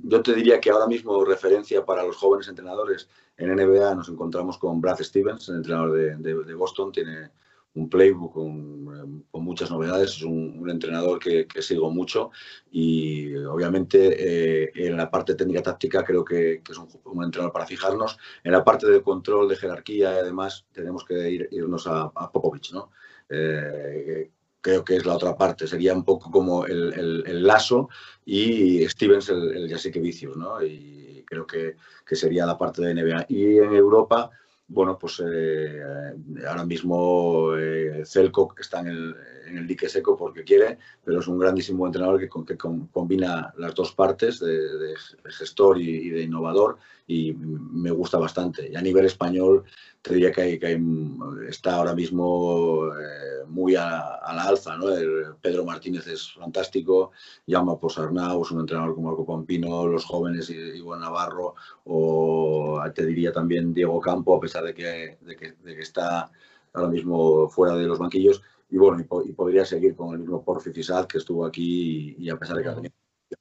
Yo 0.03 0.21
te 0.21 0.33
diría 0.33 0.59
que 0.59 0.69
ahora 0.69 0.87
mismo 0.87 1.23
referencia 1.25 1.85
para 1.85 2.03
los 2.03 2.17
jóvenes 2.17 2.47
entrenadores 2.47 3.09
en 3.37 3.55
NBA 3.55 3.95
nos 3.95 4.09
encontramos 4.09 4.57
con 4.57 4.79
Brad 4.79 4.99
Stevens, 4.99 5.49
el 5.49 5.57
entrenador 5.57 5.91
de 5.93 6.53
Boston, 6.53 6.91
tiene 6.91 7.29
un 7.75 7.89
playbook 7.89 8.33
con, 8.33 9.25
con 9.31 9.43
muchas 9.43 9.71
novedades, 9.71 10.11
es 10.11 10.23
un, 10.23 10.69
entrenador 10.69 11.19
que, 11.19 11.47
que, 11.47 11.61
sigo 11.61 11.89
mucho 11.91 12.31
y 12.71 13.35
obviamente 13.35 14.65
eh, 14.65 14.71
en 14.75 14.95
la 14.97 15.09
parte 15.09 15.35
técnica 15.35 15.61
táctica 15.61 16.03
creo 16.03 16.23
que, 16.23 16.61
que 16.63 16.71
es 16.71 16.77
un, 16.77 16.87
un, 17.05 17.23
entrenador 17.23 17.51
para 17.51 17.65
fijarnos. 17.65 18.17
En 18.43 18.51
la 18.51 18.63
parte 18.63 18.87
de 18.87 19.01
control, 19.01 19.49
de 19.49 19.55
jerarquía 19.55 20.13
y 20.13 20.19
además 20.19 20.65
tenemos 20.71 21.03
que 21.03 21.29
ir, 21.29 21.49
irnos 21.51 21.87
a, 21.87 22.11
a 22.15 22.31
Popovich, 22.31 22.71
¿no? 22.73 22.91
Eh, 23.29 24.29
creo 24.61 24.83
que 24.85 24.95
es 24.95 25.05
la 25.05 25.15
otra 25.15 25.35
parte, 25.35 25.67
sería 25.67 25.93
un 25.93 26.05
poco 26.05 26.31
como 26.31 26.65
el, 26.65 26.93
el, 26.93 27.23
el 27.27 27.43
lazo 27.43 27.89
y 28.23 28.87
Stevens 28.87 29.27
el, 29.29 29.51
el 29.57 29.67
Jessica 29.67 29.99
Vicios, 29.99 30.37
¿no? 30.37 30.63
Y 30.63 31.25
creo 31.27 31.45
que, 31.45 31.75
que 32.05 32.15
sería 32.15 32.45
la 32.45 32.57
parte 32.57 32.81
de 32.81 32.93
NBA. 32.93 33.25
Y 33.27 33.57
en 33.57 33.73
Europa 33.73 34.31
bueno, 34.67 34.97
pues 34.97 35.21
eh, 35.25 35.81
ahora 36.47 36.65
mismo 36.65 37.55
eh, 37.55 38.03
Celco 38.05 38.55
está 38.59 38.79
en 38.79 38.87
el, 38.87 39.15
en 39.47 39.57
el, 39.57 39.67
dique 39.67 39.89
seco 39.89 40.17
porque 40.17 40.43
quiere, 40.43 40.79
pero 41.03 41.19
es 41.19 41.27
un 41.27 41.37
grandísimo 41.37 41.85
entrenador 41.85 42.19
que, 42.19 42.29
que 42.45 42.57
combina 42.57 43.53
las 43.57 43.75
dos 43.75 43.93
partes 43.93 44.39
de, 44.39 44.95
gestor 45.25 45.79
y, 45.79 46.09
de 46.09 46.23
innovador 46.23 46.77
y 47.05 47.33
me 47.33 47.91
gusta 47.91 48.17
bastante. 48.17 48.69
Y 48.71 48.75
a 48.75 48.81
nivel 48.81 49.05
español 49.05 49.65
te 50.01 50.13
diría 50.13 50.31
que, 50.31 50.41
hay, 50.41 50.59
que 50.59 50.81
está 51.49 51.75
ahora 51.75 51.93
mismo 51.93 52.87
eh, 52.87 53.45
muy 53.47 53.75
a, 53.75 54.19
la 54.33 54.43
alza. 54.43 54.77
¿no? 54.77 54.87
Pedro 55.41 55.65
Martínez 55.65 56.07
es 56.07 56.33
fantástico, 56.33 57.11
llama 57.45 57.77
por 57.77 57.91
Sarnau, 57.91 58.43
es 58.43 58.51
un 58.51 58.61
entrenador 58.61 58.95
como 58.95 59.09
Marco 59.09 59.25
Pompino, 59.25 59.87
los 59.87 60.05
jóvenes 60.05 60.49
Iván 60.49 61.01
Navarro, 61.01 61.55
o 61.85 62.81
te 62.93 63.05
diría 63.05 63.31
también 63.31 63.73
Diego 63.73 63.99
Campo, 63.99 64.35
a 64.35 64.39
pesar 64.39 64.52
de 64.61 64.73
que, 64.73 65.17
de 65.21 65.35
que, 65.35 65.81
está 65.81 66.31
ahora 66.73 66.89
mismo 66.89 67.49
fuera 67.49 67.75
de 67.75 67.85
los 67.85 67.99
banquillos. 67.99 68.41
Y 68.69 68.77
bueno, 68.77 69.05
y, 69.25 69.33
podría 69.33 69.65
seguir 69.65 69.95
con 69.95 70.13
el 70.13 70.19
mismo 70.19 70.43
Porfi 70.43 70.71
Fisad, 70.71 71.07
que 71.07 71.17
estuvo 71.19 71.45
aquí 71.45 72.15
y, 72.17 72.29
a 72.29 72.37
pesar 72.37 72.57
de 72.57 72.63
que 72.63 72.69
ha 72.69 72.75
tenido 72.75 72.93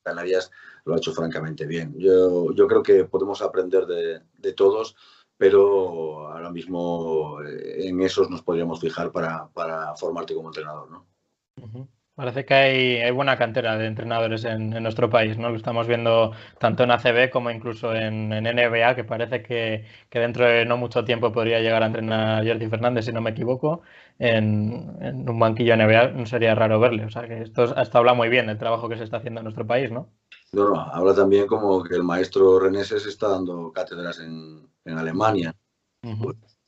Canarias, 0.02 0.50
lo 0.84 0.94
ha 0.94 0.96
hecho 0.96 1.12
francamente 1.12 1.66
bien. 1.66 1.94
Yo, 1.98 2.52
yo 2.54 2.66
creo 2.66 2.82
que 2.82 3.04
podemos 3.04 3.42
aprender 3.42 3.86
de, 3.86 4.22
de 4.38 4.52
todos 4.52 4.96
pero 5.42 6.28
ahora 6.28 6.52
mismo 6.52 7.42
eh, 7.42 7.88
en 7.88 8.00
esos 8.00 8.30
nos 8.30 8.42
podríamos 8.42 8.78
fijar 8.78 9.10
para, 9.10 9.48
para 9.48 9.92
formarte 9.96 10.36
como 10.36 10.50
entrenador, 10.50 10.88
¿no? 10.88 11.04
Parece 12.22 12.44
que 12.44 12.54
hay, 12.54 12.96
hay, 12.98 13.10
buena 13.10 13.36
cantera 13.36 13.76
de 13.76 13.86
entrenadores 13.86 14.44
en, 14.44 14.72
en, 14.72 14.82
nuestro 14.84 15.10
país, 15.10 15.36
¿no? 15.38 15.50
Lo 15.50 15.56
estamos 15.56 15.88
viendo 15.88 16.30
tanto 16.60 16.84
en 16.84 16.92
ACB 16.92 17.30
como 17.32 17.50
incluso 17.50 17.92
en, 17.96 18.32
en 18.32 18.44
NBA, 18.44 18.94
que 18.94 19.02
parece 19.02 19.42
que, 19.42 19.84
que, 20.08 20.20
dentro 20.20 20.46
de 20.46 20.64
no 20.64 20.76
mucho 20.76 21.04
tiempo 21.04 21.32
podría 21.32 21.58
llegar 21.58 21.82
a 21.82 21.86
entrenar 21.86 22.40
a 22.40 22.46
Jordi 22.46 22.68
Fernández, 22.68 23.06
si 23.06 23.12
no 23.12 23.20
me 23.20 23.30
equivoco, 23.30 23.82
en, 24.20 24.98
en, 25.00 25.28
un 25.28 25.36
banquillo 25.36 25.76
NBA, 25.76 26.12
no 26.12 26.24
sería 26.26 26.54
raro 26.54 26.78
verle. 26.78 27.06
O 27.06 27.10
sea 27.10 27.26
que 27.26 27.42
esto 27.42 27.74
hasta 27.76 27.98
habla 27.98 28.14
muy 28.14 28.28
bien 28.28 28.46
del 28.46 28.56
trabajo 28.56 28.88
que 28.88 28.96
se 28.96 29.02
está 29.02 29.16
haciendo 29.16 29.40
en 29.40 29.46
nuestro 29.46 29.66
país, 29.66 29.90
¿no? 29.90 30.08
No, 30.52 30.68
no, 30.68 30.80
habla 30.80 31.16
también 31.16 31.48
como 31.48 31.82
que 31.82 31.96
el 31.96 32.04
maestro 32.04 32.60
Reneses 32.60 33.04
está 33.04 33.30
dando 33.30 33.72
cátedras 33.72 34.20
en, 34.20 34.70
en 34.84 34.96
Alemania. 34.96 35.56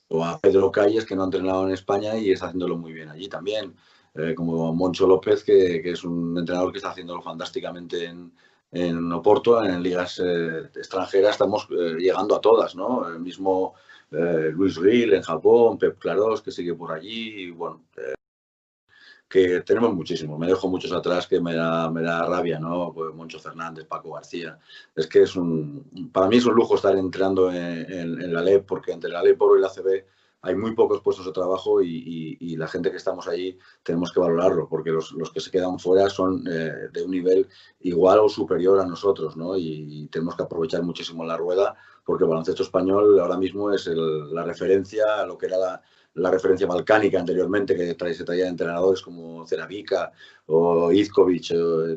O 0.08 0.24
a 0.24 0.36
Pedro 0.40 0.72
Calles, 0.72 1.04
que 1.04 1.14
no 1.14 1.22
ha 1.22 1.26
entrenado 1.26 1.64
en 1.64 1.74
España 1.74 2.16
y 2.16 2.32
está 2.32 2.46
haciéndolo 2.46 2.76
muy 2.76 2.92
bien 2.92 3.08
allí 3.08 3.28
también. 3.28 3.76
Eh, 4.16 4.34
como 4.34 4.72
Moncho 4.72 5.08
López, 5.08 5.42
que, 5.42 5.82
que, 5.82 5.90
es 5.90 6.04
un 6.04 6.38
entrenador 6.38 6.70
que 6.70 6.78
está 6.78 6.90
haciéndolo 6.90 7.20
fantásticamente 7.20 8.04
en, 8.04 8.32
en 8.70 9.12
Oporto, 9.12 9.64
en 9.64 9.82
ligas 9.82 10.20
eh, 10.24 10.70
extranjeras, 10.76 11.32
estamos 11.32 11.66
eh, 11.70 11.96
llegando 11.98 12.36
a 12.36 12.40
todas, 12.40 12.76
¿no? 12.76 13.08
El 13.08 13.20
mismo 13.20 13.74
Luis 14.10 14.76
Rill 14.76 15.12
en 15.14 15.22
Japón, 15.22 15.76
Pep 15.76 15.98
Claros, 15.98 16.40
que 16.40 16.52
sigue 16.52 16.74
por 16.74 16.92
allí, 16.92 17.46
y 17.46 17.50
bueno, 17.50 17.82
que 19.28 19.62
tenemos 19.62 19.92
muchísimo. 19.92 20.38
Me 20.38 20.46
dejo 20.46 20.68
muchos 20.68 20.92
atrás 20.92 21.26
que 21.26 21.40
me 21.40 21.52
da, 21.52 21.90
me 21.90 22.00
da 22.02 22.24
rabia, 22.24 22.60
¿no? 22.60 22.92
Pues 22.94 23.12
Moncho 23.12 23.40
Fernández, 23.40 23.86
Paco 23.86 24.12
García. 24.12 24.56
Es 24.94 25.08
que 25.08 25.22
es 25.22 25.34
un, 25.34 26.10
para 26.12 26.28
mí 26.28 26.36
es 26.36 26.46
un 26.46 26.54
lujo 26.54 26.76
estar 26.76 26.96
entrando 26.96 27.50
en, 27.50 27.90
en, 27.90 28.32
la 28.32 28.42
LEP, 28.42 28.64
porque 28.64 28.92
entre 28.92 29.10
la 29.10 29.24
LEP 29.24 29.42
Oro 29.42 29.58
y 29.58 29.62
la 29.62 29.68
CB 29.68 30.04
hay 30.44 30.54
muy 30.54 30.74
pocos 30.74 31.00
puestos 31.00 31.24
de 31.24 31.32
trabajo 31.32 31.82
y, 31.82 32.56
la 32.56 32.68
gente 32.68 32.90
que 32.90 32.98
estamos 32.98 33.26
allí 33.26 33.58
tenemos 33.82 34.12
que 34.12 34.20
valorarlo, 34.20 34.68
porque 34.68 34.90
los, 34.90 35.12
que 35.32 35.40
se 35.40 35.50
quedan 35.50 35.78
fuera 35.78 36.08
son 36.08 36.44
eh, 36.46 36.88
de 36.92 37.02
un 37.02 37.10
nivel 37.10 37.48
igual 37.80 38.20
o 38.20 38.28
superior 38.28 38.78
a 38.78 38.86
nosotros, 38.86 39.36
¿no? 39.36 39.56
Y, 39.56 40.08
tenemos 40.12 40.36
que 40.36 40.44
aprovechar 40.44 40.82
muchísimo 40.82 41.24
la 41.24 41.36
rueda, 41.36 41.74
porque 42.04 42.24
el 42.24 42.30
baloncesto 42.30 42.62
español 42.62 43.18
ahora 43.18 43.36
mismo 43.36 43.72
es 43.72 43.86
el, 43.86 44.32
la 44.32 44.44
referencia 44.44 45.20
a 45.20 45.26
lo 45.26 45.36
que 45.36 45.46
era 45.46 45.56
la, 46.14 46.30
referencia 46.30 46.66
balcánica 46.66 47.18
anteriormente, 47.18 47.74
que 47.74 47.94
trae, 47.94 48.14
se 48.14 48.24
traía 48.24 48.44
de 48.44 48.50
entrenadores 48.50 49.02
como 49.02 49.46
Ceravica 49.46 50.12
o 50.46 50.92
Izkovic, 50.92 51.48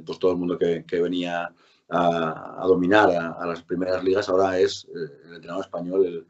pues 0.05 0.17
todo 0.17 0.31
el 0.31 0.37
mundo 0.37 0.57
que, 0.57 0.83
venía 1.01 1.53
a, 1.89 2.65
dominar 2.65 3.11
a, 3.11 3.45
las 3.45 3.61
primeras 3.61 4.03
ligas, 4.03 4.27
ahora 4.29 4.57
es 4.57 4.85
eh, 4.85 5.21
el 5.25 5.35
entrenador 5.35 5.65
español 5.65 6.05
el, 6.05 6.27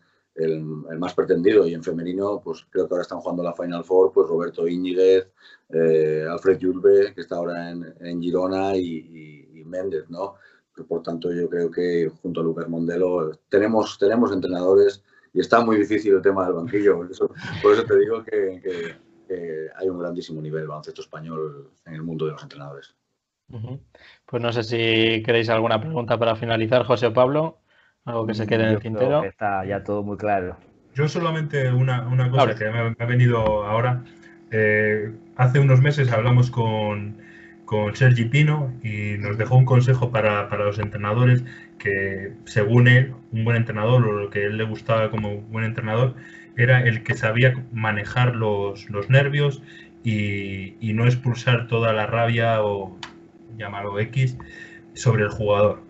más 0.98 1.14
pretendido 1.14 1.68
y 1.68 1.74
en 1.74 1.84
femenino, 1.84 2.42
pues 2.44 2.66
creo 2.70 2.88
que 2.88 2.94
ahora 2.94 3.02
están 3.02 3.20
jugando 3.20 3.44
la 3.44 3.54
Final 3.54 3.84
Four, 3.84 4.12
pues 4.14 4.28
Roberto 4.28 4.68
Íñiguez, 4.68 5.32
eh, 5.70 6.26
Alfred 6.30 6.60
Yulbe, 6.60 7.14
que 7.14 7.22
está 7.22 7.38
ahora 7.38 7.72
en, 7.72 8.22
Girona 8.22 8.76
y, 8.76 9.64
Méndez, 9.66 10.10
¿no? 10.10 10.36
Por 10.88 11.04
tanto, 11.04 11.34
yo 11.34 11.50
creo 11.50 11.70
que 11.70 12.10
junto 12.22 12.40
a 12.40 12.44
Lucas 12.44 12.70
Mondelo 12.70 13.32
tenemos, 13.50 13.98
tenemos 13.98 14.32
entrenadores 14.32 15.04
y 15.34 15.42
está 15.42 15.60
muy 15.60 15.78
difícil 15.78 16.14
el 16.14 16.22
tema 16.22 16.46
del 16.46 16.54
banquillo. 16.54 16.98
Por 16.98 17.74
eso, 17.74 17.84
te 17.86 18.00
digo 18.00 18.24
que, 18.24 18.96
hay 19.76 19.90
un 19.90 20.00
grandísimo 20.00 20.42
nivel 20.42 20.68
baloncesto 20.68 21.02
español 21.02 21.72
en 21.86 21.96
el 21.96 22.04
mundo 22.04 22.26
de 22.26 22.32
los 22.32 22.44
entrenadores. 22.44 22.96
Pues 24.26 24.42
no 24.42 24.54
sé 24.54 24.64
si 24.64 25.24
queréis 25.24 25.50
alguna 25.50 25.82
pregunta 25.82 26.18
para 26.18 26.36
finalizar, 26.36 26.86
José 26.86 27.08
o 27.08 27.14
Pablo. 27.14 27.60
Algo 28.08 28.26
que 28.26 28.34
se 28.34 28.47
quede 28.47 28.64
en 28.64 28.70
el 28.70 28.80
tintero. 28.80 29.24
está 29.26 29.66
ya 29.66 29.84
todo 29.84 30.01
muy 30.01 30.16
claro. 30.16 30.55
Yo 30.95 31.10
solamente 31.10 31.72
una, 31.74 32.05
cosa 32.32 32.55
que 32.55 32.70
me 32.70 32.95
ha 32.97 33.05
venido 33.05 33.38
ahora. 33.66 34.01
Eh, 34.49 35.12
hace 35.36 35.60
unos 35.60 35.82
meses 35.82 36.10
hablamos 36.10 36.49
con, 36.49 37.18
con 37.66 37.93
Sergi 37.97 38.24
Pino 38.24 38.74
y 38.82 39.18
nos 39.18 39.38
dejó 39.38 39.58
un 39.58 39.66
consejo 39.66 40.10
para, 40.10 40.47
los 40.58 40.80
entrenadores 40.80 41.43
que, 41.80 42.32
según 42.45 42.88
él, 42.88 43.14
un 43.34 43.43
buen 43.43 43.58
entrenador 43.58 44.08
o 44.08 44.14
lo 44.14 44.30
que 44.30 44.45
él 44.45 44.58
le 44.58 44.64
gustaba 44.64 45.12
como 45.12 45.41
buen 45.41 45.66
entrenador 45.66 46.16
era 46.55 46.80
el 46.80 47.03
que 47.03 47.14
sabía 47.14 47.62
manejar 47.74 48.38
los, 48.38 48.88
nervios 49.10 49.62
y, 50.05 50.76
y, 50.80 50.93
no 50.93 51.05
expulsar 51.05 51.68
toda 51.68 51.91
la 51.91 52.08
rabia 52.08 52.64
o 52.64 52.97
llamarlo 53.58 53.99
X 53.99 54.38
sobre 54.93 55.24
el 55.24 55.30
jugador. 55.30 55.87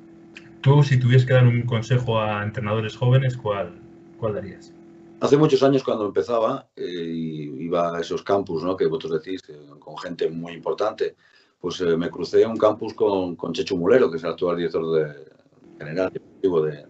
Tú, 0.67 0.83
si 0.83 0.99
tuvieras 0.99 1.25
que 1.25 1.31
dar 1.31 1.47
un 1.47 1.61
consejo 1.61 2.19
a 2.19 2.43
entrenadores 2.43 2.97
jóvenes, 2.97 3.37
¿cuál, 3.37 3.79
cuál 4.19 4.33
darías? 4.33 4.73
Hace 5.21 5.37
muchos 5.37 5.63
años 5.63 5.81
cuando 5.81 6.05
empezaba, 6.05 6.67
eh, 6.75 6.83
iba 6.83 7.95
a 7.95 8.01
esos 8.01 8.21
campus 8.21 8.65
¿no? 8.65 8.75
que 8.75 8.85
vosotros 8.85 9.23
decís, 9.23 9.39
eh, 9.47 9.57
con 9.79 9.97
gente 9.97 10.29
muy 10.29 10.51
importante, 10.51 11.15
pues 11.61 11.79
eh, 11.79 11.95
me 11.95 12.09
crucé 12.09 12.45
un 12.45 12.57
campus 12.57 12.93
con, 12.95 13.37
con 13.37 13.53
Checho 13.53 13.77
Mulero, 13.77 14.11
que 14.11 14.17
es 14.17 14.23
el 14.25 14.31
actual 14.31 14.57
director 14.57 14.91
de, 14.91 15.31
general 15.79 16.11
de, 16.11 16.19
de 16.49 16.85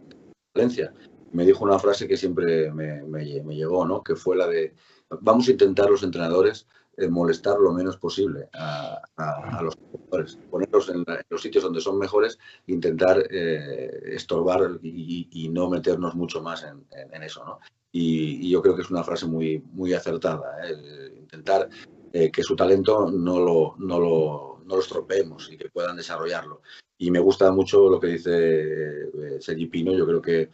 Valencia. 0.55 0.91
Me 1.32 1.45
dijo 1.45 1.63
una 1.63 1.78
frase 1.78 2.07
que 2.07 2.17
siempre 2.17 2.71
me, 2.71 3.03
me, 3.03 3.43
me, 3.43 3.55
llegó, 3.55 3.86
¿no? 3.86 4.01
que 4.01 4.15
fue 4.15 4.36
la 4.36 4.47
de, 4.47 4.73
vamos 5.21 5.47
a 5.49 5.51
intentar 5.51 5.88
los 5.88 6.01
entrenadores 6.01 6.65
molestar 7.10 7.58
lo 7.60 7.74
menos 7.74 7.98
posible 7.98 8.50
a, 8.54 9.62
los 9.62 9.76
jugadores, 9.76 10.39
ponerlos 10.50 10.89
en, 10.89 11.06
los 11.30 11.41
sitios 11.41 11.64
donde 11.64 11.82
son 11.82 12.00
mejores, 12.00 12.39
intentar 12.66 13.24
estorbar 13.32 14.80
y, 14.82 15.50
no 15.52 15.70
meternos 15.70 16.16
mucho 16.16 16.41
más 16.41 16.64
en, 16.64 17.24
eso. 17.24 17.45
¿no? 17.45 17.60
Y, 17.91 18.50
yo 18.50 18.62
creo 18.62 18.76
que 18.76 18.82
es 18.82 18.89
una 18.89 19.04
frase 19.04 19.26
muy, 19.26 19.60
muy 19.72 19.93
acertada, 19.93 20.68
¿eh? 20.68 21.14
intentar 21.18 21.70
eh, 22.14 22.32
que 22.32 22.43
su 22.43 22.56
talento 22.56 23.12
no 23.12 23.39
lo, 23.39 23.76
no, 23.78 24.00
lo, 24.00 24.62
no 24.66 24.76
lo 24.76 24.82
estropeemos 24.82 25.52
y 25.52 25.58
que 25.58 25.70
puedan 25.70 25.98
desarrollarlo. 25.98 26.62
Y 27.00 27.12
me 27.12 27.20
gusta 27.20 27.52
mucho 27.52 27.89
lo 27.89 28.00
que 28.00 28.08
dice 28.08 28.32
eh, 28.34 29.38
Sergi 29.39 29.68
Pino, 29.68 29.93
yo 29.93 30.06
creo 30.06 30.22
que, 30.22 30.50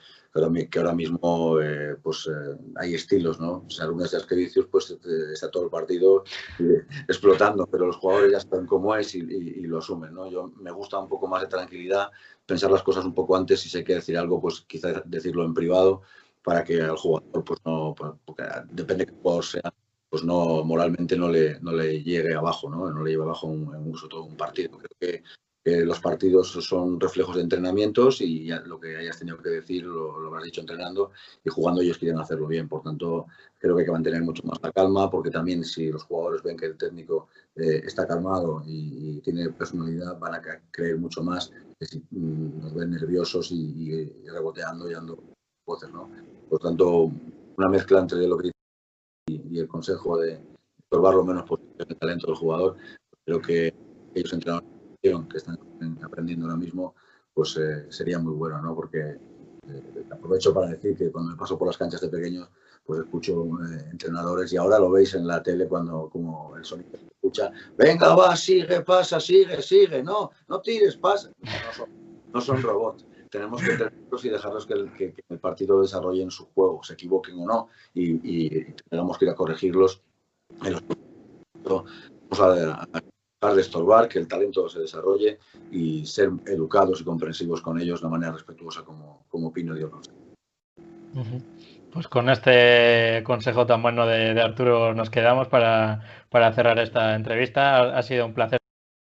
que 0.69 0.79
ahora 0.79 0.93
mismo 0.93 1.57
pues, 2.01 2.29
hay 2.75 2.95
estilos, 2.95 3.39
¿no? 3.39 3.65
O 3.65 3.81
algunas 3.81 4.11
de 4.11 4.17
las 4.17 4.27
que 4.27 4.35
dices, 4.35 4.65
pues 4.69 4.97
está 5.31 5.49
todo 5.49 5.63
el 5.63 5.69
partido 5.69 6.23
explotando, 7.07 7.65
pero 7.67 7.85
los 7.85 7.97
jugadores 7.97 8.31
ya 8.31 8.39
están 8.39 8.65
como 8.65 8.95
es 8.95 9.15
y, 9.15 9.21
lo 9.61 9.77
asumen, 9.77 10.13
¿no? 10.13 10.29
Yo 10.29 10.51
me 10.59 10.71
gusta 10.71 10.99
un 10.99 11.07
poco 11.07 11.27
más 11.27 11.41
de 11.41 11.47
tranquilidad, 11.47 12.09
pensar 12.45 12.71
las 12.71 12.83
cosas 12.83 13.05
un 13.05 13.13
poco 13.13 13.37
antes, 13.37 13.61
si 13.61 13.69
se 13.69 13.83
quiere 13.83 14.01
decir 14.01 14.17
algo, 14.17 14.41
pues 14.41 14.61
quizás 14.61 15.01
decirlo 15.05 15.45
en 15.45 15.53
privado, 15.53 16.01
para 16.43 16.63
que 16.63 16.81
al 16.81 16.97
jugador, 16.97 17.43
pues 17.43 17.59
no, 17.65 17.95
pues, 17.97 18.11
porque 18.25 18.43
depende 18.71 19.05
de 19.05 19.11
qué 19.11 19.17
jugador 19.17 19.45
sea, 19.45 19.73
pues 20.09 20.23
no, 20.23 20.63
moralmente 20.63 21.17
no 21.17 21.29
le, 21.29 21.59
no 21.61 21.71
le 21.71 22.03
llegue 22.03 22.35
abajo, 22.35 22.69
¿no? 22.69 22.91
No 22.91 23.03
le 23.03 23.11
lleve 23.11 23.23
abajo 23.23 23.47
un, 23.47 23.67
un, 23.73 23.93
todo 24.09 24.25
un 24.25 24.37
partido. 24.37 24.77
Creo 24.77 24.91
que, 24.99 25.23
los 25.65 25.99
partidos 25.99 26.51
son 26.51 26.99
reflejos 26.99 27.35
de 27.35 27.41
entrenamientos 27.41 28.19
y 28.19 28.49
lo 28.65 28.79
que 28.79 28.97
hayas 28.97 29.17
tenido 29.17 29.37
que 29.37 29.49
decir 29.49 29.83
lo, 29.85 30.19
lo 30.19 30.35
has 30.35 30.43
dicho 30.43 30.61
entrenando 30.61 31.11
y 31.43 31.49
jugando 31.49 31.81
ellos 31.81 31.97
quieren 31.97 32.19
hacerlo 32.19 32.47
bien. 32.47 32.67
Por 32.67 32.81
tanto, 32.81 33.27
creo 33.63 33.75
que 33.75 33.81
hay 33.81 33.85
que 33.85 33.91
mantener 33.93 34.21
mucho 34.23 34.43
más 34.45 34.59
la 34.61 34.73
calma 34.73 35.09
porque 35.09 35.29
también 35.29 35.63
si 35.63 35.89
los 35.89 36.03
jugadores 36.03 36.43
ven 36.43 36.57
que 36.57 36.65
el 36.65 36.77
técnico 36.77 37.29
eh, 37.55 37.81
está 37.85 38.05
calmado 38.05 38.61
y, 38.65 39.21
tiene 39.21 39.49
personalidad, 39.51 40.19
van 40.19 40.35
a 40.35 40.41
creer 40.69 40.97
mucho 40.97 41.23
más 41.23 41.49
que 41.79 41.85
si 41.85 41.99
mm, 42.11 42.61
nos 42.61 42.73
ven 42.73 42.91
nerviosos 42.91 43.51
y, 43.51 44.11
reboteando 44.27 44.89
y 44.89 44.93
dando 44.93 45.17
voces, 45.65 45.89
¿no? 45.91 46.11
Por 46.49 46.59
tanto, 46.59 47.09
una 47.55 47.69
mezcla 47.69 47.99
entre 47.99 48.27
lo 48.27 48.37
que 48.37 48.51
y, 49.27 49.59
el 49.59 49.67
consejo 49.69 50.17
de 50.17 50.41
probar 50.89 51.15
lo 51.15 51.23
menos 51.23 51.43
posible 51.47 51.85
el 51.87 51.95
talento 51.95 52.27
del 52.27 52.35
jugador. 52.35 52.75
Creo 53.25 53.41
que 53.41 53.73
ellos 54.13 54.33
entrenadores 54.33 54.72
que 55.03 55.37
están 55.37 55.57
aprendiendo 56.01 56.45
ahora 56.45 56.57
mismo, 56.57 56.95
pues 57.33 57.57
eh, 57.57 57.91
sería 57.91 58.19
muy 58.19 58.33
bueno, 58.33 58.61
¿no? 58.61 58.73
Porque 58.73 58.99
eh, 58.99 60.05
aprovecho 60.09 60.53
para 60.53 60.67
decir 60.67 60.95
que 60.95 61.11
cuando 61.11 61.31
me 61.31 61.37
paso 61.37 61.57
por 61.57 61.67
las 61.67 61.77
canchas 61.77 61.99
de 61.99 62.07
pequeños, 62.07 62.49
pues 62.85 63.01
escucho 63.01 63.43
eh, 63.43 63.89
entrenadores 63.91 64.53
y 64.53 64.57
ahora 64.57 64.79
lo 64.79 64.91
veis 64.91 65.13
en 65.15 65.27
la 65.27 65.43
tele 65.43 65.67
cuando 65.67 66.09
como 66.09 66.55
el 66.55 66.63
sonido 66.63 66.91
se 66.97 67.05
escucha, 67.05 67.51
venga, 67.77 68.15
va, 68.15 68.35
sigue, 68.37 68.81
pasa, 68.81 69.19
sigue, 69.19 69.61
sigue, 69.61 70.01
no, 70.01 70.31
no 70.47 70.61
tires, 70.61 70.95
pasa. 70.95 71.31
No, 72.33 72.41
son, 72.41 72.61
robots 72.61 73.05
tenemos 73.29 73.61
que 73.61 73.77
tenerlos 73.77 74.25
y 74.25 74.29
dejarlos 74.29 74.65
que 74.65 74.73
el, 75.29 75.39
partido 75.39 75.81
desarrolle 75.81 76.23
en 76.23 76.31
su 76.31 76.45
juego, 76.53 76.83
se 76.83 76.93
equivoquen 76.93 77.39
o 77.39 77.45
no, 77.45 77.69
y, 77.93 78.63
tengamos 78.89 79.17
que 79.17 79.25
ir 79.25 79.31
a 79.31 79.35
corregirlos. 79.35 80.01
Vamos 81.63 82.39
a, 82.39 82.53
dejar 82.53 83.12
de 83.51 83.61
estorbar, 83.61 84.07
que 84.07 84.19
el 84.19 84.27
talento 84.27 84.69
se 84.69 84.79
desarrolle 84.79 85.39
y 85.71 86.05
ser 86.05 86.29
educados 86.45 87.01
y 87.01 87.03
comprensivos 87.03 87.61
con 87.61 87.79
ellos 87.79 87.99
de 87.99 88.07
una 88.07 88.17
manera 88.17 88.31
respetuosa 88.31 88.83
como, 88.83 89.25
como 89.27 89.51
Pino 89.51 89.75
Dios 89.75 89.91
nos 89.91 90.09
Pues 91.91 92.07
con 92.07 92.29
este 92.29 93.21
consejo 93.25 93.65
tan 93.65 93.81
bueno 93.81 94.07
de, 94.07 94.39
Arturo 94.41 94.93
nos 94.93 95.09
quedamos 95.09 95.49
para, 95.49 96.25
para 96.29 96.53
cerrar 96.53 96.79
esta 96.79 97.15
entrevista. 97.15 97.97
Ha 97.97 98.01
sido 98.01 98.25
un 98.25 98.33
placer 98.33 98.62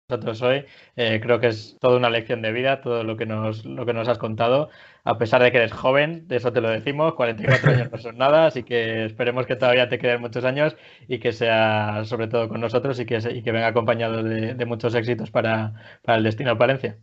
nosotros 0.07 0.41
hoy. 0.43 0.65
Eh, 0.95 1.19
creo 1.21 1.39
que 1.39 1.47
es 1.47 1.77
toda 1.79 1.97
una 1.97 2.09
lección 2.09 2.41
de 2.41 2.51
vida, 2.51 2.81
todo 2.81 3.03
lo 3.03 3.17
que, 3.17 3.25
nos, 3.25 3.65
lo 3.65 3.85
que 3.85 3.93
nos 3.93 4.07
has 4.07 4.17
contado. 4.17 4.69
A 5.03 5.17
pesar 5.17 5.41
de 5.41 5.51
que 5.51 5.57
eres 5.57 5.73
joven, 5.73 6.27
de 6.27 6.37
eso 6.37 6.51
te 6.53 6.61
lo 6.61 6.69
decimos, 6.69 7.15
44 7.15 7.71
años 7.71 7.91
no 7.91 7.97
son 7.97 8.17
nada, 8.17 8.47
así 8.47 8.63
que 8.63 9.05
esperemos 9.05 9.45
que 9.45 9.55
todavía 9.55 9.89
te 9.89 9.97
queden 9.97 10.21
muchos 10.21 10.43
años 10.45 10.75
y 11.07 11.19
que 11.19 11.31
sea 11.31 12.03
sobre 12.05 12.27
todo 12.27 12.49
con 12.49 12.61
nosotros 12.61 12.99
y 12.99 13.05
que, 13.05 13.17
y 13.17 13.41
que 13.41 13.51
venga 13.51 13.67
acompañado 13.67 14.23
de, 14.23 14.65
muchos 14.65 14.95
éxitos 14.95 15.31
para, 15.31 15.73
para 16.03 16.17
el 16.17 16.23
destino 16.23 16.57
Palencia. 16.57 16.97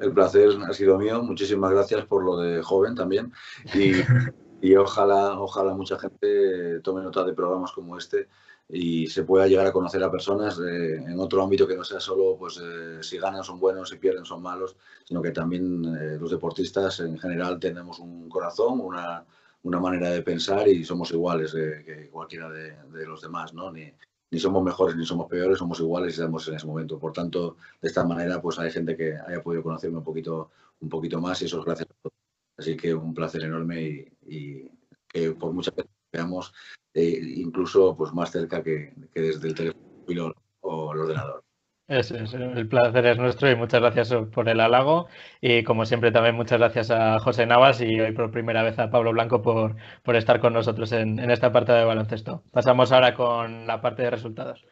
El 0.00 0.12
placer 0.12 0.50
ha 0.68 0.72
sido 0.72 0.98
mío, 0.98 1.22
muchísimas 1.22 1.72
gracias 1.72 2.04
por 2.06 2.24
lo 2.24 2.38
de 2.38 2.62
joven 2.62 2.94
también 2.94 3.32
y, 3.74 3.92
y 4.60 4.76
ojalá, 4.76 5.38
ojalá 5.40 5.74
mucha 5.74 5.98
gente 5.98 6.80
tome 6.80 7.02
nota 7.02 7.24
de 7.24 7.32
programas 7.32 7.72
como 7.72 7.96
este 7.96 8.28
y 8.68 9.06
se 9.06 9.24
pueda 9.24 9.46
llegar 9.46 9.66
a 9.66 9.72
conocer 9.72 10.02
a 10.02 10.10
personas 10.10 10.58
eh, 10.60 10.96
en 10.96 11.18
otro 11.18 11.42
ámbito 11.42 11.66
que 11.66 11.76
no 11.76 11.84
sea 11.84 12.00
solo 12.00 12.36
pues 12.38 12.60
eh, 12.62 12.98
si 13.02 13.18
ganan 13.18 13.42
son 13.42 13.58
buenos, 13.58 13.88
si 13.88 13.96
pierden 13.96 14.26
son 14.26 14.42
malos, 14.42 14.76
sino 15.04 15.22
que 15.22 15.30
también 15.30 15.84
eh, 15.96 16.18
los 16.20 16.30
deportistas 16.30 17.00
en 17.00 17.18
general 17.18 17.58
tenemos 17.58 17.98
un 17.98 18.28
corazón, 18.28 18.80
una, 18.80 19.24
una 19.62 19.80
manera 19.80 20.10
de 20.10 20.22
pensar 20.22 20.68
y 20.68 20.84
somos 20.84 21.10
iguales 21.12 21.52
que 21.52 22.10
cualquiera 22.10 22.50
de, 22.50 22.76
de, 22.92 23.06
los 23.06 23.22
demás, 23.22 23.54
¿no? 23.54 23.72
Ni, 23.72 23.90
ni 24.30 24.38
somos 24.38 24.62
mejores 24.62 24.96
ni 24.96 25.06
somos 25.06 25.28
peores, 25.28 25.58
somos 25.58 25.80
iguales 25.80 26.12
y 26.12 26.20
estamos 26.20 26.46
en 26.48 26.54
ese 26.56 26.66
momento. 26.66 26.98
Por 26.98 27.12
tanto, 27.14 27.56
de 27.80 27.88
esta 27.88 28.04
manera 28.04 28.40
pues 28.42 28.58
hay 28.58 28.70
gente 28.70 28.96
que 28.96 29.16
haya 29.16 29.42
podido 29.42 29.62
conocerme 29.62 29.98
un 29.98 30.04
poquito, 30.04 30.50
un 30.80 30.90
poquito 30.90 31.20
más 31.20 31.40
y 31.40 31.46
eso 31.46 31.60
es 31.60 31.64
gracias 31.64 31.88
a 31.90 31.94
todos. 32.02 32.14
Así 32.58 32.76
que 32.76 32.94
un 32.94 33.14
placer 33.14 33.44
enorme 33.44 33.82
y, 33.82 34.12
y 34.26 34.70
que 35.08 35.32
por 35.32 35.52
muchas 35.52 35.74
veces 35.74 35.97
veamos 36.12 36.52
eh, 36.94 37.20
incluso 37.36 37.96
pues 37.96 38.12
más 38.12 38.30
cerca 38.30 38.62
que, 38.62 38.92
desde 39.14 39.48
el 39.48 39.54
teléfono 39.54 40.34
o 40.60 40.92
el 40.92 41.00
ordenador. 41.00 41.44
Es, 41.86 42.10
el 42.10 42.68
placer 42.68 43.06
es 43.06 43.16
nuestro 43.16 43.50
y 43.50 43.56
muchas 43.56 43.80
gracias 43.80 44.12
por 44.34 44.48
el 44.50 44.60
halago. 44.60 45.08
Y 45.40 45.64
como 45.64 45.86
siempre 45.86 46.12
también 46.12 46.34
muchas 46.34 46.58
gracias 46.58 46.90
a 46.90 47.18
José 47.18 47.46
Navas 47.46 47.80
y 47.80 47.98
hoy 47.98 48.12
por 48.12 48.30
primera 48.30 48.62
vez 48.62 48.78
a 48.78 48.90
Pablo 48.90 49.12
Blanco 49.12 49.40
por, 49.40 49.76
por 50.02 50.14
estar 50.14 50.38
con 50.38 50.52
nosotros 50.52 50.92
en, 50.92 51.18
en 51.18 51.30
esta 51.30 51.50
parte 51.50 51.72
de 51.72 51.84
baloncesto. 51.84 52.42
Pasamos 52.52 52.92
ahora 52.92 53.14
con 53.14 53.66
la 53.66 53.80
parte 53.80 54.02
de 54.02 54.10
resultados. 54.10 54.66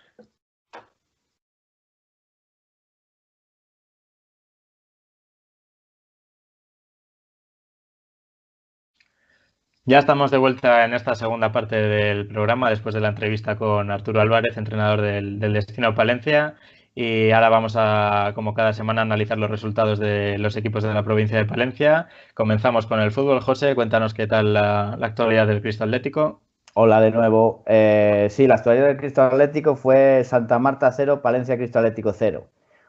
Ya 9.88 10.00
estamos 10.00 10.32
de 10.32 10.38
vuelta 10.38 10.84
en 10.84 10.94
esta 10.94 11.14
segunda 11.14 11.52
parte 11.52 11.76
del 11.76 12.26
programa 12.26 12.70
después 12.70 12.92
de 12.92 13.00
la 13.00 13.10
entrevista 13.10 13.54
con 13.54 13.92
Arturo 13.92 14.20
Álvarez, 14.20 14.56
entrenador 14.56 15.00
del, 15.00 15.38
Destino 15.38 15.94
Palencia. 15.94 16.56
Y 16.92 17.30
ahora 17.30 17.50
vamos 17.50 17.76
a, 17.78 18.32
como 18.34 18.52
cada 18.52 18.72
semana, 18.72 19.02
analizar 19.02 19.38
los 19.38 19.48
resultados 19.48 20.00
de 20.00 20.38
los 20.38 20.56
equipos 20.56 20.82
de 20.82 20.92
la 20.92 21.04
provincia 21.04 21.38
de 21.38 21.44
Palencia. 21.44 22.08
Comenzamos 22.34 22.86
con 22.86 22.98
el 22.98 23.12
fútbol. 23.12 23.40
José, 23.40 23.76
cuéntanos 23.76 24.12
qué 24.12 24.26
tal 24.26 24.54
la, 24.54 24.94
actualidad 25.00 25.46
del 25.46 25.62
Cristo 25.62 25.84
Atlético. 25.84 26.40
Hola 26.74 27.00
de 27.00 27.12
nuevo. 27.12 27.62
Eh, 27.66 28.26
sí, 28.28 28.48
la 28.48 28.56
actualidad 28.56 28.88
del 28.88 28.96
Cristo 28.96 29.22
Atlético 29.22 29.76
fue 29.76 30.24
Santa 30.24 30.58
Marta 30.58 30.90
0, 30.90 31.22
Palencia 31.22 31.56
Cristo 31.56 31.78
Atlético 31.78 32.12
0. 32.12 32.44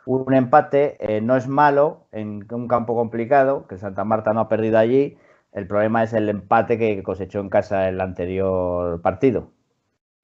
Un 0.08 0.34
empate 0.34 0.98
eh, 1.00 1.22
no 1.22 1.38
es 1.38 1.48
malo 1.48 2.08
en 2.12 2.48
un 2.50 2.68
campo 2.68 2.95
complicado, 2.95 3.68
que 3.68 3.78
Santa 3.78 4.04
Marta 4.04 4.34
no 4.34 4.39
ha 4.39 4.50
perdido 4.50 4.80
allí. 4.80 5.16
El 5.52 5.68
problema 5.68 6.04
es 6.04 6.14
el 6.14 6.30
empate 6.30 6.78
que 6.78 7.02
cosechó 7.04 7.39
en 7.39 7.50
casa 7.50 7.88
el 7.89 8.00
anterior 8.02 9.02
partido. 9.02 9.52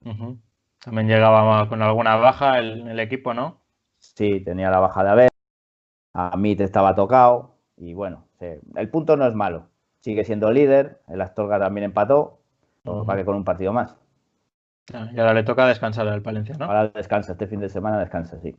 También 0.04 1.08
llegaba 1.08 1.68
con 1.70 1.82
alguna 1.82 2.16
baja 2.18 2.60
el 2.60 3.00
equipo, 3.00 3.34
¿no? 3.34 3.62
Sí, 3.98 4.42
tenía 4.42 4.70
la 4.70 4.80
baja 4.80 5.04
de 5.04 5.10
Abel. 5.10 5.30
A 6.14 6.36
mí 6.38 6.56
te 6.56 6.66
estaba 6.66 6.94
tocado. 6.94 7.56
Y 7.78 7.94
bueno, 7.94 8.28
el 8.40 8.90
punto 8.90 9.16
no 9.18 9.26
es 9.26 9.34
malo. 9.34 9.70
Sigue 10.02 10.26
siendo 10.26 10.52
líder. 10.52 11.02
El 11.08 11.22
Astorga 11.22 11.58
también 11.58 11.86
empató. 11.86 12.40
Para 12.84 13.20
que 13.20 13.26
con 13.26 13.36
un 13.38 13.46
partido 13.46 13.72
más. 13.72 13.96
Ah, 14.94 15.10
y 15.14 15.18
ahora 15.18 15.34
le 15.34 15.44
toca 15.44 15.66
descansar 15.66 16.06
al 16.10 16.22
Palencia, 16.22 16.56
¿no? 16.60 16.66
Ahora 16.66 16.90
descansa, 16.90 17.32
este 17.32 17.48
fin 17.48 17.62
de 17.62 17.70
semana 17.70 17.98
descansa, 18.00 18.38
sí. 18.42 18.54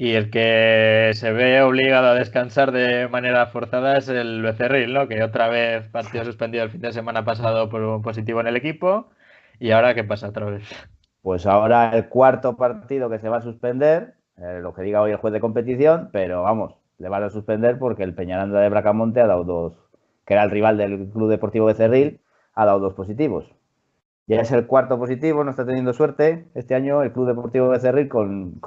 Y 0.00 0.14
el 0.14 0.30
que 0.30 1.10
se 1.12 1.30
ve 1.30 1.60
obligado 1.60 2.06
a 2.06 2.14
descansar 2.14 2.72
de 2.72 3.06
manera 3.08 3.44
forzada 3.48 3.98
es 3.98 4.08
el 4.08 4.40
Becerril, 4.40 4.94
¿no? 4.94 5.08
Que 5.08 5.22
otra 5.22 5.48
vez 5.48 5.86
partido 5.88 6.24
suspendido 6.24 6.64
el 6.64 6.70
fin 6.70 6.80
de 6.80 6.90
semana 6.90 7.22
pasado 7.26 7.68
por 7.68 7.82
un 7.82 8.00
positivo 8.00 8.40
en 8.40 8.46
el 8.46 8.56
equipo. 8.56 9.10
¿Y 9.58 9.72
ahora 9.72 9.94
qué 9.94 10.02
pasa 10.02 10.30
otra 10.30 10.46
vez? 10.46 10.62
Pues 11.20 11.44
ahora 11.44 11.94
el 11.94 12.08
cuarto 12.08 12.56
partido 12.56 13.10
que 13.10 13.18
se 13.18 13.28
va 13.28 13.36
a 13.36 13.42
suspender, 13.42 14.14
eh, 14.38 14.60
lo 14.62 14.72
que 14.72 14.80
diga 14.80 15.02
hoy 15.02 15.10
el 15.10 15.18
juez 15.18 15.34
de 15.34 15.40
competición, 15.40 16.08
pero 16.14 16.44
vamos, 16.44 16.76
le 16.96 17.10
van 17.10 17.24
a 17.24 17.28
suspender 17.28 17.78
porque 17.78 18.02
el 18.02 18.14
Peñaranda 18.14 18.58
de 18.58 18.70
Bracamonte 18.70 19.20
ha 19.20 19.26
dado 19.26 19.44
dos, 19.44 19.74
que 20.24 20.32
era 20.32 20.44
el 20.44 20.50
rival 20.50 20.78
del 20.78 21.10
Club 21.10 21.28
Deportivo 21.28 21.68
de 21.68 21.74
Cerril, 21.74 22.20
ha 22.54 22.64
dado 22.64 22.78
dos 22.78 22.94
positivos. 22.94 23.54
Ya 24.26 24.40
es 24.40 24.50
el 24.50 24.66
cuarto 24.66 24.98
positivo, 24.98 25.44
no 25.44 25.50
está 25.50 25.66
teniendo 25.66 25.92
suerte 25.92 26.46
este 26.54 26.74
año 26.74 27.02
el 27.02 27.12
Club 27.12 27.26
Deportivo 27.26 27.70
de 27.70 27.80
Cerril 27.80 28.08
con, 28.08 28.60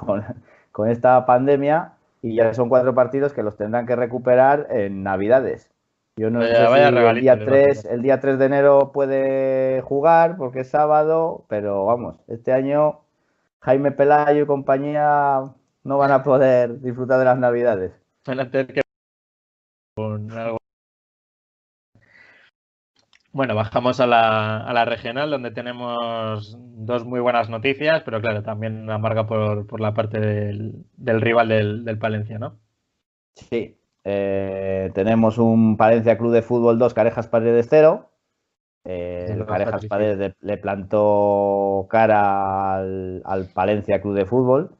con 0.74 0.90
esta 0.90 1.24
pandemia 1.24 1.92
y 2.20 2.34
ya 2.34 2.52
son 2.52 2.68
cuatro 2.68 2.96
partidos 2.96 3.32
que 3.32 3.44
los 3.44 3.56
tendrán 3.56 3.86
que 3.86 3.94
recuperar 3.94 4.66
en 4.70 5.04
Navidades. 5.04 5.70
Yo 6.16 6.30
no 6.30 6.42
sé 6.42 6.48
si 6.48 6.80
el 6.80 7.20
día, 7.20 7.38
3, 7.38 7.84
el 7.84 8.02
día 8.02 8.18
3 8.18 8.40
de 8.40 8.44
enero 8.44 8.90
puede 8.92 9.82
jugar 9.82 10.36
porque 10.36 10.60
es 10.60 10.68
sábado, 10.68 11.44
pero 11.48 11.84
vamos, 11.84 12.18
este 12.26 12.52
año 12.52 13.02
Jaime 13.60 13.92
Pelayo 13.92 14.42
y 14.42 14.46
compañía 14.46 15.42
no 15.84 15.98
van 15.98 16.10
a 16.10 16.24
poder 16.24 16.80
disfrutar 16.80 17.20
de 17.20 17.24
las 17.24 17.38
navidades. 17.38 17.92
Bueno, 23.34 23.56
bajamos 23.56 23.98
a 23.98 24.06
la, 24.06 24.58
a 24.58 24.72
la, 24.72 24.84
regional 24.84 25.28
donde 25.28 25.50
tenemos 25.50 26.56
dos 26.56 27.04
muy 27.04 27.18
buenas 27.18 27.50
noticias, 27.50 28.04
pero 28.04 28.20
claro, 28.20 28.44
también 28.44 28.88
amarga 28.88 29.26
por, 29.26 29.66
por 29.66 29.80
la 29.80 29.92
parte 29.92 30.20
del, 30.20 30.84
del 30.96 31.20
rival 31.20 31.48
del, 31.48 31.84
del 31.84 31.98
Palencia, 31.98 32.38
¿no? 32.38 32.60
Sí, 33.34 33.76
eh, 34.04 34.92
tenemos 34.94 35.38
un 35.38 35.76
Palencia 35.76 36.16
Club 36.16 36.30
de 36.32 36.42
Fútbol 36.42 36.78
2, 36.78 36.94
Carejas 36.94 37.26
Paredes 37.26 37.66
0. 37.68 38.08
Eh, 38.84 39.26
el 39.28 39.44
Carejas 39.46 39.84
Paredes 39.86 40.36
le, 40.40 40.56
plantó 40.56 41.88
cara 41.90 42.76
al, 42.76 43.48
Palencia 43.52 44.00
Club 44.00 44.14
de 44.14 44.26
Fútbol. 44.26 44.76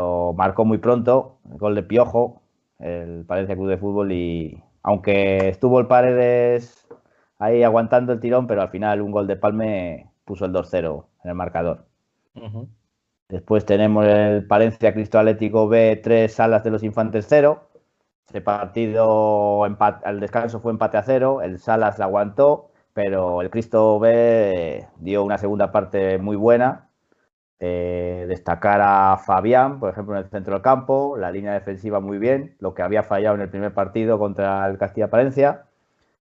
Lo 0.00 0.32
marcó 0.32 0.64
muy 0.64 0.78
pronto, 0.78 1.38
el 1.48 1.58
gol 1.58 1.76
de 1.76 1.84
Piojo, 1.84 2.42
el 2.80 3.24
Palencia 3.26 3.54
Club 3.54 3.68
de 3.68 3.78
Fútbol. 3.78 4.10
Y 4.10 4.60
aunque 4.82 5.48
estuvo 5.48 5.78
el 5.78 5.86
Paredes 5.86 6.88
ahí 7.38 7.62
aguantando 7.62 8.12
el 8.12 8.20
tirón, 8.20 8.46
pero 8.46 8.62
al 8.62 8.70
final 8.70 9.00
un 9.00 9.10
gol 9.10 9.26
de 9.26 9.36
Palme 9.36 10.10
puso 10.24 10.44
el 10.44 10.52
2-0 10.52 11.06
en 11.24 11.30
el 11.30 11.34
marcador. 11.36 11.86
Después 13.28 13.66
tenemos 13.66 14.06
el 14.06 14.46
Palencia 14.46 14.94
Cristo 14.94 15.18
Atlético 15.18 15.68
B, 15.68 16.00
3 16.02 16.32
Salas 16.32 16.64
de 16.64 16.70
los 16.70 16.82
Infantes 16.82 17.26
0. 17.28 17.68
Ese 18.28 18.40
partido 18.42 19.64
al 19.64 20.20
descanso 20.20 20.60
fue 20.60 20.72
empate 20.72 20.98
a 20.98 21.02
cero, 21.02 21.40
el 21.40 21.58
Salas 21.58 21.98
aguantó, 21.98 22.70
pero 22.92 23.40
el 23.40 23.48
Cristo 23.48 23.98
B 23.98 24.86
dio 24.98 25.24
una 25.24 25.38
segunda 25.38 25.72
parte 25.72 26.18
muy 26.18 26.36
buena. 26.36 26.90
Eh, 27.60 28.26
destacar 28.28 28.80
a 28.82 29.18
Fabián, 29.18 29.80
por 29.80 29.90
ejemplo, 29.90 30.14
en 30.14 30.24
el 30.24 30.30
centro 30.30 30.54
del 30.54 30.62
campo, 30.62 31.16
la 31.16 31.32
línea 31.32 31.52
defensiva 31.54 32.00
muy 32.00 32.18
bien, 32.18 32.54
lo 32.60 32.74
que 32.74 32.82
había 32.82 33.02
fallado 33.02 33.34
en 33.34 33.40
el 33.40 33.50
primer 33.50 33.72
partido 33.74 34.18
contra 34.18 34.66
el 34.66 34.78
Castilla-Palencia. 34.78 35.67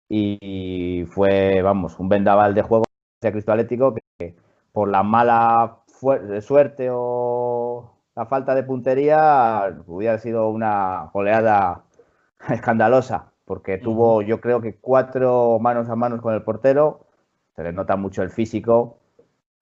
Y, 0.09 1.05
fue, 1.11 1.61
vamos, 1.61 1.99
un 1.99 2.09
vendaval 2.09 2.55
de 2.55 2.63
juego 2.63 2.85
de 3.21 3.31
Cristo 3.31 3.51
Atlético 3.51 3.95
que 4.17 4.35
por 4.71 4.89
la 4.89 5.03
mala 5.03 5.79
suerte 6.41 6.89
o 6.91 7.93
la 8.15 8.25
falta 8.25 8.55
de 8.55 8.63
puntería 8.63 9.81
hubiera 9.87 10.17
sido 10.17 10.49
una 10.49 11.09
goleada 11.13 11.83
escandalosa, 12.49 13.31
porque 13.45 13.77
tuvo 13.77 14.21
yo 14.21 14.41
creo 14.41 14.61
que 14.61 14.75
cuatro 14.75 15.59
manos 15.59 15.89
a 15.89 15.95
manos 15.95 16.21
con 16.21 16.33
el 16.33 16.43
portero, 16.43 17.07
se 17.55 17.63
le 17.63 17.73
nota 17.73 17.95
mucho 17.95 18.23
el 18.23 18.29
físico. 18.29 18.97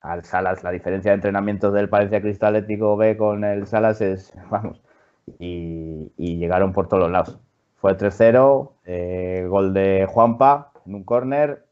Al 0.02 0.24
Salas, 0.24 0.64
la 0.64 0.72
diferencia 0.72 1.12
de 1.12 1.16
entrenamientos 1.16 1.74
del 1.74 1.90
Palencia 1.90 2.22
Cristal 2.22 2.56
Atlético 2.56 2.96
B 2.98 3.18
con 3.18 3.44
el 3.44 3.68
Salas 3.68 4.00
es, 4.02 4.34
vamos, 4.52 4.82
y, 5.40 6.12
llegaron 6.18 6.74
por 6.74 6.88
todos 6.88 7.04
los 7.04 7.12
lados. 7.12 7.40
Fue 7.78 7.96
3-0, 7.96 8.74
eh, 8.86 9.46
gol 9.48 9.74
de 9.74 10.08
Juanpa 10.10 10.72
en 10.86 10.96
un 10.96 11.04
córner, 11.04 11.66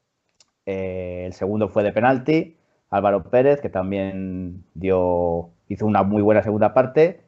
eh, 0.65 1.23
el 1.25 1.33
segundo 1.33 1.67
fue 1.69 1.83
de 1.83 1.91
penalti, 1.91 2.57
Álvaro 2.89 3.23
Pérez, 3.23 3.61
que 3.61 3.69
también 3.69 4.63
dio, 4.73 5.49
hizo 5.67 5.85
una 5.85 6.03
muy 6.03 6.21
buena 6.21 6.43
segunda 6.43 6.73
parte, 6.73 7.21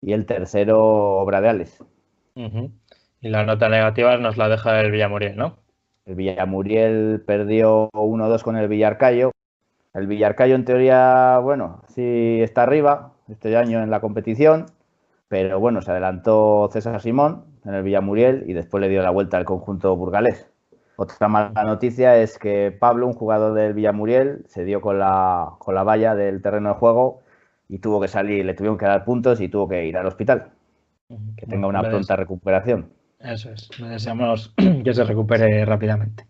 y 0.00 0.12
el 0.12 0.26
tercero, 0.26 0.80
obra 0.80 1.40
de 1.40 1.48
Alex. 1.48 1.84
Y 2.34 3.28
la 3.28 3.44
nota 3.44 3.68
negativa 3.68 4.16
nos 4.16 4.36
la 4.36 4.48
deja 4.48 4.80
el 4.80 4.90
Villamuriel, 4.90 5.36
¿no? 5.36 5.58
El 6.06 6.14
Villamuriel 6.14 7.22
perdió 7.26 7.90
1-2 7.92 8.42
con 8.42 8.56
el 8.56 8.68
Villarcayo. 8.68 9.32
El 9.92 10.06
Villarcayo, 10.06 10.54
en 10.54 10.64
teoría, 10.64 11.38
bueno, 11.38 11.82
sí 11.88 12.38
está 12.40 12.62
arriba 12.62 13.12
este 13.28 13.56
año 13.56 13.82
en 13.82 13.90
la 13.90 14.00
competición, 14.00 14.66
pero 15.28 15.60
bueno, 15.60 15.82
se 15.82 15.90
adelantó 15.90 16.70
César 16.72 17.00
Simón 17.00 17.49
en 17.64 17.74
el 17.74 17.82
Villamuriel 17.82 18.44
y 18.46 18.52
después 18.52 18.80
le 18.80 18.88
dio 18.88 19.02
la 19.02 19.10
vuelta 19.10 19.36
al 19.36 19.44
conjunto 19.44 19.94
burgalés. 19.96 20.46
Otra 20.96 21.28
mala 21.28 21.64
noticia 21.64 22.18
es 22.18 22.38
que 22.38 22.76
Pablo, 22.78 23.06
un 23.06 23.14
jugador 23.14 23.54
del 23.54 23.72
Villamuriel, 23.72 24.44
se 24.48 24.64
dio 24.64 24.80
con 24.80 24.98
la, 24.98 25.52
con 25.58 25.74
la 25.74 25.82
valla 25.82 26.14
del 26.14 26.42
terreno 26.42 26.70
de 26.70 26.74
juego 26.74 27.22
y 27.68 27.78
tuvo 27.78 28.00
que 28.00 28.08
salir, 28.08 28.44
le 28.44 28.54
tuvieron 28.54 28.76
que 28.76 28.84
dar 28.84 29.04
puntos 29.04 29.40
y 29.40 29.48
tuvo 29.48 29.68
que 29.68 29.86
ir 29.86 29.96
al 29.96 30.06
hospital. 30.06 30.50
Que 31.36 31.46
tenga 31.46 31.66
una 31.66 31.82
pronta 31.82 32.16
recuperación. 32.16 32.92
Eso 33.18 33.50
es, 33.50 33.70
deseamos 33.78 34.54
que 34.84 34.92
se 34.94 35.04
recupere 35.04 35.64
rápidamente. 35.64 36.26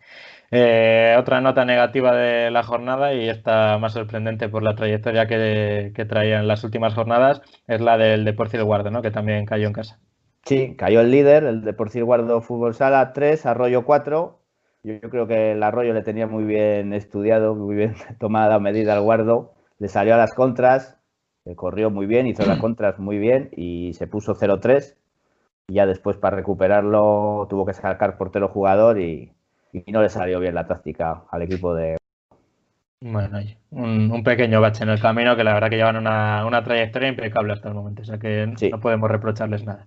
Eh, 0.53 1.15
otra 1.19 1.41
nota 1.41 1.65
negativa 1.65 2.15
de 2.15 2.51
la 2.51 2.63
jornada 2.63 3.15
y 3.15 3.29
esta 3.29 3.79
más 3.79 3.93
sorprendente 3.93 4.49
por 4.49 4.63
la 4.63 4.75
trayectoria 4.75 5.27
que, 5.27 5.93
que 5.95 6.05
traía 6.05 6.41
en 6.41 6.49
las 6.49 6.65
últimas 6.65 6.95
jornadas 6.95 7.41
es 7.69 7.81
la 7.81 7.97
del 7.97 8.25
Deportivo 8.25 8.65
Guardo, 8.65 8.91
¿no? 8.91 9.03
que 9.03 9.13
también 9.13 9.47
cayó 9.47 9.69
en 9.69 9.73
casa. 9.73 10.01
Sí, 10.45 10.75
cayó 10.77 11.01
el 11.01 11.11
líder, 11.11 11.45
el 11.45 11.63
Deportivo 11.63 12.07
Guardo 12.07 12.41
Fútbol 12.41 12.75
Sala 12.75 13.13
3, 13.13 13.47
Arroyo 13.47 13.85
4. 13.85 14.39
Yo, 14.83 14.95
yo, 14.95 15.11
creo 15.11 15.27
que 15.27 15.53
el 15.53 15.63
Arroyo 15.63 15.93
le 15.93 16.03
tenía 16.03 16.27
muy 16.27 16.45
bien 16.45 16.93
estudiado, 16.93 17.55
muy 17.55 17.77
bien 17.77 17.95
tomada 18.19 18.59
medida 18.59 18.95
al 18.95 19.03
Guardo. 19.03 19.55
Le 19.79 19.89
salió 19.89 20.15
a 20.15 20.19
las 20.19 20.35
contras, 20.35 21.01
corrió 21.57 21.91
muy 21.91 22.07
bien, 22.07 22.27
hizo 22.27 22.45
las 22.45 22.59
contras 22.61 22.99
muy 22.99 23.19
bien 23.19 23.51
y 23.57 23.93
se 23.95 24.07
puso 24.07 24.35
0-3 24.35 24.97
y 25.69 25.75
ya 25.75 25.87
después 25.87 26.17
para 26.17 26.37
recuperarlo 26.37 27.47
tuvo 27.49 27.65
que 27.65 27.73
sacar 27.73 28.17
portero 28.17 28.49
jugador 28.49 29.01
y, 29.01 29.33
no 29.87 30.03
le 30.03 30.09
salió 30.09 30.41
bien 30.41 30.57
la 30.57 30.67
táctica 30.67 31.23
al 31.31 31.43
equipo 31.43 31.75
de... 31.75 31.97
Bueno, 33.01 33.39
un, 33.71 34.23
pequeño 34.25 34.61
bache 34.61 34.83
en 34.83 34.91
el 34.91 35.01
camino 35.01 35.37
que 35.37 35.45
la 35.45 35.55
verdad 35.55 35.71
que 35.71 35.77
llevan 35.77 35.97
una, 35.97 36.65
trayectoria 36.65 37.09
impecable 37.09 37.53
hasta 37.53 37.69
el 37.69 37.75
momento, 37.75 38.03
o 38.03 38.05
sea 38.05 38.19
que 38.19 38.53
no 38.71 38.81
podemos 38.81 39.09
reprocharles 39.09 39.65
nada. 39.65 39.87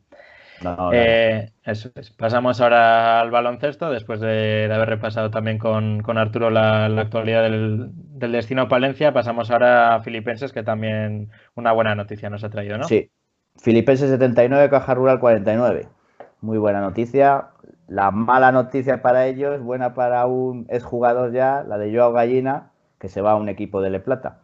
Eh, 0.94 1.52
eso 1.64 1.90
es. 1.96 2.12
Pasamos 2.12 2.62
ahora 2.62 3.20
al 3.20 3.32
baloncesto, 3.32 3.90
después 3.90 4.20
de, 4.20 4.70
haber 4.74 4.90
repasado 4.90 5.30
también 5.30 5.58
con, 5.58 6.02
Arturo 6.18 6.50
la, 6.50 6.86
actualidad 6.86 7.44
del, 7.44 7.90
del, 7.94 8.32
destino 8.32 8.68
Palencia, 8.68 9.14
pasamos 9.14 9.52
ahora 9.52 9.96
a 9.96 10.02
Filipenses, 10.02 10.54
que 10.54 10.64
también 10.64 11.30
una 11.56 11.72
buena 11.72 11.96
noticia 11.96 12.30
nos 12.30 12.44
ha 12.44 12.50
traído, 12.50 12.78
¿no? 12.78 12.86
Sí, 12.86 13.10
Filipense 13.58 14.08
79, 14.08 14.70
Caja 14.70 14.94
Rural 14.94 15.20
49. 15.20 15.88
Muy 16.42 16.58
buena 16.58 16.82
noticia. 16.82 17.50
La 17.88 18.12
mala 18.12 18.52
noticia 18.52 19.02
para 19.02 19.28
ellos, 19.28 19.62
buena 19.62 19.94
para 19.94 20.26
un 20.26 20.66
exjugador 20.70 21.32
ya, 21.32 21.64
la 21.64 21.78
de 21.78 21.96
Joao 21.96 22.14
Gallina, 22.14 22.72
que 23.00 23.10
se 23.10 23.22
va 23.22 23.32
a 23.32 23.36
un 23.36 23.50
equipo 23.50 23.82
de 23.82 23.90
Le 23.90 24.00
Plata. 24.00 24.40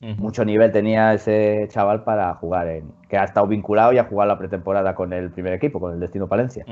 Mucho 0.00 0.44
nivel 0.44 0.70
tenía 0.70 1.12
ese 1.14 1.66
chaval 1.70 2.04
para 2.04 2.34
jugar 2.34 2.68
en. 2.68 2.92
que 3.08 3.18
ha 3.18 3.24
estado 3.24 3.46
vinculado 3.46 3.92
y 3.92 3.98
ha 3.98 4.04
jugado 4.04 4.28
la 4.28 4.38
pretemporada 4.38 4.94
con 4.94 5.12
el 5.12 5.30
primer 5.30 5.52
equipo, 5.52 5.80
con 5.80 5.94
el 5.94 6.00
Destino 6.00 6.28
Palencia. 6.28 6.64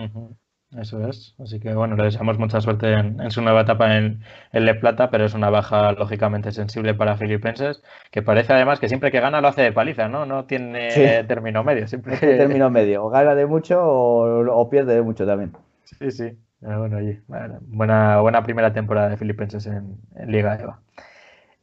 Eso 0.72 1.09
es. 1.09 1.35
Así 1.39 1.61
que 1.61 1.74
bueno, 1.74 1.97
le 1.97 2.05
deseamos 2.05 2.39
mucha 2.39 2.61
suerte 2.61 2.93
en, 2.93 3.31
su 3.31 3.41
nueva 3.41 3.62
etapa 3.62 3.97
en, 3.97 4.22
el 4.53 4.64
Le 4.64 4.74
Plata, 4.74 5.11
pero 5.11 5.24
es 5.24 5.35
una 5.35 5.49
baja 5.49 5.93
lógicamente 5.93 6.51
sensible 6.53 6.95
para 6.95 7.16
Filipenses, 7.16 7.83
que 8.11 8.22
parece 8.22 8.53
además 8.53 8.81
que 8.81 8.89
siempre 8.89 9.11
que 9.11 9.20
gana 9.20 9.41
lo 9.41 9.49
hace 9.49 9.62
de 9.62 9.72
paliza, 9.72 10.09
¿no? 10.09 10.27
No 10.27 10.45
tiene 10.45 11.24
término 11.24 11.62
medio. 11.62 11.87
Siempre 11.87 12.16
término 12.18 12.68
medio. 12.70 13.05
O 13.05 13.11
gana 13.11 13.35
de 13.35 13.47
mucho 13.47 13.81
o, 13.81 14.68
pierde 14.68 14.95
de 14.95 15.03
mucho 15.03 15.24
también. 15.24 15.53
Sí, 15.85 16.11
sí. 16.11 16.39
Bueno, 16.61 16.97
oye, 16.97 17.22
buena, 17.68 18.20
buena 18.20 18.43
primera 18.43 18.72
temporada 18.72 19.09
de 19.09 19.16
Filipenses 19.16 19.66
en, 19.66 19.99
Liga 20.27 20.57
EVA. 20.57 20.81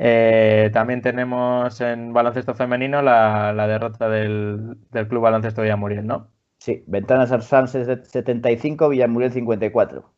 Eh, 0.05 0.69
también 0.73 1.01
tenemos 1.01 1.79
en 1.79 2.11
baloncesto 2.11 2.55
femenino 2.55 3.01
la, 3.01 3.53
derrota 3.67 4.09
del, 4.09 4.75
del 4.91 5.07
Club 5.07 5.21
Baloncesto 5.21 5.61
Villamuriel, 5.61 6.05
¿no? 6.05 6.27
Sí, 6.57 6.83
Ventanas 6.87 7.31
Arsanses 7.31 7.87
75, 8.09 8.89
Villamuriel 8.89 9.31
54. 9.31 10.13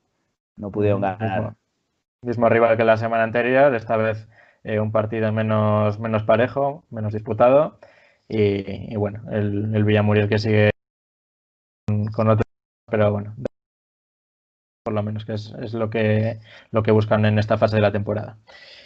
No 0.55 0.71
pudieron 0.71 1.01
ganar. 1.01 1.53
Mismo, 2.23 2.49
rival 2.49 2.77
que 2.77 2.83
la 2.83 2.97
semana 2.97 3.25
anterior, 3.25 3.75
esta 3.75 3.95
vez 3.95 4.27
eh, 4.63 4.79
un 4.79 4.91
partido 4.91 5.31
menos, 5.31 5.99
menos 5.99 6.23
parejo, 6.23 6.83
menos 6.89 7.13
disputado. 7.13 7.79
Y, 8.27 8.95
bueno, 8.95 9.21
el, 9.31 9.75
el, 9.75 9.83
Villamuriel 9.83 10.29
que 10.29 10.39
sigue 10.39 10.71
con, 12.11 12.27
otro, 12.29 12.43
pero 12.89 13.11
bueno, 13.11 13.36
por 14.83 14.95
lo 14.95 15.03
menos 15.03 15.25
que 15.25 15.33
es, 15.33 15.73
lo, 15.75 15.91
que, 15.91 16.39
lo 16.71 16.81
que 16.81 16.91
buscan 16.91 17.25
en 17.25 17.38
esta 17.38 17.59
fase 17.59 17.75
de 17.75 17.83
la 17.83 17.91
temporada. 17.91 18.39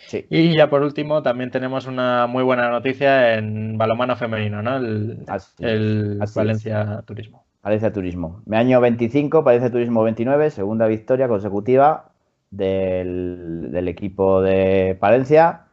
Sí. 0.10 0.26
Y 0.32 0.58
ya 0.58 0.72
por 0.72 0.82
último, 0.82 1.22
también 1.22 1.52
tenemos 1.52 1.86
una 1.86 2.26
muy 2.26 2.44
buena 2.44 2.72
noticia 2.72 3.36
en 3.36 3.78
balomano 3.78 4.16
femenino, 4.16 4.64
¿no? 4.64 4.78
El, 4.78 5.24
el 5.60 6.20
Valencia 6.36 7.04
Turismo. 7.06 7.46
Palencia 7.62 7.94
Turismo. 7.94 8.42
Me 8.48 8.58
año 8.58 8.82
25, 8.82 9.44
Palencia 9.44 9.70
Turismo 9.70 10.02
29, 10.02 10.50
segunda 10.50 10.88
victoria 10.88 11.28
consecutiva 11.28 12.10
del, 12.50 13.88
equipo 13.88 14.42
de 14.42 14.98
Palencia, 15.00 15.66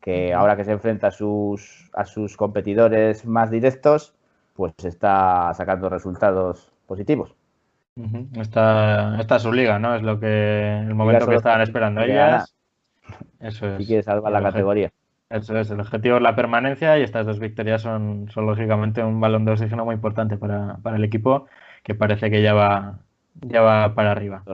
que 0.00 0.34
ahora 0.34 0.56
que 0.56 0.64
se 0.64 0.72
enfrenta 0.72 1.08
a 1.08 1.10
sus, 1.12 1.88
a 1.94 2.04
sus 2.04 2.36
competidores 2.36 3.24
más 3.24 3.48
directos, 3.48 4.12
pues 4.54 4.72
está 4.82 5.54
sacando 5.54 5.88
resultados 5.88 6.72
positivos. 6.88 7.32
Esta, 8.34 9.20
es 9.20 9.42
su 9.42 9.52
liga, 9.52 9.78
¿no? 9.78 9.94
Es 9.94 10.02
lo 10.02 10.18
que 10.18 10.78
el 10.80 10.96
momento 10.96 11.28
que 11.28 11.36
estaban 11.36 11.60
esperando 11.60 12.00
ellas. 12.00 12.53
Eso 13.40 13.66
es. 13.66 13.78
Si 13.78 13.86
quiere 13.86 14.02
salvar 14.02 14.32
la 14.32 14.42
categoría. 14.42 14.90
Eso 15.30 15.58
es, 15.58 15.70
el 15.70 15.80
objetivo 15.80 16.16
es 16.16 16.22
la 16.22 16.36
permanencia 16.36 16.98
y 16.98 17.02
estas 17.02 17.26
dos 17.26 17.40
victorias 17.40 17.82
son, 17.82 18.28
son 18.30 18.46
lógicamente 18.46 19.02
un 19.02 19.20
balón 19.20 19.44
de 19.44 19.52
oxígeno 19.52 19.84
muy 19.84 19.94
importante 19.94 20.36
para, 20.36 20.78
el 20.94 21.04
equipo 21.04 21.46
que 21.82 21.94
parece 21.94 22.30
que 22.30 22.42
ya 22.42 22.54
va, 22.54 23.00
ya 23.40 23.62
va 23.62 23.94
para 23.94 24.12
arriba. 24.12 24.44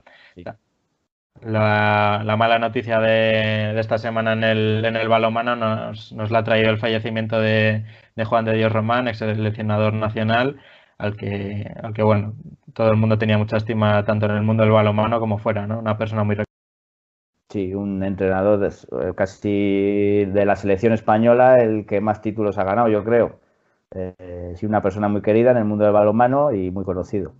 La, 1.41 2.35
mala 2.37 2.59
noticia 2.59 2.99
de, 2.99 3.79
esta 3.79 3.97
semana 3.97 4.33
en 4.33 4.43
el, 4.43 4.85
en 4.85 4.95
el 4.95 5.07
balomano 5.07 5.55
nos, 5.55 6.13
nos 6.13 6.31
la 6.31 6.39
ha 6.39 6.43
traído 6.43 6.69
el 6.69 6.79
fallecimiento 6.79 7.39
de, 7.39 7.85
Juan 8.25 8.45
de 8.45 8.53
Dios 8.53 8.71
Román, 8.71 9.07
ex 9.07 9.19
seleccionador 9.19 9.93
nacional, 9.93 10.59
al 10.97 11.17
que, 11.17 11.71
al 11.83 11.93
que 11.93 12.03
bueno, 12.03 12.35
todo 12.73 12.91
el 12.91 12.97
mundo 12.97 13.17
tenía 13.17 13.37
mucha 13.37 13.57
estima 13.57 14.03
tanto 14.05 14.27
en 14.27 14.33
el 14.33 14.43
mundo 14.43 14.63
del 14.63 14.71
balomano 14.71 15.19
como 15.19 15.37
fuera, 15.37 15.67
¿no? 15.67 15.79
Una 15.79 15.97
persona 15.97 16.23
muy 16.23 16.35
Sí, 17.51 17.73
un 17.73 18.01
entrenador 18.01 18.65
eh, 18.65 19.11
casi 19.13 20.23
de 20.23 20.45
la 20.45 20.55
selección 20.55 20.93
española, 20.93 21.61
el 21.61 21.85
que 21.85 21.99
más 21.99 22.21
títulos 22.21 22.57
ha 22.57 22.63
ganado, 22.63 22.87
yo 22.87 23.03
creo. 23.03 23.41
Eh, 23.93 24.53
sí, 24.55 24.65
una 24.65 24.81
persona 24.81 25.09
muy 25.09 25.21
querida 25.21 25.51
en 25.51 25.57
el 25.57 25.65
mundo 25.65 25.83
del 25.83 25.91
balonmano 25.91 26.53
y 26.53 26.71
muy 26.71 26.85
conocido. 26.85 27.33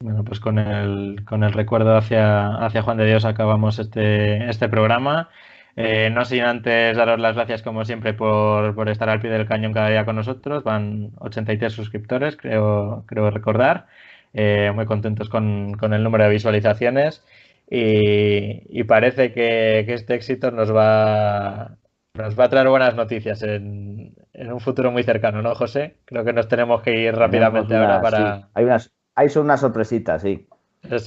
Bueno, 0.00 0.24
pues 0.24 0.40
con 0.40 0.58
el, 0.58 1.26
con 1.26 1.44
el 1.44 1.52
recuerdo 1.52 1.94
hacia, 1.94 2.56
hacia 2.64 2.80
Juan 2.80 2.96
de 2.96 3.04
Dios 3.04 3.26
acabamos 3.26 3.78
este, 3.78 4.48
este 4.48 4.70
programa. 4.70 5.28
Eh, 5.76 6.08
no 6.10 6.24
sin 6.24 6.40
antes 6.42 6.96
daros 6.96 7.20
las 7.20 7.36
gracias, 7.36 7.62
como 7.62 7.84
siempre, 7.84 8.14
por, 8.14 8.74
por, 8.74 8.88
estar 8.88 9.10
al 9.10 9.20
pie 9.20 9.30
del 9.30 9.46
cañón 9.46 9.74
cada 9.74 9.90
día 9.90 10.06
con 10.06 10.16
nosotros. 10.16 10.64
Van 10.64 11.10
83 11.18 11.70
suscriptores, 11.70 12.38
creo, 12.38 13.04
creo 13.06 13.30
recordar. 13.30 13.88
muy 14.32 14.86
contentos 14.86 15.28
con, 15.28 15.74
con 15.74 15.92
el 15.92 16.02
número 16.02 16.24
de 16.24 16.30
visualizaciones. 16.30 17.22
Y, 17.70 18.84
parece 18.84 19.32
que, 19.32 19.80
este 19.80 20.14
éxito 20.14 20.50
nos 20.50 20.74
va, 20.74 21.76
nos 22.14 22.38
va 22.38 22.44
a 22.44 22.48
traer 22.48 22.68
buenas 22.68 22.94
noticias 22.94 23.42
en, 23.42 24.14
un 24.34 24.60
futuro 24.60 24.90
muy 24.90 25.02
cercano, 25.02 25.42
¿no, 25.42 25.54
José? 25.54 25.98
Creo 26.04 26.24
que 26.24 26.32
nos 26.32 26.48
tenemos 26.48 26.80
que 26.82 26.98
ir 26.98 27.14
rápidamente 27.14 27.76
ahora 27.76 28.00
para. 28.00 28.48
Hay 28.54 28.64
unas, 28.64 28.92
hay 29.14 29.28
son 29.28 29.44
unas 29.44 29.60
sorpresitas, 29.60 30.22
sí. 30.22 30.48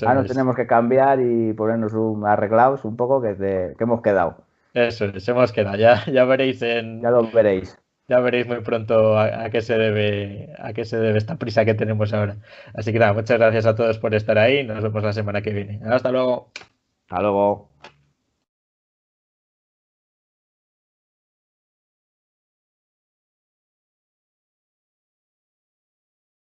ahora 0.03 0.21
nos 0.21 0.27
tenemos 0.27 0.55
que 0.55 0.67
cambiar 0.67 1.19
y 1.19 1.53
ponernos 1.53 1.93
un, 1.93 2.27
arreglados 2.27 2.85
un 2.85 2.95
poco 2.95 3.21
que, 3.21 3.35
que 3.37 3.83
hemos 3.83 4.01
quedado. 4.01 4.43
Eso 4.73 5.05
es, 5.05 5.27
hemos 5.27 5.51
quedado. 5.51 5.77
Ya, 5.77 6.05
ya 6.05 6.25
veréis 6.25 6.61
en. 6.61 7.01
Ya 7.01 7.09
lo 7.09 7.29
veréis 7.31 7.80
ya 8.11 8.19
veréis 8.19 8.45
muy 8.45 8.59
pronto 8.59 9.17
a, 9.17 9.49
qué 9.51 9.61
se 9.61 9.77
debe 9.77 10.53
a 10.59 10.73
qué 10.73 10.83
se 10.83 10.97
debe 10.97 11.17
esta 11.17 11.37
prisa 11.37 11.63
que 11.63 11.75
tenemos 11.75 12.13
ahora. 12.13 12.35
Así 12.73 12.91
que 12.91 12.99
nada, 12.99 13.13
muchas 13.13 13.39
gracias 13.39 13.65
a 13.65 13.73
todos 13.73 13.99
por 13.99 14.13
estar 14.13 14.37
ahí. 14.37 14.65
Nos 14.65 14.83
vemos 14.83 15.01
la 15.01 15.13
semana 15.13 15.41
que 15.41 15.51
viene. 15.51 15.79
Hasta 15.85 16.11
luego. 16.11 16.51
Hasta 17.07 17.21
luego. 17.21 17.69